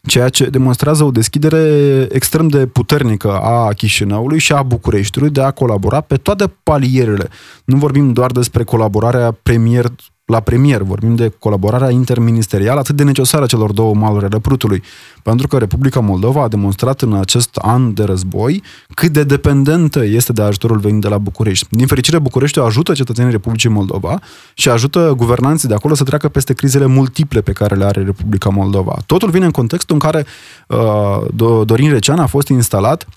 ceea 0.08 0.30
ce 0.30 0.46
demonstrează 0.46 1.04
o 1.04 1.12
deschidere 1.12 2.08
extrem 2.12 2.48
de 2.48 2.66
puternică 2.66 3.40
a 3.40 3.70
Chișinăului 3.74 4.40
și 4.40 4.54
a 4.54 4.64
Bucureștiului 4.64 5.30
de 5.30 5.42
a 5.42 5.52
colabora 5.52 6.02
pe 6.02 6.16
toate 6.16 6.52
palierele. 6.64 7.30
Nu 7.66 7.78
vorbim 7.78 8.14
doar 8.14 8.32
despre 8.32 8.64
colaborarea 8.64 9.38
premier 9.44 9.86
la 10.30 10.40
premier, 10.40 10.82
vorbim 10.82 11.16
de 11.16 11.32
colaborarea 11.40 11.90
interministerială 11.90 12.80
atât 12.80 12.96
de 12.96 13.04
necesară 13.04 13.46
celor 13.46 13.72
două 13.72 13.94
maluri 13.94 14.26
ale 14.26 14.40
Prutului, 14.40 14.84
pentru 15.24 15.48
că 15.48 15.58
Republica 15.58 16.00
Moldova 16.00 16.44
a 16.44 16.48
demonstrat 16.48 17.02
în 17.02 17.14
acest 17.14 17.56
an 17.56 17.94
de 17.94 18.04
război 18.04 18.64
cât 18.94 19.10
de 19.10 19.24
dependentă 19.24 20.06
este 20.06 20.34
de 20.34 20.42
ajutorul 20.42 20.78
venit 20.78 21.02
de 21.02 21.08
la 21.08 21.18
București. 21.18 21.68
Din 21.70 21.88
fericire, 21.88 22.20
Bucureștiul 22.20 22.66
ajută 22.66 22.94
cetățenii 22.94 23.32
Republicii 23.32 23.70
Moldova 23.70 24.20
și 24.54 24.70
ajută 24.70 25.14
guvernanții 25.18 25.68
de 25.68 25.74
acolo 25.74 25.94
să 25.94 26.04
treacă 26.04 26.30
peste 26.30 26.54
crizele 26.54 26.86
multiple 26.86 27.42
pe 27.42 27.52
care 27.52 27.76
le 27.76 27.86
are 27.86 28.04
Republica 28.04 28.50
Moldova. 28.50 28.98
Totul 29.06 29.30
vine 29.30 29.46
în 29.46 29.52
contextul 29.52 29.96
în 29.96 30.10
care 30.10 30.26
uh, 30.68 31.66
Dorin 31.66 31.92
Recean 31.92 32.20
a 32.20 32.26
fost 32.26 32.48
instalat 32.48 33.08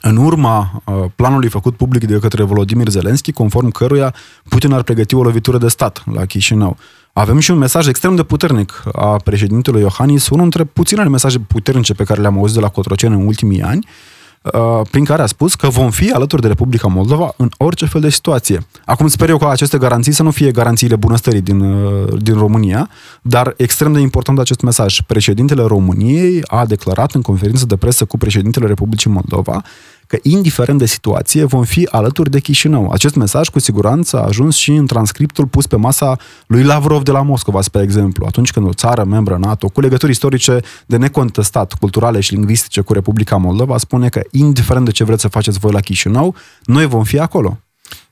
în 0.00 0.16
urma 0.16 0.82
uh, 0.84 0.94
planului 1.16 1.48
făcut 1.48 1.76
public 1.76 2.04
de 2.04 2.18
către 2.18 2.42
Volodymyr 2.42 2.88
Zelensky, 2.88 3.32
conform 3.32 3.70
căruia 3.70 4.14
Putin 4.48 4.72
ar 4.72 4.82
pregăti 4.82 5.14
o 5.14 5.22
lovitură 5.22 5.58
de 5.58 5.68
stat 5.68 6.02
la 6.12 6.24
Chișinău. 6.24 6.76
Avem 7.12 7.38
și 7.38 7.50
un 7.50 7.58
mesaj 7.58 7.86
extrem 7.86 8.16
de 8.16 8.22
puternic 8.22 8.82
a 8.92 9.16
președintelui 9.24 9.80
Iohannis, 9.80 10.28
unul 10.28 10.42
dintre 10.42 10.64
puținele 10.64 11.08
mesaje 11.08 11.38
puternice 11.38 11.94
pe 11.94 12.04
care 12.04 12.20
le-am 12.20 12.38
auzit 12.38 12.54
de 12.54 12.60
la 12.60 12.68
Cotroceni 12.68 13.14
în 13.14 13.26
ultimii 13.26 13.62
ani, 13.62 13.86
uh, 13.86 14.19
prin 14.90 15.04
care 15.04 15.22
a 15.22 15.26
spus 15.26 15.54
că 15.54 15.68
vom 15.68 15.90
fi 15.90 16.10
alături 16.10 16.42
de 16.42 16.48
Republica 16.48 16.88
Moldova 16.88 17.32
în 17.36 17.48
orice 17.58 17.86
fel 17.86 18.00
de 18.00 18.08
situație. 18.08 18.66
Acum 18.84 19.08
sper 19.08 19.28
eu 19.28 19.38
ca 19.38 19.48
aceste 19.48 19.78
garanții 19.78 20.12
să 20.12 20.22
nu 20.22 20.30
fie 20.30 20.50
garanțiile 20.50 20.96
bunăstării 20.96 21.40
din, 21.40 21.60
uh, 21.60 22.22
din 22.22 22.34
România, 22.34 22.88
dar 23.22 23.54
extrem 23.56 23.92
de 23.92 24.00
important 24.00 24.38
acest 24.38 24.60
mesaj. 24.60 25.00
Președintele 25.06 25.62
României 25.62 26.42
a 26.46 26.66
declarat 26.66 27.12
în 27.12 27.22
conferință 27.22 27.66
de 27.66 27.76
presă 27.76 28.04
cu 28.04 28.18
președintele 28.18 28.66
Republicii 28.66 29.10
Moldova 29.10 29.62
că 30.10 30.18
indiferent 30.22 30.78
de 30.78 30.86
situație 30.86 31.44
vom 31.44 31.64
fi 31.64 31.88
alături 31.90 32.30
de 32.30 32.40
Chișinău. 32.40 32.90
Acest 32.90 33.14
mesaj 33.14 33.48
cu 33.48 33.58
siguranță 33.58 34.18
a 34.18 34.26
ajuns 34.26 34.56
și 34.56 34.70
în 34.70 34.86
transcriptul 34.86 35.46
pus 35.46 35.66
pe 35.66 35.76
masa 35.76 36.16
lui 36.46 36.62
Lavrov 36.62 37.02
de 37.02 37.10
la 37.10 37.22
Moscova, 37.22 37.60
spre 37.60 37.82
exemplu, 37.82 38.26
atunci 38.26 38.50
când 38.50 38.66
o 38.66 38.72
țară 38.72 39.04
membră 39.04 39.36
NATO, 39.40 39.68
cu 39.68 39.80
legături 39.80 40.10
istorice 40.10 40.60
de 40.86 40.96
necontestat, 40.96 41.72
culturale 41.72 42.20
și 42.20 42.32
lingvistice 42.32 42.80
cu 42.80 42.92
Republica 42.92 43.36
Moldova, 43.36 43.78
spune 43.78 44.08
că 44.08 44.20
indiferent 44.30 44.84
de 44.84 44.90
ce 44.90 45.04
vreți 45.04 45.20
să 45.20 45.28
faceți 45.28 45.58
voi 45.58 45.72
la 45.72 45.80
Chișinău, 45.80 46.34
noi 46.64 46.86
vom 46.86 47.04
fi 47.04 47.18
acolo. 47.18 47.58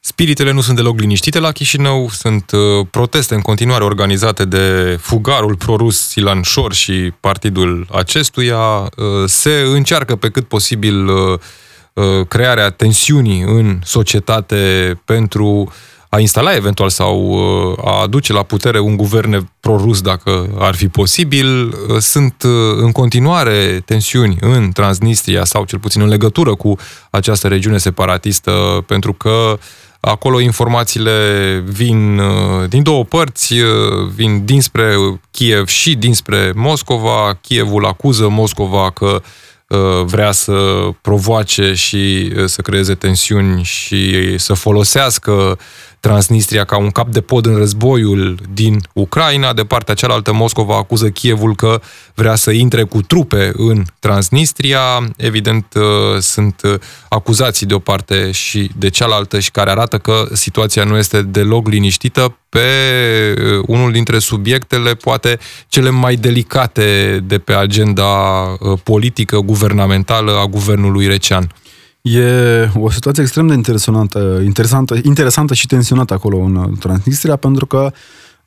Spiritele 0.01 0.53
nu 0.53 0.61
sunt 0.61 0.77
deloc 0.77 1.01
liniștite 1.01 1.39
la 1.39 1.53
Chișinău, 1.53 2.09
sunt 2.11 2.51
uh, 2.51 2.87
proteste 2.91 3.35
în 3.35 3.41
continuare 3.41 3.85
organizate 3.85 4.45
de 4.45 4.97
fugarul 5.01 5.57
prorus 5.57 6.09
Silan 6.09 6.43
Șor 6.43 6.73
și 6.73 7.13
partidul 7.21 7.87
acestuia. 7.93 8.59
Uh, 8.59 8.89
se 9.27 9.51
încearcă 9.51 10.17
pe 10.17 10.29
cât 10.29 10.49
posibil 10.49 11.07
uh, 11.07 11.15
uh, 11.33 11.39
crearea 12.29 12.71
tensiunii 12.71 13.41
în 13.43 13.79
societate 13.85 15.01
pentru 15.05 15.73
a 16.09 16.19
instala 16.19 16.55
eventual 16.55 16.89
sau 16.89 17.29
uh, 17.29 17.85
a 17.85 18.01
aduce 18.01 18.33
la 18.33 18.43
putere 18.43 18.79
un 18.79 18.97
guvern 18.97 19.49
prorus 19.61 20.01
dacă 20.01 20.49
ar 20.59 20.75
fi 20.75 20.89
posibil. 20.89 21.67
Uh, 21.67 21.97
sunt 21.99 22.43
uh, 22.43 22.51
în 22.77 22.93
continuare 22.93 23.83
tensiuni 23.85 24.37
în 24.41 24.71
Transnistria 24.73 25.45
sau 25.45 25.65
cel 25.65 25.79
puțin 25.79 26.01
în 26.03 26.09
legătură 26.09 26.55
cu 26.55 26.77
această 27.11 27.49
regiune 27.49 27.79
separatistă 27.79 28.85
pentru 28.87 29.13
că 29.13 29.29
uh, 29.29 29.59
Acolo 30.01 30.41
informațiile 30.41 31.63
vin 31.67 32.19
uh, 32.19 32.69
din 32.69 32.83
două 32.83 33.05
părți, 33.05 33.53
uh, 33.53 34.09
vin 34.15 34.45
dinspre 34.45 34.95
Kiev 35.31 35.67
și 35.67 35.95
dinspre 35.95 36.53
Moscova. 36.55 37.39
Kievul 37.41 37.87
acuză 37.87 38.29
Moscova 38.29 38.91
că 38.91 39.07
uh, 39.07 39.21
vrea 40.05 40.33
să 40.33 40.89
provoace 41.01 41.75
și 41.75 42.33
să 42.47 42.63
creeze 42.63 42.95
tensiuni 42.95 43.63
și 43.63 44.35
să 44.39 44.55
folosească 44.55 45.59
Transnistria 46.01 46.65
ca 46.65 46.77
un 46.77 46.91
cap 46.91 47.09
de 47.09 47.21
pod 47.21 47.47
în 47.47 47.57
războiul 47.57 48.39
din 48.53 48.81
Ucraina. 48.93 49.53
De 49.53 49.65
partea 49.65 49.95
cealaltă, 49.95 50.33
Moscova 50.33 50.77
acuză 50.77 51.11
Kievul 51.11 51.55
că 51.55 51.81
vrea 52.15 52.35
să 52.35 52.51
intre 52.51 52.83
cu 52.83 53.03
trupe 53.03 53.53
în 53.57 53.83
Transnistria. 53.99 54.81
Evident, 55.17 55.67
uh, 55.75 55.83
sunt 56.21 56.61
uh, 56.65 56.75
acuzații 57.09 57.67
de 57.67 57.75
o 57.75 57.79
parte 57.79 58.31
și 58.31 58.71
de 58.77 58.89
cealaltă 58.89 59.39
și 59.39 59.51
care 59.51 59.71
arată 59.71 59.99
că 59.99 60.29
situația 60.33 60.85
nu 60.85 60.97
este 60.97 61.23
deloc 61.23 61.69
liniștită 61.69 62.37
pe 62.49 62.69
uh, 63.39 63.65
unul 63.67 63.93
dintre 63.93 64.19
subiectele 64.19 64.95
poate 64.95 65.39
cele 65.69 65.91
mai 65.91 66.17
delicate 66.17 67.21
de 67.25 67.39
pe 67.39 67.53
agenda 67.55 68.07
politică 68.83 69.39
guvernamentală 69.39 70.39
a 70.39 70.47
guvernului 70.47 71.07
recean. 71.07 71.53
E 72.03 72.71
o 72.75 72.91
situație 72.91 73.23
extrem 73.23 73.47
de 73.47 73.55
interesantă, 73.55 74.41
interesantă, 74.45 74.99
interesantă 75.03 75.55
și 75.55 75.67
tensionată 75.67 76.15
acolo 76.15 76.39
în 76.39 76.75
Transnistria, 76.79 77.37
pentru 77.37 77.67
că 77.67 77.93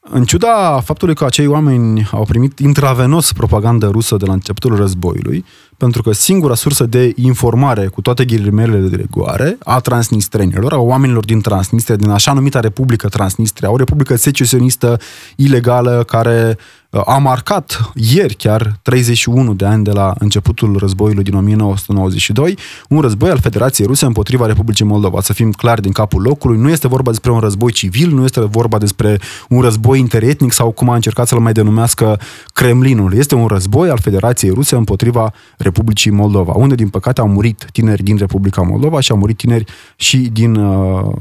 în 0.09 0.23
ciuda 0.23 0.81
faptului 0.83 1.15
că 1.15 1.25
acei 1.25 1.47
oameni 1.47 2.09
au 2.11 2.25
primit 2.25 2.59
intravenos 2.59 3.31
propagandă 3.31 3.87
rusă 3.87 4.15
de 4.15 4.25
la 4.25 4.33
începutul 4.33 4.75
războiului, 4.75 5.45
pentru 5.77 6.01
că 6.01 6.11
singura 6.11 6.55
sursă 6.55 6.85
de 6.85 7.13
informare, 7.15 7.87
cu 7.87 8.01
toate 8.01 8.25
ghilimele 8.25 8.77
de 8.77 8.95
regoare, 8.95 9.57
a 9.63 9.79
transnistrenilor, 9.79 10.73
a 10.73 10.77
oamenilor 10.77 11.25
din 11.25 11.41
Transnistria, 11.41 11.95
din 11.95 12.09
așa 12.09 12.33
numita 12.33 12.59
Republică 12.59 13.07
Transnistria, 13.07 13.71
o 13.71 13.77
republică 13.77 14.15
secesionistă 14.15 14.99
ilegală 15.35 16.03
care 16.07 16.57
a 16.91 17.17
marcat 17.17 17.91
ieri 17.95 18.35
chiar 18.35 18.79
31 18.81 19.53
de 19.53 19.65
ani 19.65 19.83
de 19.83 19.91
la 19.91 20.13
începutul 20.19 20.77
războiului 20.77 21.23
din 21.23 21.33
1992, 21.33 22.57
un 22.89 23.01
război 23.01 23.29
al 23.29 23.39
Federației 23.39 23.87
Ruse 23.87 24.05
împotriva 24.05 24.45
Republicii 24.45 24.85
Moldova. 24.85 25.21
Să 25.21 25.33
fim 25.33 25.51
clari 25.51 25.81
din 25.81 25.91
capul 25.91 26.21
locului, 26.21 26.57
nu 26.57 26.69
este 26.69 26.87
vorba 26.87 27.09
despre 27.09 27.31
un 27.31 27.39
război 27.39 27.71
civil, 27.71 28.13
nu 28.13 28.23
este 28.23 28.39
vorba 28.39 28.77
despre 28.77 29.19
un 29.49 29.61
război 29.61 29.99
interetnic 29.99 30.51
sau 30.51 30.71
cum 30.71 30.89
a 30.89 30.95
încercat 30.95 31.27
să-l 31.27 31.39
mai 31.39 31.51
denumească 31.51 32.19
Kremlinul. 32.53 33.13
Este 33.13 33.35
un 33.35 33.47
război 33.47 33.89
al 33.89 33.99
Federației 33.99 34.51
Ruse 34.53 34.75
împotriva 34.75 35.33
Republicii 35.57 36.11
Moldova, 36.11 36.53
unde 36.53 36.75
din 36.75 36.89
păcate 36.89 37.21
au 37.21 37.27
murit 37.27 37.67
tineri 37.71 38.03
din 38.03 38.17
Republica 38.17 38.61
Moldova 38.61 38.99
și 38.99 39.11
au 39.11 39.17
murit 39.17 39.37
tineri 39.37 39.65
și 39.95 40.17
din 40.17 40.55
uh, 40.55 41.13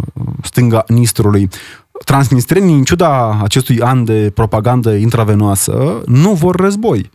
stânga 0.42 0.84
Nistrului 0.86 1.48
transnistrenii, 2.05 2.74
în 2.74 2.84
ciuda 2.84 3.40
acestui 3.42 3.80
an 3.80 4.05
de 4.05 4.30
propagandă 4.34 4.94
intravenoasă, 4.94 6.03
nu 6.07 6.32
vor 6.32 6.57
război. 6.57 7.11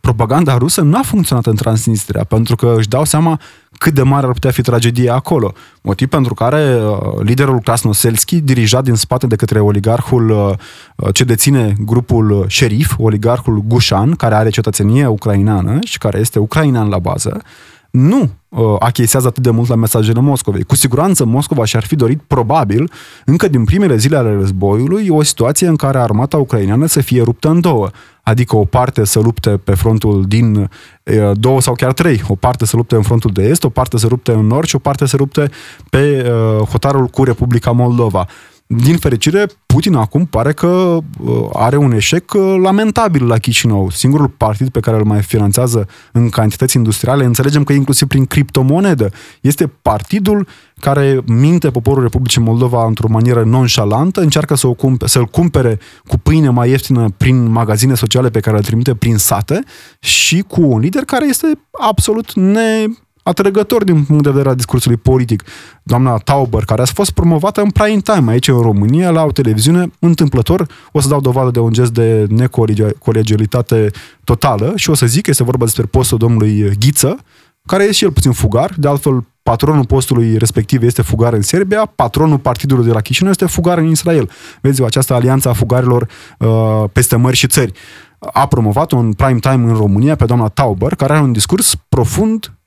Propaganda 0.00 0.56
rusă 0.56 0.80
nu 0.80 0.98
a 0.98 1.02
funcționat 1.02 1.46
în 1.46 1.54
Transnistria, 1.54 2.24
pentru 2.24 2.56
că 2.56 2.74
își 2.76 2.88
dau 2.88 3.04
seama 3.04 3.40
cât 3.78 3.94
de 3.94 4.02
mare 4.02 4.26
ar 4.26 4.32
putea 4.32 4.50
fi 4.50 4.62
tragedia 4.62 5.14
acolo. 5.14 5.52
Motiv 5.82 6.08
pentru 6.08 6.34
care 6.34 6.76
uh, 6.76 6.98
liderul 7.22 7.60
Krasnoselski, 7.60 8.40
dirijat 8.40 8.84
din 8.84 8.94
spate 8.94 9.26
de 9.26 9.36
către 9.36 9.60
oligarhul 9.60 10.30
uh, 10.30 10.52
uh, 10.96 11.14
ce 11.14 11.24
deține 11.24 11.74
grupul 11.84 12.44
șerif, 12.48 12.94
oligarhul 12.98 13.62
Gușan, 13.66 14.14
care 14.14 14.34
are 14.34 14.50
cetățenie 14.50 15.06
ucraineană 15.06 15.78
și 15.84 15.98
care 15.98 16.18
este 16.18 16.38
ucrainean 16.38 16.88
la 16.88 16.98
bază, 16.98 17.42
nu 17.90 18.30
uh, 18.48 18.60
achesează 18.78 19.26
atât 19.26 19.42
de 19.42 19.50
mult 19.50 19.68
la 19.68 19.74
mesajele 19.74 20.20
Moscovei. 20.20 20.62
Cu 20.62 20.74
siguranță 20.74 21.24
Moscova 21.24 21.64
și-ar 21.64 21.84
fi 21.84 21.96
dorit, 21.96 22.20
probabil, 22.26 22.90
încă 23.24 23.48
din 23.48 23.64
primele 23.64 23.96
zile 23.96 24.16
ale 24.16 24.34
războiului, 24.34 25.08
o 25.08 25.22
situație 25.22 25.66
în 25.66 25.76
care 25.76 25.98
armata 25.98 26.36
ucraineană 26.36 26.86
să 26.86 27.00
fie 27.00 27.22
ruptă 27.22 27.48
în 27.48 27.60
două. 27.60 27.90
Adică 28.22 28.56
o 28.56 28.64
parte 28.64 29.04
să 29.04 29.20
lupte 29.20 29.50
pe 29.50 29.74
frontul 29.74 30.24
din 30.26 30.56
uh, 30.56 31.30
două 31.34 31.60
sau 31.60 31.74
chiar 31.74 31.92
trei. 31.92 32.22
O 32.28 32.34
parte 32.34 32.66
să 32.66 32.76
lupte 32.76 32.94
în 32.94 33.02
frontul 33.02 33.30
de 33.32 33.42
est, 33.42 33.64
o 33.64 33.68
parte 33.68 33.98
să 33.98 34.06
lupte 34.08 34.32
în 34.32 34.46
nord 34.46 34.66
și 34.66 34.76
o 34.76 34.78
parte 34.78 35.06
să 35.06 35.16
lupte 35.16 35.50
pe 35.90 36.30
uh, 36.30 36.66
hotarul 36.66 37.06
cu 37.06 37.24
Republica 37.24 37.70
Moldova. 37.70 38.26
Din 38.70 38.96
fericire, 38.96 39.46
Putin 39.66 39.94
acum 39.94 40.26
pare 40.26 40.52
că 40.52 40.66
uh, 40.66 41.48
are 41.52 41.76
un 41.76 41.92
eșec 41.92 42.32
uh, 42.32 42.56
lamentabil 42.62 43.26
la 43.26 43.38
Chișinău. 43.38 43.90
Singurul 43.90 44.28
partid 44.28 44.68
pe 44.68 44.80
care 44.80 44.96
îl 44.96 45.04
mai 45.04 45.22
finanțează 45.22 45.88
în 46.12 46.28
cantități 46.28 46.76
industriale, 46.76 47.24
înțelegem 47.24 47.64
că 47.64 47.72
inclusiv 47.72 48.08
prin 48.08 48.24
criptomonedă, 48.24 49.10
este 49.40 49.66
partidul 49.66 50.46
care 50.80 51.20
minte 51.26 51.70
poporul 51.70 52.02
Republicii 52.02 52.40
Moldova 52.40 52.86
într-o 52.86 53.08
manieră 53.08 53.42
nonșalantă, 53.42 54.20
încearcă 54.20 54.54
să 54.54 54.66
o 54.66 54.72
cumpe, 54.72 55.06
să-l 55.06 55.24
cumpere 55.24 55.78
cu 56.06 56.18
pâine 56.18 56.48
mai 56.48 56.70
ieftină 56.70 57.08
prin 57.16 57.50
magazine 57.50 57.94
sociale 57.94 58.30
pe 58.30 58.40
care 58.40 58.56
le 58.56 58.62
trimite 58.62 58.94
prin 58.94 59.16
sate 59.16 59.60
și 59.98 60.44
cu 60.48 60.60
un 60.62 60.78
lider 60.78 61.04
care 61.04 61.26
este 61.26 61.46
absolut 61.70 62.34
ne 62.34 62.84
atrăgător 63.28 63.84
din 63.84 64.04
punct 64.04 64.22
de 64.22 64.30
vedere 64.30 64.48
al 64.48 64.54
discursului 64.54 64.96
politic. 64.96 65.42
Doamna 65.82 66.16
Tauber, 66.16 66.64
care 66.64 66.82
a 66.82 66.84
fost 66.84 67.10
promovată 67.10 67.60
în 67.60 67.70
prime 67.70 68.00
time 68.00 68.30
aici 68.30 68.48
în 68.48 68.60
România, 68.60 69.10
la 69.10 69.24
o 69.24 69.30
televiziune, 69.30 69.90
întâmplător, 69.98 70.66
o 70.92 71.00
să 71.00 71.08
dau 71.08 71.20
dovadă 71.20 71.50
de 71.50 71.58
un 71.58 71.72
gest 71.72 71.92
de 71.92 72.26
necolegialitate 72.28 73.90
totală 74.24 74.72
și 74.76 74.90
o 74.90 74.94
să 74.94 75.06
zic 75.06 75.22
că 75.22 75.30
este 75.30 75.44
vorba 75.44 75.64
despre 75.64 75.82
postul 75.82 76.18
domnului 76.18 76.72
Ghiță, 76.78 77.18
care 77.66 77.82
este 77.82 77.94
și 77.94 78.04
el 78.04 78.12
puțin 78.12 78.32
fugar, 78.32 78.74
de 78.76 78.88
altfel 78.88 79.24
patronul 79.42 79.86
postului 79.86 80.36
respectiv 80.36 80.82
este 80.82 81.02
fugar 81.02 81.32
în 81.32 81.42
Serbia, 81.42 81.92
patronul 81.94 82.38
partidului 82.38 82.84
de 82.84 82.92
la 82.92 83.00
Chișinău 83.00 83.30
este 83.30 83.46
fugar 83.46 83.78
în 83.78 83.86
Israel. 83.86 84.30
Vezi, 84.60 84.82
această 84.82 85.14
alianță 85.14 85.48
a 85.48 85.52
fugarilor 85.52 86.08
uh, 86.38 86.84
peste 86.92 87.16
mări 87.16 87.36
și 87.36 87.46
țări. 87.46 87.72
A 88.18 88.46
promovat 88.46 88.92
un 88.92 89.12
prime 89.12 89.38
time 89.38 89.70
în 89.70 89.74
România 89.74 90.16
pe 90.16 90.24
doamna 90.24 90.48
Tauber, 90.48 90.94
care 90.94 91.12
are 91.12 91.22
un 91.22 91.32
discurs 91.32 91.74
profund 91.88 92.57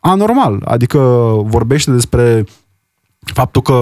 anormal. 0.00 0.62
Adică 0.64 0.98
vorbește 1.44 1.90
despre 1.90 2.44
faptul 3.32 3.62
că 3.62 3.72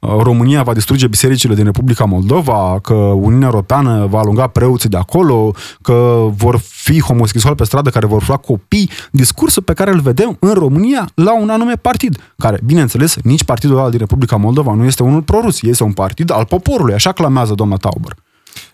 uh, 0.00 0.10
România 0.22 0.62
va 0.62 0.72
distruge 0.72 1.06
bisericile 1.06 1.54
din 1.54 1.64
Republica 1.64 2.04
Moldova, 2.04 2.78
că 2.82 2.94
Uniunea 2.94 3.46
Europeană 3.46 4.06
va 4.06 4.18
alunga 4.18 4.46
preoții 4.46 4.88
de 4.88 4.96
acolo, 4.96 5.54
că 5.82 6.26
vor 6.36 6.58
fi 6.58 7.00
homosexuali 7.00 7.56
pe 7.56 7.64
stradă 7.64 7.90
care 7.90 8.06
vor 8.06 8.24
lua 8.28 8.36
copii, 8.36 8.90
discursul 9.10 9.62
pe 9.62 9.72
care 9.72 9.90
îl 9.90 10.00
vedem 10.00 10.36
în 10.40 10.52
România 10.52 11.08
la 11.14 11.40
un 11.40 11.48
anume 11.48 11.74
partid, 11.74 12.18
care, 12.36 12.60
bineînțeles, 12.64 13.16
nici 13.22 13.44
partidul 13.44 13.78
ăla 13.78 13.90
din 13.90 13.98
Republica 13.98 14.36
Moldova 14.36 14.74
nu 14.74 14.84
este 14.84 15.02
unul 15.02 15.22
prorus, 15.22 15.62
este 15.62 15.84
un 15.84 15.92
partid 15.92 16.30
al 16.30 16.44
poporului, 16.44 16.94
așa 16.94 17.12
clamează 17.12 17.54
doamna 17.54 17.76
Tauber. 17.76 18.16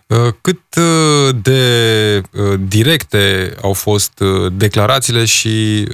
Uh, 0.08 0.32
cât 0.40 0.60
uh, 0.76 1.36
de 1.42 2.22
uh, 2.32 2.60
directe 2.68 3.54
au 3.62 3.72
fost 3.72 4.22
declarațiile 4.52 5.24
și 5.24 5.88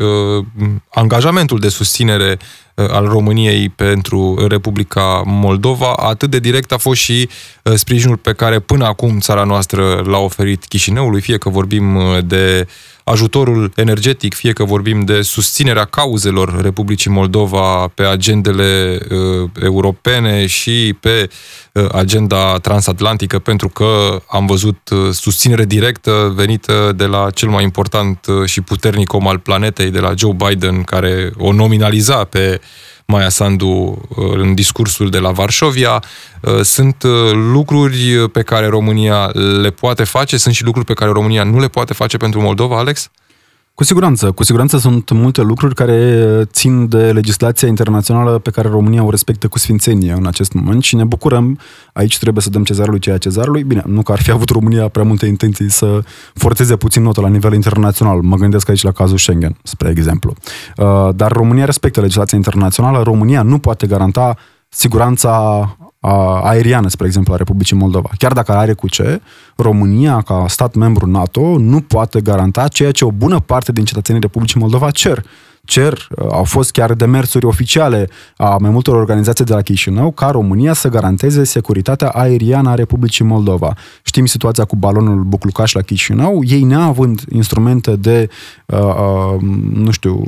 angajamentul 0.89 1.59
de 1.59 1.69
susținere 1.69 2.39
al 2.75 3.07
României 3.07 3.69
pentru 3.69 4.47
Republica 4.49 5.23
Moldova. 5.27 5.93
Atât 5.93 6.31
de 6.31 6.39
direct 6.39 6.73
a 6.73 6.77
fost 6.77 7.01
și 7.01 7.29
sprijinul 7.75 8.17
pe 8.17 8.33
care 8.33 8.59
până 8.59 8.85
acum 8.85 9.19
țara 9.19 9.45
noastră 9.45 10.03
l-a 10.07 10.19
oferit 10.19 10.65
Chișinăului, 10.65 11.21
fie 11.21 11.39
că 11.39 11.49
vorbim 11.49 11.99
de 12.25 12.67
ajutorul 13.05 13.73
energetic, 13.77 14.35
fie 14.35 14.53
că 14.53 14.65
vorbim 14.65 15.05
de 15.05 15.23
susținerea 15.23 15.85
cauzelor 15.85 16.61
Republicii 16.61 17.11
Moldova 17.11 17.89
pe 17.95 18.03
agendele 18.03 18.99
uh, 19.11 19.51
europene 19.63 20.47
și 20.47 20.97
pe 21.01 21.31
uh, 21.73 21.85
agenda 21.93 22.59
transatlantică, 22.59 23.39
pentru 23.39 23.69
că 23.69 24.21
am 24.27 24.47
văzut 24.47 24.89
uh, 24.89 25.11
susținere 25.11 25.65
directă 25.65 26.33
venită 26.35 26.93
de 26.97 27.05
la 27.05 27.31
cel 27.31 27.49
mai 27.49 27.63
important 27.63 28.27
uh, 28.27 28.49
și 28.49 28.61
puternic 28.61 29.13
om 29.13 29.29
al 29.29 29.39
planetei, 29.39 29.91
de 29.91 30.01
la 30.01 30.13
Joe 30.17 30.37
Biden, 30.47 30.83
care 30.83 31.33
o 31.39 31.53
nominaliza 31.53 32.25
pe 32.25 32.61
Maia 33.07 33.29
Sandu 33.29 33.67
uh, 33.67 34.33
în 34.37 34.55
discursul 34.55 35.11
de 35.11 35.19
la 35.19 35.31
Varșovia. 35.31 36.03
Uh, 36.41 36.61
sunt 36.61 37.03
lucruri 37.33 38.31
pe 38.33 38.43
care 38.43 38.67
România 38.67 39.31
le 39.61 39.71
poate 39.71 40.05
face, 40.05 40.37
sunt 40.37 40.55
și 40.55 40.65
lucruri 40.65 40.87
pe 40.87 40.95
care 40.95 41.11
România 41.11 41.43
nu 41.43 41.59
le 41.59 41.69
poate 41.69 41.93
face 41.93 42.17
pentru 42.17 42.41
Moldova, 42.41 42.79
Alex? 42.79 43.11
Cu 43.75 43.85
siguranță. 43.85 44.33
Cu 44.33 44.43
siguranță 44.45 44.79
sunt 44.79 45.11
multe 45.11 45.43
lucruri 45.43 45.75
care 45.75 46.43
țin 46.45 46.89
de 46.89 47.13
legislația 47.13 47.69
internațională 47.69 48.39
pe 48.39 48.51
care 48.51 48.69
România 48.69 49.05
o 49.05 49.11
respectă 49.11 49.49
cu 49.49 49.59
sfințenie 49.59 50.13
în 50.13 50.27
acest 50.27 50.53
moment 50.53 50.83
și 50.83 50.97
ne 50.97 51.05
bucurăm. 51.05 51.59
Aici 51.93 52.19
trebuie 52.19 52.43
să 52.43 52.51
dăm 52.51 52.65
cezarului 52.65 53.01
ceea 53.01 53.19
cezarului. 53.19 53.65
Bine, 53.65 53.83
nu 53.87 54.03
că 54.03 54.13
ar 54.13 54.23
fi 54.23 54.31
avut 54.31 54.49
România 54.49 54.89
prea 54.89 55.05
multe 55.05 55.27
intenții 55.27 55.71
să 55.71 56.03
forțeze 56.35 56.77
puțin 56.77 57.03
notă 57.03 57.21
la 57.21 57.29
nivel 57.29 57.53
internațional. 57.53 58.21
Mă 58.21 58.37
gândesc 58.37 58.69
aici 58.69 58.83
la 58.83 58.93
cazul 58.93 59.19
Schengen, 59.19 59.57
spre 59.63 59.91
exemplu. 59.91 60.35
Uh, 60.77 61.09
dar 61.15 61.33
România 61.33 61.65
respectă 61.65 62.01
legislația 62.01 62.37
internațională. 62.37 63.03
România 63.03 63.43
nu 63.43 63.59
poate 63.59 63.87
garanta 63.87 64.37
siguranța 64.69 65.77
aeriană, 66.43 66.89
spre 66.89 67.07
exemplu, 67.07 67.33
a 67.33 67.37
Republicii 67.37 67.77
Moldova. 67.77 68.11
Chiar 68.19 68.33
dacă 68.33 68.53
are 68.53 68.73
cu 68.73 68.89
ce, 68.89 69.21
România, 69.57 70.21
ca 70.21 70.45
stat 70.49 70.75
membru 70.75 71.07
NATO, 71.07 71.59
nu 71.59 71.81
poate 71.81 72.21
garanta 72.21 72.69
ceea 72.69 72.91
ce 72.91 73.05
o 73.05 73.11
bună 73.11 73.41
parte 73.41 73.73
din 73.73 73.85
cetățenii 73.85 74.21
Republicii 74.21 74.61
Moldova 74.61 74.91
cer 74.91 75.25
cer, 75.65 75.93
uh, 75.93 76.27
au 76.31 76.45
fost 76.45 76.71
chiar 76.71 76.93
demersuri 76.93 77.47
oficiale 77.47 78.09
a 78.37 78.57
mai 78.61 78.71
multor 78.71 78.95
organizații 78.95 79.45
de 79.45 79.53
la 79.53 79.61
Chișinău 79.61 80.11
ca 80.11 80.31
România 80.31 80.73
să 80.73 80.89
garanteze 80.89 81.45
securitatea 81.45 82.09
aeriană 82.09 82.71
a 82.71 82.75
Republicii 82.75 83.25
Moldova. 83.25 83.75
Știm 84.03 84.27
situația 84.27 84.65
cu 84.65 84.77
balonul 84.77 85.23
Buclucaș 85.23 85.73
la 85.73 85.81
Chișinău, 85.81 86.43
ei 86.47 86.63
neavând 86.63 87.21
instrumente 87.33 87.97
de, 87.97 88.29
uh, 88.67 88.79
uh, 88.79 89.41
nu 89.73 89.91
știu, 89.91 90.23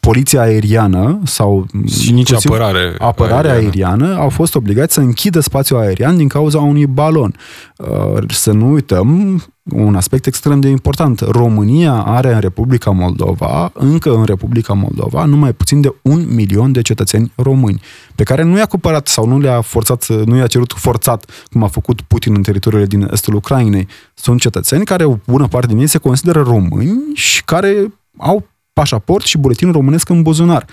poliția 0.00 0.40
aeriană 0.40 1.20
sau 1.24 1.66
și 1.88 2.12
nici 2.12 2.32
apărare, 2.32 2.94
apărare 2.98 3.50
aeriană. 3.50 4.04
aeriană, 4.04 4.20
au 4.20 4.28
fost 4.28 4.54
obligați 4.54 4.94
să 4.94 5.00
închidă 5.00 5.40
spațiul 5.40 5.78
aerian 5.78 6.16
din 6.16 6.28
cauza 6.28 6.58
unui 6.58 6.86
balon. 6.86 7.34
Uh, 7.76 8.22
să 8.28 8.52
nu 8.52 8.70
uităm, 8.70 9.40
un 9.62 9.94
aspect 9.94 10.26
extrem 10.26 10.60
de 10.60 10.68
important. 10.68 11.20
România 11.20 11.92
are 11.92 12.32
în 12.32 12.40
Republica 12.40 12.90
Moldova, 12.90 13.70
încă 13.74 14.14
în 14.14 14.24
Republica 14.24 14.72
Moldova, 14.72 15.24
numai 15.24 15.52
puțin 15.52 15.80
de 15.80 15.94
un 16.02 16.34
milion 16.34 16.72
de 16.72 16.82
cetățeni 16.82 17.32
români, 17.34 17.80
pe 18.14 18.22
care 18.22 18.42
nu 18.42 18.56
i-a 18.56 18.66
cumpărat 18.66 19.08
sau 19.08 19.26
nu 19.26 19.38
le-a 19.38 19.60
forțat, 19.60 20.06
nu 20.24 20.36
i-a 20.36 20.46
cerut 20.46 20.72
forțat, 20.72 21.30
cum 21.50 21.62
a 21.62 21.68
făcut 21.68 22.00
Putin 22.00 22.34
în 22.34 22.42
teritoriile 22.42 22.86
din 22.86 23.08
estul 23.12 23.34
Ucrainei. 23.34 23.88
Sunt 24.14 24.40
cetățeni 24.40 24.84
care, 24.84 25.04
o 25.04 25.16
bună 25.26 25.48
parte 25.48 25.66
din 25.66 25.78
ei, 25.78 25.86
se 25.86 25.98
consideră 25.98 26.42
români 26.42 27.14
și 27.14 27.44
care 27.44 27.92
au 28.16 28.48
pașaport 28.72 29.24
și 29.24 29.38
buletin 29.38 29.72
românesc 29.72 30.08
în 30.08 30.22
buzunar. 30.22 30.66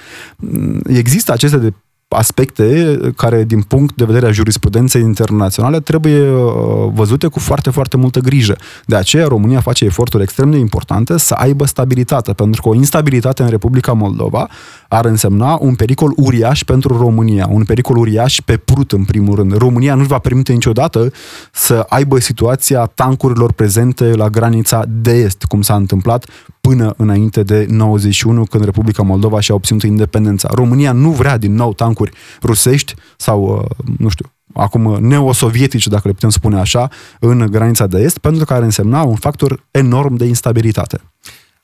Există 0.84 1.32
aceste 1.32 1.58
de 1.58 1.74
aspecte 2.14 2.98
care, 3.16 3.44
din 3.44 3.62
punct 3.62 3.96
de 3.96 4.06
vedere 4.06 4.26
a 4.26 4.32
jurisprudenței 4.32 5.02
internaționale, 5.02 5.80
trebuie 5.80 6.30
uh, 6.30 6.52
văzute 6.94 7.28
cu 7.28 7.40
foarte, 7.40 7.70
foarte 7.70 7.98
multă 7.98 8.20
grijă. 8.20 8.56
De 8.86 8.96
aceea, 8.96 9.28
România 9.28 9.60
face 9.60 9.86
eforturi 9.86 10.24
extrem 10.24 10.52
de 10.52 10.58
importante 10.58 11.18
să 11.18 11.34
aibă 11.34 11.66
stabilitate, 11.66 12.34
pentru 12.34 12.62
că 12.62 12.70
o 12.70 12.76
instabilitate 12.76 13.44
în 13.44 13.50
Republica 13.50 13.94
Moldova 13.94 14.50
ar 14.88 15.06
însemna 15.06 15.58
un 15.62 15.76
pericol 15.76 16.14
uriaș 16.16 16.64
pentru 16.64 16.98
România, 16.98 17.48
un 17.50 17.64
pericol 17.64 17.98
uriaș 17.98 18.42
pe 18.46 18.58
prut, 18.58 18.92
în 18.92 19.04
primul 19.04 19.36
rând. 19.36 19.58
România 19.58 19.96
nu 19.96 20.04
va 20.04 20.18
permite 20.18 20.54
niciodată 20.54 21.12
să 21.52 21.86
aibă 21.90 22.20
situația 22.20 22.86
tancurilor 22.86 23.52
prezente 23.52 24.06
la 24.16 24.30
granița 24.30 24.84
de 24.88 25.12
est, 25.12 25.44
cum 25.44 25.62
s-a 25.62 25.76
întâmplat 25.76 26.26
până 26.68 26.94
înainte 26.98 27.44
de 27.44 27.66
91, 27.70 28.44
când 28.44 28.64
Republica 28.64 29.04
Moldova 29.04 29.40
și-a 29.40 29.56
obținut 29.56 29.84
independența. 29.84 30.50
România 30.54 30.92
nu 30.92 31.10
vrea 31.10 31.38
din 31.38 31.56
nou 31.56 31.74
tancuri 31.74 32.12
rusești 32.44 32.94
sau, 33.18 33.44
uh, 33.44 33.86
nu 33.98 34.10
știu, 34.10 34.26
acum 34.54 34.98
neosovietici, 35.02 35.88
dacă 35.88 36.02
le 36.06 36.14
putem 36.14 36.30
spune 36.30 36.60
așa, 36.60 36.90
în 37.20 37.48
granița 37.52 37.88
de 37.88 38.00
est, 38.00 38.18
pentru 38.18 38.46
că 38.46 38.54
ar 38.54 38.62
însemna 38.62 39.02
un 39.02 39.16
factor 39.16 39.66
enorm 39.72 40.16
de 40.16 40.26
instabilitate. 40.26 41.02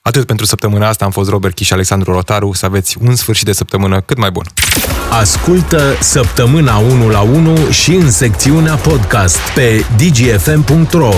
Atât 0.02 0.26
pentru 0.26 0.46
săptămâna 0.46 0.88
asta 0.88 1.06
am 1.06 1.12
fost 1.12 1.30
Robert 1.30 1.56
Chiș 1.56 1.68
și 1.68 1.74
Alexandru 1.74 2.12
Rotaru. 2.12 2.54
Să 2.54 2.66
aveți 2.66 2.98
un 3.02 3.16
sfârșit 3.16 3.46
de 3.46 3.52
săptămână 3.52 4.02
cât 4.02 4.18
mai 4.18 4.32
bun. 4.32 4.44
Ascultă 5.12 5.82
săptămâna 6.00 6.78
1 6.78 7.10
la 7.10 7.22
1 7.22 7.70
și 7.70 7.94
în 7.94 8.12
secțiunea 8.12 8.76
podcast 8.76 9.38
pe 9.56 9.86
dgfm.ro 9.98 11.14